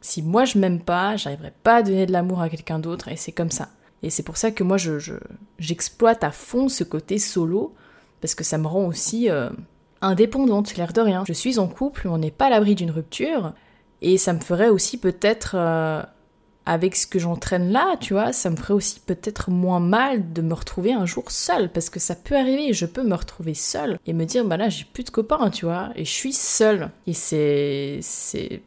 Si 0.02 0.24
moi 0.24 0.46
je 0.46 0.58
m'aime 0.58 0.82
pas, 0.82 1.16
j'arriverai 1.16 1.54
pas 1.64 1.78
à 1.78 1.84
donner 1.84 2.08
de 2.08 2.12
l'amour 2.12 2.42
à 2.42 2.50
quelqu'un 2.50 2.80
d'autre, 2.80 3.08
et 3.08 3.16
c'est 3.16 3.32
comme 3.32 3.52
ça. 3.52 3.70
Et 4.04 4.10
c'est 4.10 4.24
pour 4.24 4.38
ça 4.38 4.52
que 4.52 4.64
moi, 4.64 4.78
je, 4.78 5.14
j'exploite 5.60 6.24
à 6.24 6.32
fond 6.32 6.70
ce 6.70 6.84
côté 6.84 7.20
solo, 7.20 7.76
parce 8.20 8.34
que 8.34 8.44
ça 8.44 8.58
me 8.58 8.68
rend 8.68 8.86
aussi 8.86 9.30
euh, 9.30 9.50
indépendante, 10.02 10.76
l'air 10.76 10.94
de 10.94 11.02
rien. 11.02 11.24
Je 11.28 11.34
suis 11.34 11.60
en 11.60 11.68
couple, 11.68 12.08
on 12.08 12.18
n'est 12.18 12.32
pas 12.32 12.48
à 12.48 12.50
l'abri 12.50 12.74
d'une 12.74 12.92
rupture, 12.92 13.54
et 14.02 14.18
ça 14.18 14.34
me 14.34 14.40
ferait 14.40 14.70
aussi 14.70 14.98
peut-être 14.98 15.54
euh, 15.56 16.02
avec 16.66 16.96
ce 16.96 17.08
que 17.08 17.20
j'entraîne 17.20 17.72
là, 17.72 17.96
tu 18.00 18.14
vois, 18.14 18.34
ça 18.34 18.50
me 18.50 18.56
ferait 18.56 18.74
aussi 18.74 19.00
peut-être 19.00 19.50
moins 19.50 19.80
mal 19.80 20.32
de 20.34 20.42
me 20.42 20.54
retrouver 20.54 20.94
un 20.94 21.06
jour 21.06 21.32
seule, 21.32 21.70
parce 21.72 21.90
que 21.90 22.00
ça 22.00 22.16
peut 22.16 22.36
arriver, 22.36 22.74
je 22.74 22.86
peux 22.86 23.04
me 23.04 23.16
retrouver 23.16 23.54
seule 23.54 24.00
et 24.06 24.14
me 24.14 24.26
dire, 24.26 24.46
bah 24.46 24.58
là, 24.58 24.70
j'ai 24.70 24.86
plus 24.86 25.04
de 25.04 25.10
copains, 25.10 25.50
tu 25.50 25.66
vois, 25.66 25.90
et 25.96 26.06
je 26.06 26.12
suis 26.12 26.34
seule. 26.34 26.90
Et 27.08 27.14
c'est, 27.14 28.00
c'est 28.02 28.62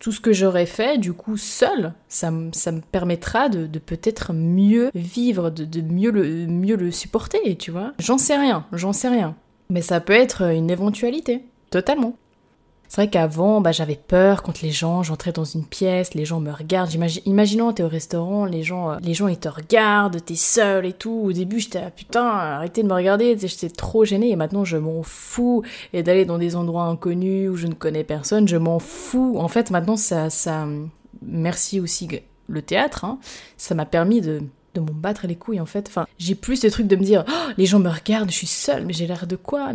tout 0.00 0.12
ce 0.12 0.20
que 0.20 0.32
j'aurais 0.32 0.66
fait, 0.66 0.98
du 0.98 1.12
coup, 1.12 1.36
seule, 1.36 1.92
ça, 2.08 2.32
ça 2.52 2.72
me 2.72 2.80
permettra 2.80 3.48
de, 3.48 3.66
peut-être 3.78 4.32
mieux 4.32 4.90
vivre, 4.94 5.50
de, 5.50 5.80
mieux, 5.80 6.10
le, 6.10 6.46
mieux 6.46 6.76
le 6.76 6.90
supporter, 6.90 7.56
tu 7.56 7.70
vois. 7.70 7.92
J'en 7.98 8.18
sais 8.18 8.36
rien, 8.36 8.66
j'en 8.72 8.92
sais 8.92 9.08
rien. 9.08 9.36
Mais 9.70 9.82
ça 9.82 10.00
peut 10.00 10.12
être 10.12 10.42
une 10.52 10.70
éventualité, 10.70 11.44
totalement. 11.70 12.16
C'est 12.92 13.00
vrai 13.00 13.08
qu'avant, 13.08 13.62
bah, 13.62 13.72
j'avais 13.72 13.96
peur 13.96 14.42
quand 14.42 14.60
les 14.60 14.70
gens, 14.70 15.02
j'entrais 15.02 15.32
dans 15.32 15.46
une 15.46 15.64
pièce, 15.64 16.12
les 16.12 16.26
gens 16.26 16.40
me 16.40 16.52
regardent. 16.52 16.92
imaginons, 17.24 17.72
t'es 17.72 17.82
au 17.82 17.88
restaurant, 17.88 18.44
les 18.44 18.62
gens, 18.62 18.90
euh, 18.90 18.96
les 19.00 19.14
gens 19.14 19.28
ils 19.28 19.38
te 19.38 19.48
regardent, 19.48 20.22
t'es 20.22 20.34
seul 20.34 20.84
et 20.84 20.92
tout. 20.92 21.22
Au 21.24 21.32
début, 21.32 21.58
j'étais 21.58 21.80
ah, 21.86 21.90
putain, 21.90 22.26
arrêtez 22.26 22.82
de 22.82 22.88
me 22.88 22.92
regarder, 22.92 23.38
j'étais 23.38 23.70
trop 23.70 24.04
gênée 24.04 24.28
et 24.28 24.36
maintenant 24.36 24.66
je 24.66 24.76
m'en 24.76 25.02
fous. 25.02 25.62
Et 25.94 26.02
d'aller 26.02 26.26
dans 26.26 26.36
des 26.36 26.54
endroits 26.54 26.84
inconnus 26.84 27.48
où 27.48 27.56
je 27.56 27.66
ne 27.66 27.72
connais 27.72 28.04
personne, 28.04 28.46
je 28.46 28.58
m'en 28.58 28.78
fous. 28.78 29.36
En 29.38 29.48
fait, 29.48 29.70
maintenant, 29.70 29.96
ça, 29.96 30.28
ça, 30.28 30.66
merci 31.22 31.80
aussi 31.80 32.08
le 32.46 32.60
théâtre, 32.60 33.06
hein, 33.06 33.18
ça 33.56 33.74
m'a 33.74 33.86
permis 33.86 34.20
de 34.20 34.42
de 34.74 34.80
m'en 34.80 34.92
battre 34.92 35.26
les 35.26 35.36
couilles 35.36 35.60
en 35.60 35.66
fait. 35.66 35.88
Enfin, 35.88 36.06
j'ai 36.18 36.34
plus 36.34 36.56
ce 36.56 36.66
truc 36.66 36.86
de 36.86 36.96
me 36.96 37.02
dire 37.02 37.24
oh, 37.28 37.52
les 37.56 37.66
gens 37.66 37.78
me 37.78 37.90
regardent, 37.90 38.30
je 38.30 38.36
suis 38.36 38.46
seule, 38.46 38.84
mais 38.84 38.92
j'ai 38.92 39.06
l'air 39.06 39.26
de 39.26 39.36
quoi. 39.36 39.72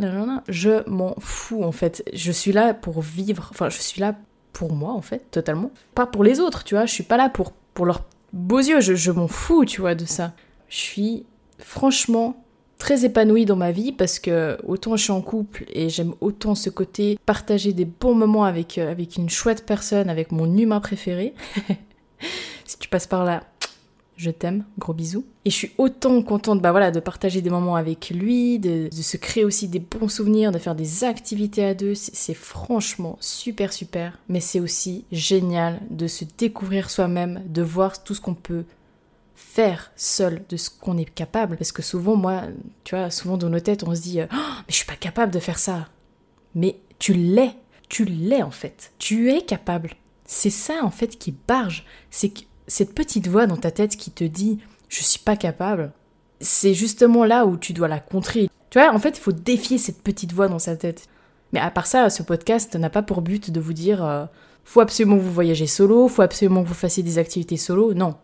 Je 0.47 0.88
m'en 0.89 1.15
fous 1.19 1.63
en 1.63 1.71
fait. 1.71 2.03
Je 2.13 2.31
suis 2.31 2.51
là 2.51 2.73
pour 2.73 3.01
vivre, 3.01 3.47
enfin, 3.51 3.69
je 3.69 3.79
suis 3.79 4.01
là 4.01 4.15
pour 4.53 4.73
moi 4.73 4.93
en 4.93 5.01
fait, 5.01 5.29
totalement. 5.31 5.71
Pas 5.95 6.07
pour 6.07 6.23
les 6.23 6.39
autres, 6.39 6.63
tu 6.63 6.75
vois. 6.75 6.86
Je 6.86 6.93
suis 6.93 7.03
pas 7.03 7.17
là 7.17 7.29
pour, 7.29 7.51
pour 7.74 7.86
leurs 7.86 8.05
beaux 8.34 8.59
yeux, 8.59 8.82
je, 8.82 8.95
je 8.95 9.11
m'en 9.11 9.28
fous, 9.28 9.65
tu 9.65 9.82
vois, 9.82 9.95
de 9.95 10.05
ça. 10.05 10.34
Je 10.69 10.78
suis 10.78 11.26
franchement 11.59 12.43
très 12.78 13.05
épanouie 13.05 13.45
dans 13.45 13.55
ma 13.55 13.72
vie 13.72 13.91
parce 13.91 14.19
que 14.19 14.57
autant 14.65 14.95
je 14.95 15.03
suis 15.03 15.11
en 15.11 15.22
couple 15.22 15.65
et 15.69 15.89
j'aime 15.89 16.13
autant 16.22 16.55
ce 16.55 16.69
côté 16.69 17.17
partager 17.26 17.74
des 17.74 17.86
bons 17.86 18.13
moments 18.13 18.43
avec, 18.43 18.78
euh, 18.78 18.91
avec 18.91 19.17
une 19.17 19.30
chouette 19.30 19.65
personne, 19.65 20.09
avec 20.09 20.32
mon 20.32 20.57
humain 20.57 20.80
préféré. 20.80 21.34
si 22.65 22.78
tu 22.78 22.89
passes 22.89 23.07
par 23.07 23.26
là, 23.26 23.43
je 24.18 24.32
t'aime, 24.32 24.65
gros 24.80 24.93
bisous. 24.93 25.26
Et 25.45 25.51
je 25.51 25.55
suis 25.55 25.72
autant 25.78 26.22
contente 26.24 26.59
bah 26.59 26.72
voilà, 26.72 26.91
de 26.91 26.99
partager 26.99 27.41
des 27.41 27.51
moments 27.51 27.76
avec 27.76 28.09
lui, 28.09 28.57
de, 28.57 28.89
se 28.91 29.15
créer 29.15 29.45
aussi 29.45 29.68
des 29.68 29.80
bons 29.80 30.09
souvenirs, 30.09 30.51
de 30.51 30.57
faire 30.57 30.76
des 30.76 31.03
activités 31.03 31.63
à 31.63 31.74
deux. 31.76 31.93
C'est 31.95 32.34
franchement 32.34 33.18
super 33.22 33.72
super. 33.72 34.20
Mais 34.28 34.39
c'est 34.39 34.59
aussi 34.59 35.05
génial 35.11 35.80
de 35.91 36.07
se 36.07 36.26
découvrir 36.38 36.89
soi-même, 36.89 37.43
de 37.47 37.61
voir 37.61 38.03
tout 38.03 38.15
ce 38.15 38.22
qu'on 38.22 38.34
peut 38.34 38.65
faire 39.36 39.91
seul 39.95 40.43
de 40.49 40.57
ce 40.57 40.72
qu'on 40.72 40.97
est 40.97 41.05
capable. 41.05 41.55
Parce 41.55 41.72
que 41.72 41.84
souvent, 41.84 42.15
moi, 42.15 42.43
tu 42.84 42.95
vois, 42.95 43.11
souvent 43.11 43.38
dans 43.38 43.49
nos 43.49 43.59
têtes, 43.59 43.84
on 43.84 43.93
se 43.93 44.01
dit 44.01 44.20
oh, 44.22 44.26
Mais 44.32 44.65
je 44.70 44.76
suis 44.76 44.86
pas 44.86 44.95
capable 44.95 45.32
de 45.32 45.39
faire 45.39 45.59
ça. 45.59 45.88
Mais 46.55 46.78
tu 46.97 47.13
l'es. 47.13 47.53
Tu 47.88 48.03
l'es 48.03 48.41
en 48.41 48.51
fait. 48.51 48.91
Tu 48.97 49.32
es 49.32 49.41
capable. 49.41 49.91
C'est 50.26 50.49
ça 50.49 50.84
en 50.84 50.91
fait 50.91 51.18
qui 51.18 51.34
barge. 51.47 51.86
C'est 52.09 52.30
que 52.30 52.41
cette 52.68 52.93
petite 52.93 53.28
voix 53.28 53.47
dans 53.47 53.57
ta 53.57 53.72
tête 53.72 53.95
qui 53.95 54.11
te 54.11 54.24
dit 54.24 54.59
je 54.89 55.03
suis 55.03 55.20
pas 55.20 55.36
capable, 55.36 55.91
c'est 56.39 56.74
justement 56.74 57.26
là 57.26 57.45
où 57.45 57.57
tu 57.57 57.74
dois 57.74 57.88
la 57.88 57.99
contrer. 57.99 58.49
Tu 58.70 58.80
vois, 58.80 58.93
en 58.93 58.99
fait, 58.99 59.18
il 59.18 59.22
faut 59.22 59.32
défier 59.32 59.78
cette 59.78 60.01
petite 60.01 60.34
voix 60.34 60.47
dans 60.47 60.59
sa 60.59 60.76
tête. 60.76 61.07
Mais 61.53 61.59
à 61.59 61.72
part 61.72 61.88
ça, 61.88 62.09
ce 62.09 62.24
podcast 62.24 62.76
n'a 62.76 62.89
pas 62.89 63.01
pour 63.01 63.22
but 63.22 63.51
de 63.51 63.59
vous 63.59 63.74
dire 63.74 64.03
euh, 64.03 64.26
faut 64.65 64.82
absolument 64.82 65.18
que 65.18 65.22
vous 65.22 65.32
voyagez 65.34 65.68
solo, 65.68 66.07
faut 66.07 66.22
absolument 66.22 66.63
que 66.63 66.68
vous 66.68 66.74
fassiez 66.74 67.03
des 67.03 67.18
activités 67.18 67.57
solo. 67.57 67.93
Non. 67.93 68.15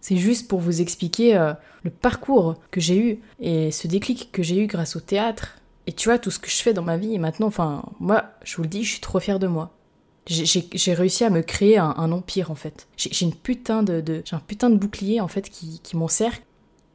C'est 0.00 0.16
juste 0.16 0.48
pour 0.48 0.58
vous 0.58 0.80
expliquer 0.80 1.36
euh, 1.36 1.52
le 1.84 1.90
parcours 1.90 2.56
que 2.70 2.80
j'ai 2.80 2.96
eu 2.96 3.20
et 3.40 3.70
ce 3.70 3.86
déclic 3.86 4.32
que 4.32 4.42
j'ai 4.42 4.58
eu 4.58 4.66
grâce 4.66 4.96
au 4.96 5.00
théâtre. 5.00 5.58
Et 5.86 5.92
tu 5.92 6.08
vois, 6.08 6.18
tout 6.18 6.30
ce 6.30 6.38
que 6.38 6.50
je 6.50 6.62
fais 6.62 6.72
dans 6.72 6.82
ma 6.82 6.96
vie 6.96 7.14
et 7.14 7.18
maintenant, 7.18 7.48
enfin, 7.48 7.84
moi, 8.00 8.24
je 8.42 8.56
vous 8.56 8.62
le 8.62 8.68
dis, 8.68 8.84
je 8.84 8.92
suis 8.92 9.00
trop 9.00 9.20
fière 9.20 9.38
de 9.38 9.46
moi. 9.46 9.74
J'ai 10.26 10.94
réussi 10.94 11.24
à 11.24 11.30
me 11.30 11.40
créer 11.42 11.78
un, 11.78 12.12
empire 12.12 12.50
en 12.50 12.54
fait. 12.54 12.86
J'ai 12.96 13.26
une 13.26 13.34
putain 13.34 13.82
de, 13.82 14.22
j'ai 14.24 14.36
un 14.36 14.40
putain 14.40 14.70
de 14.70 14.76
bouclier 14.76 15.20
en 15.20 15.28
fait 15.28 15.48
qui, 15.50 15.80
m'encercle 15.96 16.42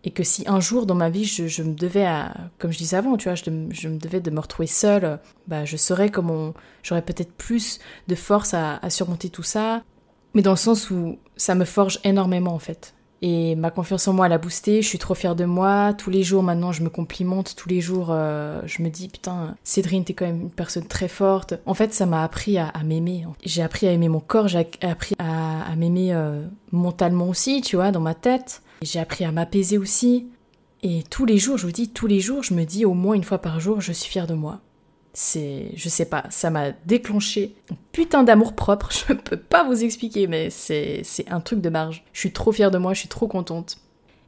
et 0.04 0.12
que 0.12 0.24
si 0.24 0.44
un 0.48 0.62
jour 0.62 0.86
dans 0.86 0.96
ma 0.96 1.10
vie 1.10 1.26
je, 1.26 1.62
me 1.64 1.74
devais, 1.74 2.06
à, 2.06 2.34
comme 2.58 2.72
je 2.72 2.78
disais 2.78 2.96
avant, 2.96 3.18
tu 3.18 3.28
vois, 3.28 3.36
je, 3.36 3.50
me 3.50 3.98
devais 3.98 4.22
de 4.22 4.32
me 4.32 4.40
retrouver 4.40 4.68
seule, 4.68 5.20
bah 5.48 5.66
je 5.66 5.76
saurais 5.76 6.10
comment 6.10 6.54
j'aurais 6.84 7.02
peut-être 7.02 7.34
plus 7.34 7.80
de 8.08 8.16
force 8.16 8.54
à, 8.54 8.78
à 8.78 8.90
surmonter 8.90 9.30
tout 9.30 9.44
ça, 9.44 9.84
mais 10.34 10.42
dans 10.42 10.52
le 10.52 10.58
sens 10.58 10.90
où 10.90 11.18
ça 11.36 11.54
me 11.56 11.66
forge 11.66 12.00
énormément 12.06 12.54
en 12.54 12.60
fait. 12.60 12.94
Et 13.22 13.56
ma 13.56 13.72
confiance 13.72 14.08
en 14.08 14.14
moi, 14.14 14.28
elle 14.28 14.34
a 14.34 14.38
boosté, 14.38 14.82
je 14.82 14.88
suis 14.88 15.00
trop 15.00 15.16
fière 15.16 15.36
de 15.36 15.46
moi. 15.46 15.94
Tous 15.94 16.10
les 16.10 16.24
jours 16.24 16.44
maintenant, 16.44 16.72
je 16.72 16.84
me 16.84 16.90
complimente. 16.90 17.56
Tous 17.56 17.68
les 17.68 17.82
jours, 17.82 18.10
euh, 18.12 18.62
je 18.66 18.84
me 18.84 18.90
dis, 18.90 19.08
putain, 19.08 19.56
Cédrine, 19.64 20.04
t'es 20.04 20.14
quand 20.14 20.26
même 20.26 20.42
une 20.42 20.52
personne 20.52 20.86
très 20.86 21.08
forte. 21.08 21.56
En 21.66 21.74
fait, 21.74 21.94
ça 21.94 22.06
m'a 22.06 22.24
appris 22.24 22.58
à, 22.58 22.72
m'aimer. 22.86 23.26
J'ai 23.44 23.64
appris 23.64 23.88
à 23.88 23.92
aimer 23.92 24.10
mon 24.10 24.20
corps, 24.20 24.48
j'ai 24.48 24.68
appris 24.82 25.16
à, 25.18 25.76
m'aimer 25.76 26.14
euh, 26.14 26.44
mentalement 26.72 27.28
aussi, 27.28 27.62
tu 27.62 27.76
vois, 27.76 27.92
dans 27.92 28.02
ma 28.02 28.14
tête. 28.14 28.62
J'ai 28.84 29.00
appris 29.00 29.26
à 29.26 29.32
m'apaiser 29.32 29.78
aussi. 29.78 30.28
Et 30.84 31.04
tous 31.10 31.26
les 31.26 31.40
jours, 31.40 31.58
je 31.58 31.66
vous 31.66 31.72
dis, 31.72 31.90
tous 31.90 32.06
les 32.06 32.20
jours, 32.20 32.44
je 32.44 32.54
me 32.54 32.64
dis 32.64 32.86
au 32.86 32.94
moins 32.94 33.16
une 33.16 33.24
fois 33.24 33.40
par 33.40 33.60
jour, 33.60 33.82
je 33.82 33.92
suis 33.92 34.12
fière 34.12 34.28
de 34.28 34.36
moi 34.36 34.62
c'est, 35.20 35.72
je 35.74 35.90
sais 35.90 36.06
pas, 36.06 36.26
ça 36.30 36.52
m'a 36.52 36.74
déclenché 36.86 37.56
un 37.72 37.76
putain 37.92 38.22
d'amour 38.22 38.54
propre. 38.54 38.92
Je 39.08 39.14
peux 39.14 39.36
pas 39.36 39.64
vous 39.64 39.84
expliquer, 39.84 40.28
mais 40.28 40.52
c'est, 40.52 41.02
c'est 41.04 41.28
un 41.30 41.40
truc 41.40 41.60
de 41.60 41.70
marge. 41.70 42.06
Je 42.14 42.20
suis 42.20 42.32
trop 42.32 42.52
fière 42.52 42.70
de 42.70 42.78
moi, 42.78 42.94
je 42.94 43.00
suis 43.00 43.08
trop 43.08 43.28
contente. 43.28 43.80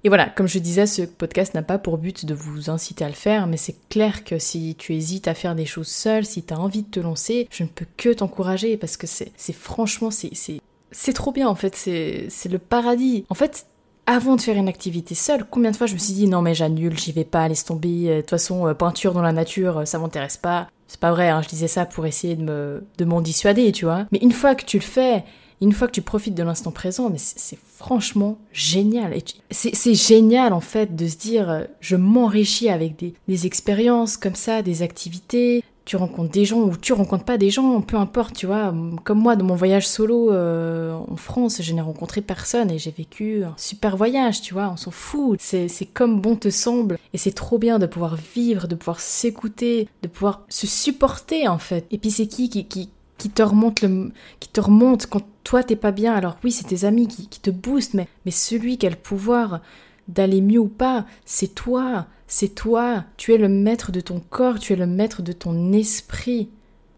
Et 0.03 0.09
voilà, 0.09 0.25
comme 0.25 0.47
je 0.47 0.57
disais, 0.57 0.87
ce 0.87 1.03
podcast 1.03 1.53
n'a 1.53 1.61
pas 1.61 1.77
pour 1.77 1.99
but 1.99 2.25
de 2.25 2.33
vous 2.33 2.71
inciter 2.71 3.05
à 3.05 3.07
le 3.07 3.13
faire, 3.13 3.45
mais 3.45 3.57
c'est 3.57 3.75
clair 3.89 4.23
que 4.23 4.39
si 4.39 4.75
tu 4.79 4.95
hésites 4.95 5.27
à 5.27 5.35
faire 5.35 5.53
des 5.53 5.67
choses 5.67 5.89
seule, 5.89 6.25
si 6.25 6.41
tu 6.41 6.55
as 6.55 6.59
envie 6.59 6.81
de 6.81 6.89
te 6.89 6.99
lancer, 6.99 7.47
je 7.51 7.63
ne 7.63 7.67
peux 7.67 7.85
que 7.95 8.09
t'encourager 8.09 8.75
parce 8.75 8.97
que 8.97 9.05
c'est, 9.05 9.31
c'est 9.37 9.53
franchement, 9.53 10.09
c'est, 10.09 10.33
c'est, 10.33 10.59
c'est 10.89 11.13
trop 11.13 11.31
bien 11.31 11.47
en 11.47 11.55
fait, 11.55 11.75
c'est, 11.75 12.25
c'est 12.29 12.49
le 12.49 12.57
paradis. 12.57 13.25
En 13.29 13.35
fait, 13.35 13.67
avant 14.07 14.37
de 14.37 14.41
faire 14.41 14.57
une 14.57 14.69
activité 14.69 15.13
seule, 15.13 15.45
combien 15.45 15.69
de 15.69 15.75
fois 15.75 15.85
je 15.85 15.93
me 15.93 15.99
suis 15.99 16.13
dit 16.13 16.27
non 16.27 16.41
mais 16.41 16.55
j'annule, 16.55 16.97
j'y 16.97 17.11
vais 17.11 17.25
pas, 17.25 17.47
laisse 17.47 17.65
tomber, 17.65 18.09
euh, 18.09 18.15
de 18.15 18.21
toute 18.21 18.31
façon 18.31 18.67
euh, 18.67 18.73
peinture 18.73 19.13
dans 19.13 19.21
la 19.21 19.33
nature, 19.33 19.79
euh, 19.79 19.85
ça 19.85 19.99
m'intéresse 19.99 20.37
pas. 20.37 20.67
C'est 20.89 20.99
pas 20.99 21.11
vrai, 21.11 21.29
hein, 21.29 21.41
je 21.43 21.47
disais 21.47 21.67
ça 21.67 21.85
pour 21.85 22.07
essayer 22.07 22.35
de 22.35 22.41
me 22.41 22.83
de 22.97 23.05
m'en 23.05 23.21
dissuader, 23.21 23.71
tu 23.71 23.85
vois. 23.85 24.07
Mais 24.11 24.17
une 24.23 24.31
fois 24.31 24.55
que 24.55 24.65
tu 24.65 24.77
le 24.79 24.83
fais, 24.83 25.23
une 25.61 25.71
fois 25.71 25.87
que 25.87 25.93
tu 25.93 26.01
profites 26.01 26.33
de 26.33 26.41
l'instant 26.41 26.71
présent, 26.71 27.11
mais 27.11 27.19
c'est 27.19 27.59
franchement 27.77 28.39
génial. 28.51 29.13
C'est 29.51 29.93
génial 29.93 30.51
en 30.51 30.61
fait 30.61 30.95
de 30.95 31.07
se 31.07 31.15
dire 31.15 31.67
je 31.79 31.95
m'enrichis 31.95 32.69
avec 32.69 32.97
des, 32.97 33.13
des 33.27 33.45
expériences 33.45 34.17
comme 34.17 34.33
ça, 34.35 34.63
des 34.63 34.81
activités, 34.81 35.63
tu 35.89 35.95
rencontres 35.95 36.29
des 36.29 36.45
gens 36.45 36.59
ou 36.59 36.77
tu 36.77 36.93
rencontres 36.93 37.23
pas 37.23 37.39
des 37.39 37.49
gens, 37.49 37.81
peu 37.81 37.97
importe, 37.97 38.35
tu 38.35 38.45
vois. 38.45 38.71
Comme 39.05 39.17
moi, 39.17 39.35
dans 39.35 39.43
mon 39.43 39.55
voyage 39.55 39.87
solo 39.87 40.31
euh, 40.31 40.93
en 40.93 41.15
France, 41.15 41.63
je 41.63 41.73
n'ai 41.73 41.81
rencontré 41.81 42.21
personne 42.21 42.69
et 42.69 42.77
j'ai 42.77 42.91
vécu 42.91 43.43
un 43.43 43.55
super 43.57 43.97
voyage, 43.97 44.39
tu 44.39 44.53
vois, 44.53 44.69
on 44.71 44.77
s'en 44.77 44.91
fout. 44.91 45.39
C'est 45.41 45.89
comme 45.91 46.21
bon 46.21 46.35
te 46.35 46.51
semble 46.51 46.99
et 47.11 47.17
c'est 47.17 47.31
trop 47.31 47.57
bien 47.57 47.79
de 47.79 47.87
pouvoir 47.87 48.17
vivre, 48.35 48.67
de 48.67 48.75
pouvoir 48.75 48.99
s'écouter, 48.99 49.87
de 50.03 50.07
pouvoir 50.07 50.45
se 50.47 50.67
supporter 50.67 51.47
en 51.47 51.57
fait. 51.57 51.87
Et 51.89 51.97
puis 51.97 52.11
c'est 52.11 52.27
qui 52.27 52.51
qui, 52.51 52.65
qui 52.65 52.91
qui 53.17 53.31
te 53.31 53.41
remonte 53.41 53.81
le, 53.81 54.11
qui 54.39 54.49
te 54.49 54.61
remonte 54.61 55.07
quand 55.07 55.23
toi 55.43 55.63
t'es 55.63 55.75
pas 55.75 55.91
bien? 55.91 56.13
Alors 56.13 56.37
oui, 56.43 56.51
c'est 56.51 56.67
tes 56.67 56.85
amis 56.85 57.07
qui, 57.07 57.27
qui 57.27 57.39
te 57.39 57.49
boostent, 57.49 57.95
mais, 57.95 58.07
mais 58.25 58.31
celui 58.31 58.77
qui 58.77 58.85
a 58.85 58.91
le 58.91 58.95
pouvoir 58.95 59.61
d'aller 60.09 60.41
mieux 60.41 60.59
ou 60.59 60.67
pas, 60.67 61.05
c'est 61.23 61.55
toi, 61.55 62.07
c'est 62.27 62.55
toi, 62.55 63.05
tu 63.15 63.33
es 63.33 63.37
le 63.37 63.47
maître 63.47 63.91
de 63.91 64.01
ton 64.01 64.19
corps, 64.19 64.59
tu 64.59 64.73
es 64.73 64.75
le 64.75 64.87
maître 64.87 65.21
de 65.21 65.31
ton 65.31 65.71
esprit. 65.71 66.49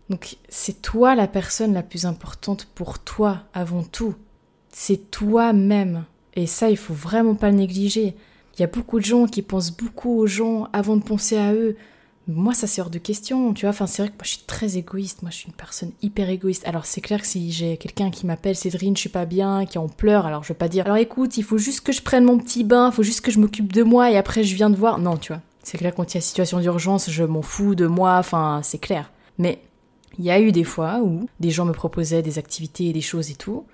Donc 0.10 0.38
c'est 0.50 0.82
toi 0.82 1.16
la 1.16 1.28
personne 1.28 1.74
la 1.74 1.84
plus 1.84 2.06
importante 2.06 2.68
pour 2.74 3.00
toi 3.00 3.44
avant 3.54 3.84
tout. 3.84 4.16
C'est 4.70 5.12
toi-même. 5.12 6.06
Et 6.34 6.48
ça, 6.48 6.70
il 6.70 6.78
faut 6.78 6.94
vraiment 6.94 7.36
pas 7.36 7.50
le 7.50 7.58
négliger. 7.58 8.16
Il 8.56 8.62
y 8.62 8.64
a 8.64 8.68
beaucoup 8.68 9.00
de 9.00 9.06
gens 9.06 9.26
qui 9.28 9.42
pensent 9.42 9.76
beaucoup 9.76 10.18
aux 10.18 10.28
gens 10.28 10.68
avant 10.74 10.98
de 10.98 11.04
penser 11.04 11.38
à 11.38 11.54
eux. 11.54 11.78
Moi, 12.28 12.54
ça 12.54 12.68
hors 12.82 12.90
de 12.90 13.00
question, 13.00 13.54
tu 13.54 13.66
vois. 13.66 13.72
Enfin, 13.72 13.88
c'est 13.88 14.04
vrai 14.04 14.10
que 14.10 14.16
moi, 14.16 14.24
je 14.24 14.30
suis 14.30 14.44
très 14.46 14.78
égoïste. 14.78 15.22
Moi, 15.22 15.32
je 15.32 15.38
suis 15.38 15.48
une 15.48 15.54
personne 15.54 15.92
hyper 16.02 16.30
égoïste. 16.30 16.68
Alors, 16.68 16.86
c'est 16.86 17.02
clair 17.02 17.22
que 17.22 17.28
si 17.28 17.52
j'ai 17.52 17.78
quelqu'un 17.78 18.12
qui 18.12 18.26
m'appelle 18.26 18.56
Cédrine, 18.56 18.96
je 18.96 19.02
suis 19.02 19.10
pas 19.10 19.26
bien, 19.26 19.66
qui 19.66 19.78
en 19.78 19.88
pleure, 19.88 20.26
alors 20.26 20.44
je 20.44 20.50
vais 20.50 20.58
pas 20.58 20.68
dire, 20.68 20.86
alors 20.86 20.98
écoute, 20.98 21.38
il 21.38 21.44
faut 21.44 21.58
juste 21.58 21.82
que 21.82 21.92
je 21.92 22.02
prenne 22.02 22.24
mon 22.24 22.38
petit 22.38 22.64
bain, 22.64 22.90
il 22.92 22.94
faut 22.94 23.04
juste 23.04 23.22
que 23.22 23.32
je 23.32 23.40
m'occupe 23.40 23.74
de 23.74 23.84
moi 23.84 24.12
et 24.12 24.18
après 24.18 24.44
je 24.44 24.56
viens 24.56 24.70
de 24.70 24.76
voir. 24.76 25.00
Non, 25.00 25.18
tu 25.18 25.34
vois. 25.34 25.42
C'est 25.64 25.78
clair, 25.78 25.94
quand 25.94 26.14
il 26.14 26.16
y 26.16 26.18
a 26.18 26.22
situation 26.22 26.60
d'urgence, 26.60 27.10
je 27.10 27.24
m'en 27.24 27.42
fous 27.42 27.76
de 27.76 27.88
moi, 27.88 28.18
enfin, 28.18 28.62
c'est 28.64 28.80
clair. 28.80 29.12
Mais 29.38 29.60
il 30.18 30.26
y 30.26 30.32
a 30.32 30.40
eu 30.40 30.52
des 30.52 30.64
fois 30.64 31.00
où 31.04 31.28
des 31.40 31.52
gens 31.52 31.66
me 31.66 31.72
proposaient 31.72 32.22
des 32.22 32.38
activités 32.38 32.86
et 32.86 32.94
des 32.94 33.02
choses 33.02 33.32
et 33.32 33.36
tout 33.36 33.66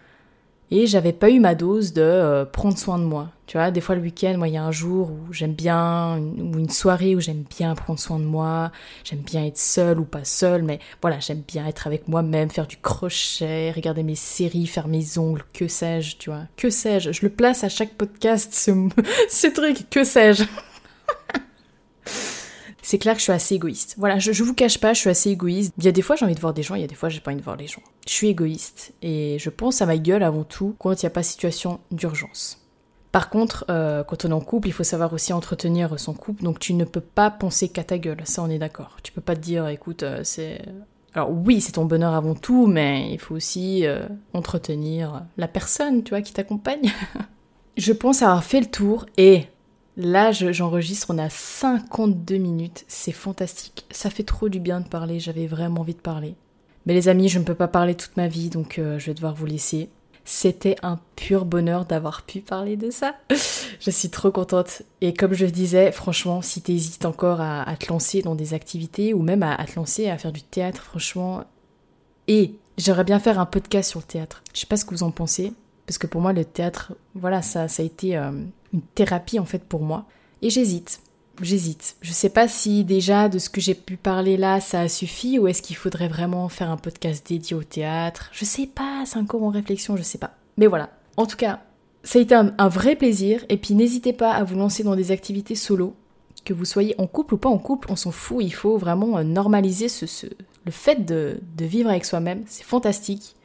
et 0.71 0.87
j'avais 0.87 1.13
pas 1.13 1.29
eu 1.29 1.39
ma 1.39 1.55
dose 1.55 1.93
de 1.93 2.01
euh, 2.01 2.45
prendre 2.45 2.77
soin 2.77 2.99
de 2.99 3.03
moi. 3.03 3.29
Tu 3.45 3.55
vois, 3.55 3.71
des 3.71 3.79
fois 3.79 3.95
le 3.95 4.01
week-end, 4.01 4.35
moi, 4.37 4.49
il 4.49 4.55
y 4.55 4.57
a 4.57 4.63
un 4.63 4.71
jour 4.71 5.11
où 5.11 5.31
j'aime 5.31 5.53
bien, 5.53 6.17
ou 6.19 6.59
une 6.59 6.69
soirée 6.69 7.15
où 7.15 7.21
j'aime 7.21 7.45
bien 7.49 7.73
prendre 7.75 7.97
soin 7.97 8.19
de 8.19 8.25
moi, 8.25 8.73
j'aime 9.05 9.21
bien 9.21 9.45
être 9.45 9.57
seule 9.57 9.99
ou 9.99 10.03
pas 10.03 10.25
seule, 10.25 10.63
mais 10.63 10.79
voilà, 11.01 11.19
j'aime 11.19 11.43
bien 11.47 11.65
être 11.65 11.87
avec 11.87 12.09
moi-même, 12.09 12.49
faire 12.49 12.67
du 12.67 12.75
crochet, 12.75 13.71
regarder 13.71 14.03
mes 14.03 14.15
séries, 14.15 14.67
faire 14.67 14.89
mes 14.89 15.17
ongles, 15.17 15.43
que 15.53 15.69
sais-je, 15.69 16.17
tu 16.17 16.29
vois, 16.29 16.43
que 16.57 16.69
sais-je? 16.69 17.13
Je 17.13 17.21
le 17.21 17.29
place 17.29 17.63
à 17.63 17.69
chaque 17.69 17.93
podcast, 17.93 18.53
ce, 18.53 18.71
ce 19.29 19.47
truc, 19.47 19.89
que 19.89 20.03
sais-je? 20.03 20.43
C'est 22.87 22.99
clair 22.99 23.15
que 23.15 23.19
je 23.19 23.23
suis 23.23 23.33
assez 23.33 23.55
égoïste. 23.55 23.95
Voilà, 23.97 24.17
je, 24.17 24.31
je 24.31 24.43
vous 24.45 24.53
cache 24.53 24.77
pas, 24.77 24.93
je 24.93 25.01
suis 25.01 25.09
assez 25.09 25.29
égoïste. 25.29 25.73
Il 25.77 25.83
y 25.83 25.89
a 25.89 25.91
des 25.91 26.01
fois 26.01 26.15
j'ai 26.15 26.23
envie 26.23 26.35
de 26.35 26.39
voir 26.39 26.53
des 26.53 26.63
gens, 26.63 26.75
il 26.75 26.79
y 26.79 26.85
a 26.85 26.87
des 26.87 26.95
fois 26.95 27.09
j'ai 27.09 27.19
pas 27.19 27.31
envie 27.31 27.39
de 27.41 27.43
voir 27.43 27.57
les 27.57 27.67
gens. 27.67 27.81
Je 28.07 28.13
suis 28.13 28.29
égoïste 28.29 28.93
et 29.01 29.35
je 29.39 29.49
pense 29.49 29.81
à 29.81 29.85
ma 29.85 29.97
gueule 29.97 30.23
avant 30.23 30.45
tout 30.45 30.73
quand 30.79 30.93
il 30.93 31.05
n'y 31.05 31.07
a 31.07 31.09
pas 31.09 31.21
situation 31.21 31.81
d'urgence. 31.91 32.65
Par 33.11 33.29
contre, 33.29 33.65
euh, 33.69 34.05
quand 34.05 34.23
on 34.23 34.29
est 34.29 34.33
en 34.33 34.39
couple, 34.39 34.69
il 34.69 34.71
faut 34.71 34.85
savoir 34.85 35.11
aussi 35.11 35.33
entretenir 35.33 35.99
son 35.99 36.13
couple, 36.13 36.43
donc 36.43 36.59
tu 36.59 36.73
ne 36.75 36.85
peux 36.85 37.01
pas 37.01 37.29
penser 37.29 37.67
qu'à 37.67 37.83
ta 37.83 37.97
gueule, 37.97 38.21
ça 38.23 38.41
on 38.41 38.49
est 38.49 38.57
d'accord. 38.57 38.95
Tu 39.03 39.11
peux 39.11 39.19
pas 39.19 39.35
te 39.35 39.41
dire, 39.41 39.67
écoute, 39.67 40.03
euh, 40.03 40.21
c'est... 40.23 40.61
Alors 41.13 41.29
oui, 41.31 41.59
c'est 41.59 41.73
ton 41.73 41.83
bonheur 41.83 42.13
avant 42.13 42.35
tout, 42.35 42.67
mais 42.67 43.11
il 43.11 43.19
faut 43.19 43.35
aussi 43.35 43.85
euh, 43.85 44.07
entretenir 44.33 45.25
la 45.35 45.49
personne, 45.49 46.03
tu 46.03 46.11
vois, 46.11 46.21
qui 46.21 46.31
t'accompagne. 46.31 46.89
je 47.75 47.91
pense 47.91 48.21
avoir 48.21 48.45
fait 48.45 48.61
le 48.61 48.67
tour 48.67 49.07
et 49.17 49.47
Là, 49.97 50.31
j'enregistre, 50.31 51.07
on 51.09 51.17
a 51.17 51.27
52 51.27 52.37
minutes, 52.37 52.85
c'est 52.87 53.11
fantastique. 53.11 53.87
Ça 53.89 54.11
fait 54.11 54.21
trop 54.21 54.47
du 54.47 54.59
bien 54.59 54.79
de 54.79 54.87
parler, 54.87 55.19
j'avais 55.19 55.47
vraiment 55.47 55.81
envie 55.81 55.95
de 55.95 55.99
parler. 55.99 56.35
Mais 56.85 56.93
les 56.93 57.09
amis, 57.09 57.29
je 57.29 57.39
ne 57.39 57.43
peux 57.43 57.55
pas 57.55 57.67
parler 57.67 57.95
toute 57.95 58.15
ma 58.15 58.27
vie, 58.27 58.51
donc 58.51 58.77
euh, 58.77 58.99
je 58.99 59.07
vais 59.07 59.15
devoir 59.15 59.33
vous 59.33 59.47
laisser. 59.47 59.89
C'était 60.23 60.75
un 60.83 60.99
pur 61.15 61.45
bonheur 61.45 61.85
d'avoir 61.85 62.23
pu 62.23 62.41
parler 62.41 62.77
de 62.77 62.91
ça. 62.91 63.15
je 63.79 63.89
suis 63.89 64.09
trop 64.09 64.29
contente. 64.29 64.83
Et 65.01 65.13
comme 65.15 65.33
je 65.33 65.47
disais, 65.47 65.91
franchement, 65.91 66.43
si 66.43 66.61
tu 66.61 66.73
hésites 66.73 67.05
encore 67.05 67.41
à, 67.41 67.65
te 67.79 67.87
lancer 67.89 68.21
dans 68.21 68.35
des 68.35 68.53
activités 68.53 69.15
ou 69.15 69.23
même 69.23 69.41
à, 69.41 69.57
te 69.65 69.77
lancer 69.77 70.09
à 70.09 70.17
faire 70.19 70.31
du 70.31 70.43
théâtre, 70.43 70.83
franchement. 70.83 71.43
Et 72.27 72.53
j'aimerais 72.77 73.03
bien 73.03 73.19
faire 73.19 73.39
un 73.39 73.45
podcast 73.47 73.89
sur 73.89 73.99
le 73.99 74.05
théâtre. 74.05 74.43
Je 74.53 74.59
sais 74.59 74.67
pas 74.67 74.77
ce 74.77 74.85
que 74.85 74.91
vous 74.91 75.03
en 75.03 75.11
pensez, 75.11 75.53
parce 75.87 75.97
que 75.97 76.05
pour 76.05 76.21
moi, 76.21 76.33
le 76.33 76.45
théâtre, 76.45 76.93
voilà, 77.15 77.41
ça, 77.41 77.69
ça 77.69 77.81
a 77.81 77.85
été 77.85 78.17
euh, 78.17 78.31
une 78.73 78.81
thérapie 78.81 79.39
en 79.39 79.45
fait 79.45 79.63
pour 79.63 79.81
moi. 79.81 80.05
Et 80.41 80.49
j'hésite. 80.49 80.99
j'hésite. 81.41 81.95
Je 82.01 82.11
sais 82.11 82.29
pas 82.29 82.49
si 82.49 82.83
déjà 82.83 83.29
de 83.29 83.39
ce 83.39 83.49
que 83.49 83.61
j'ai 83.61 83.73
pu 83.73 83.95
parler 83.95 84.35
là, 84.35 84.59
ça 84.59 84.81
a 84.81 84.89
suffi 84.89 85.39
ou 85.39 85.47
est-ce 85.47 85.61
qu'il 85.61 85.77
faudrait 85.77 86.09
vraiment 86.09 86.49
faire 86.49 86.69
un 86.69 86.77
podcast 86.77 87.25
dédié 87.25 87.55
au 87.55 87.63
théâtre. 87.63 88.29
Je 88.33 88.43
sais 88.43 88.67
pas, 88.67 89.03
c'est 89.05 89.17
encore 89.17 89.43
en 89.43 89.49
réflexion, 89.49 89.95
je 89.95 90.03
sais 90.03 90.17
pas. 90.17 90.35
Mais 90.57 90.67
voilà. 90.67 90.89
En 91.15 91.25
tout 91.25 91.37
cas, 91.37 91.61
ça 92.03 92.19
a 92.19 92.21
été 92.21 92.35
un, 92.35 92.67
vrai 92.67 92.97
plaisir 92.97 93.45
et 93.47 93.55
puis 93.55 93.73
n'hésitez 93.73 94.11
pas 94.11 94.33
à 94.33 94.43
vous 94.43 94.57
lancer 94.57 94.83
dans 94.83 94.95
des 94.95 95.11
activités 95.11 95.55
solo. 95.55 95.95
Que 96.43 96.53
vous 96.53 96.65
soyez 96.65 96.95
en 96.97 97.07
couple 97.07 97.35
ou 97.35 97.37
pas 97.37 97.49
en 97.49 97.57
couple, 97.57 97.91
on 97.91 97.95
s'en 97.95 98.11
fout, 98.11 98.43
il 98.43 98.53
faut 98.53 98.77
vraiment 98.77 99.17
euh, 99.17 99.23
normaliser 99.23 99.89
ce, 99.89 100.05
le 100.65 100.71
fait 100.71 101.05
de, 101.05 101.39
de 101.57 101.65
vivre 101.65 101.89
avec 101.89 102.05
soi-même, 102.05 102.43
c'est 102.45 102.63
fantastique. 102.63 103.36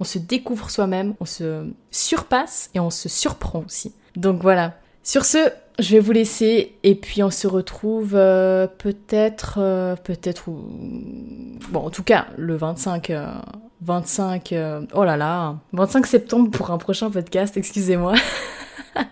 On 0.00 0.04
se 0.04 0.18
découvre 0.18 0.70
soi-même, 0.70 1.14
on 1.20 1.24
se 1.24 1.66
surpasse 1.90 2.70
et 2.74 2.80
on 2.80 2.90
se 2.90 3.08
surprend 3.08 3.62
aussi. 3.66 3.94
Donc 4.16 4.42
voilà. 4.42 4.74
Sur 5.02 5.24
ce, 5.24 5.50
je 5.78 5.92
vais 5.92 6.00
vous 6.00 6.12
laisser 6.12 6.74
et 6.82 6.94
puis 6.94 7.22
on 7.22 7.30
se 7.30 7.46
retrouve 7.46 8.14
euh, 8.14 8.66
peut-être, 8.66 9.58
euh, 9.58 9.94
peut-être, 9.94 10.44
bon 10.48 11.80
en 11.80 11.90
tout 11.90 12.02
cas 12.02 12.26
le 12.36 12.56
25, 12.56 13.12
25, 13.82 14.52
euh, 14.52 14.80
oh 14.94 15.04
là 15.04 15.16
là, 15.16 15.56
25 15.72 16.06
septembre 16.06 16.50
pour 16.50 16.70
un 16.70 16.78
prochain 16.78 17.10
podcast, 17.10 17.56
excusez-moi. 17.56 18.14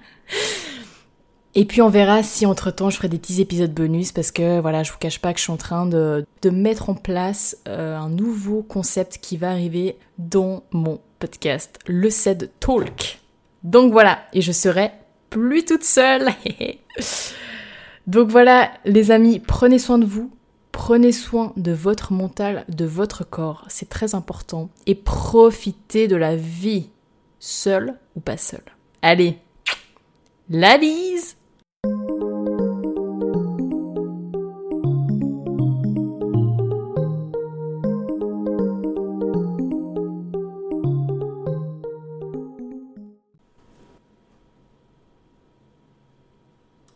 et 1.55 1.65
puis 1.65 1.83
on 1.83 1.89
verra 1.89 2.23
si 2.23 2.47
entre 2.47 2.71
temps 2.71 2.91
je 2.91 2.97
ferai 2.97 3.09
des 3.09 3.19
petits 3.19 3.41
épisodes 3.41 3.73
bonus 3.73 4.13
parce 4.13 4.31
que 4.31 4.61
voilà, 4.61 4.83
je 4.83 4.93
vous 4.93 4.99
cache 4.99 5.21
pas 5.21 5.33
que 5.33 5.39
je 5.39 5.45
suis 5.45 5.53
en 5.53 5.57
train 5.57 5.87
de, 5.87 6.25
de 6.43 6.51
mettre 6.51 6.91
en 6.91 6.95
place 6.95 7.57
un 7.67 8.09
nouveau 8.09 8.63
concept 8.63 9.19
qui 9.19 9.37
va 9.37 9.51
arriver 9.51 9.97
dans 10.19 10.65
mon 10.73 11.01
podcast, 11.19 11.79
le 11.87 12.11
SED 12.11 12.51
Talk. 12.61 13.21
Donc 13.63 13.93
voilà, 13.93 14.19
et 14.33 14.43
je 14.43 14.53
serai 14.53 14.93
plus 15.31 15.65
toute 15.65 15.85
seule. 15.85 16.29
Donc 18.07 18.29
voilà, 18.29 18.71
les 18.85 19.11
amis, 19.11 19.41
prenez 19.41 19.79
soin 19.79 19.99
de 19.99 20.05
vous, 20.05 20.31
prenez 20.71 21.13
soin 21.13 21.53
de 21.57 21.73
votre 21.73 22.13
mental, 22.13 22.65
de 22.69 22.85
votre 22.85 23.25
corps, 23.25 23.65
c'est 23.69 23.89
très 23.89 24.15
important. 24.15 24.69
Et 24.87 24.95
profitez 24.95 26.09
de 26.09 26.17
la 26.17 26.37
vie, 26.37 26.91
seul 27.41 27.99
ou 28.15 28.21
pas 28.21 28.37
seul. 28.37 28.63
Allez, 29.01 29.39
la 30.51 30.77
bise 30.77 31.37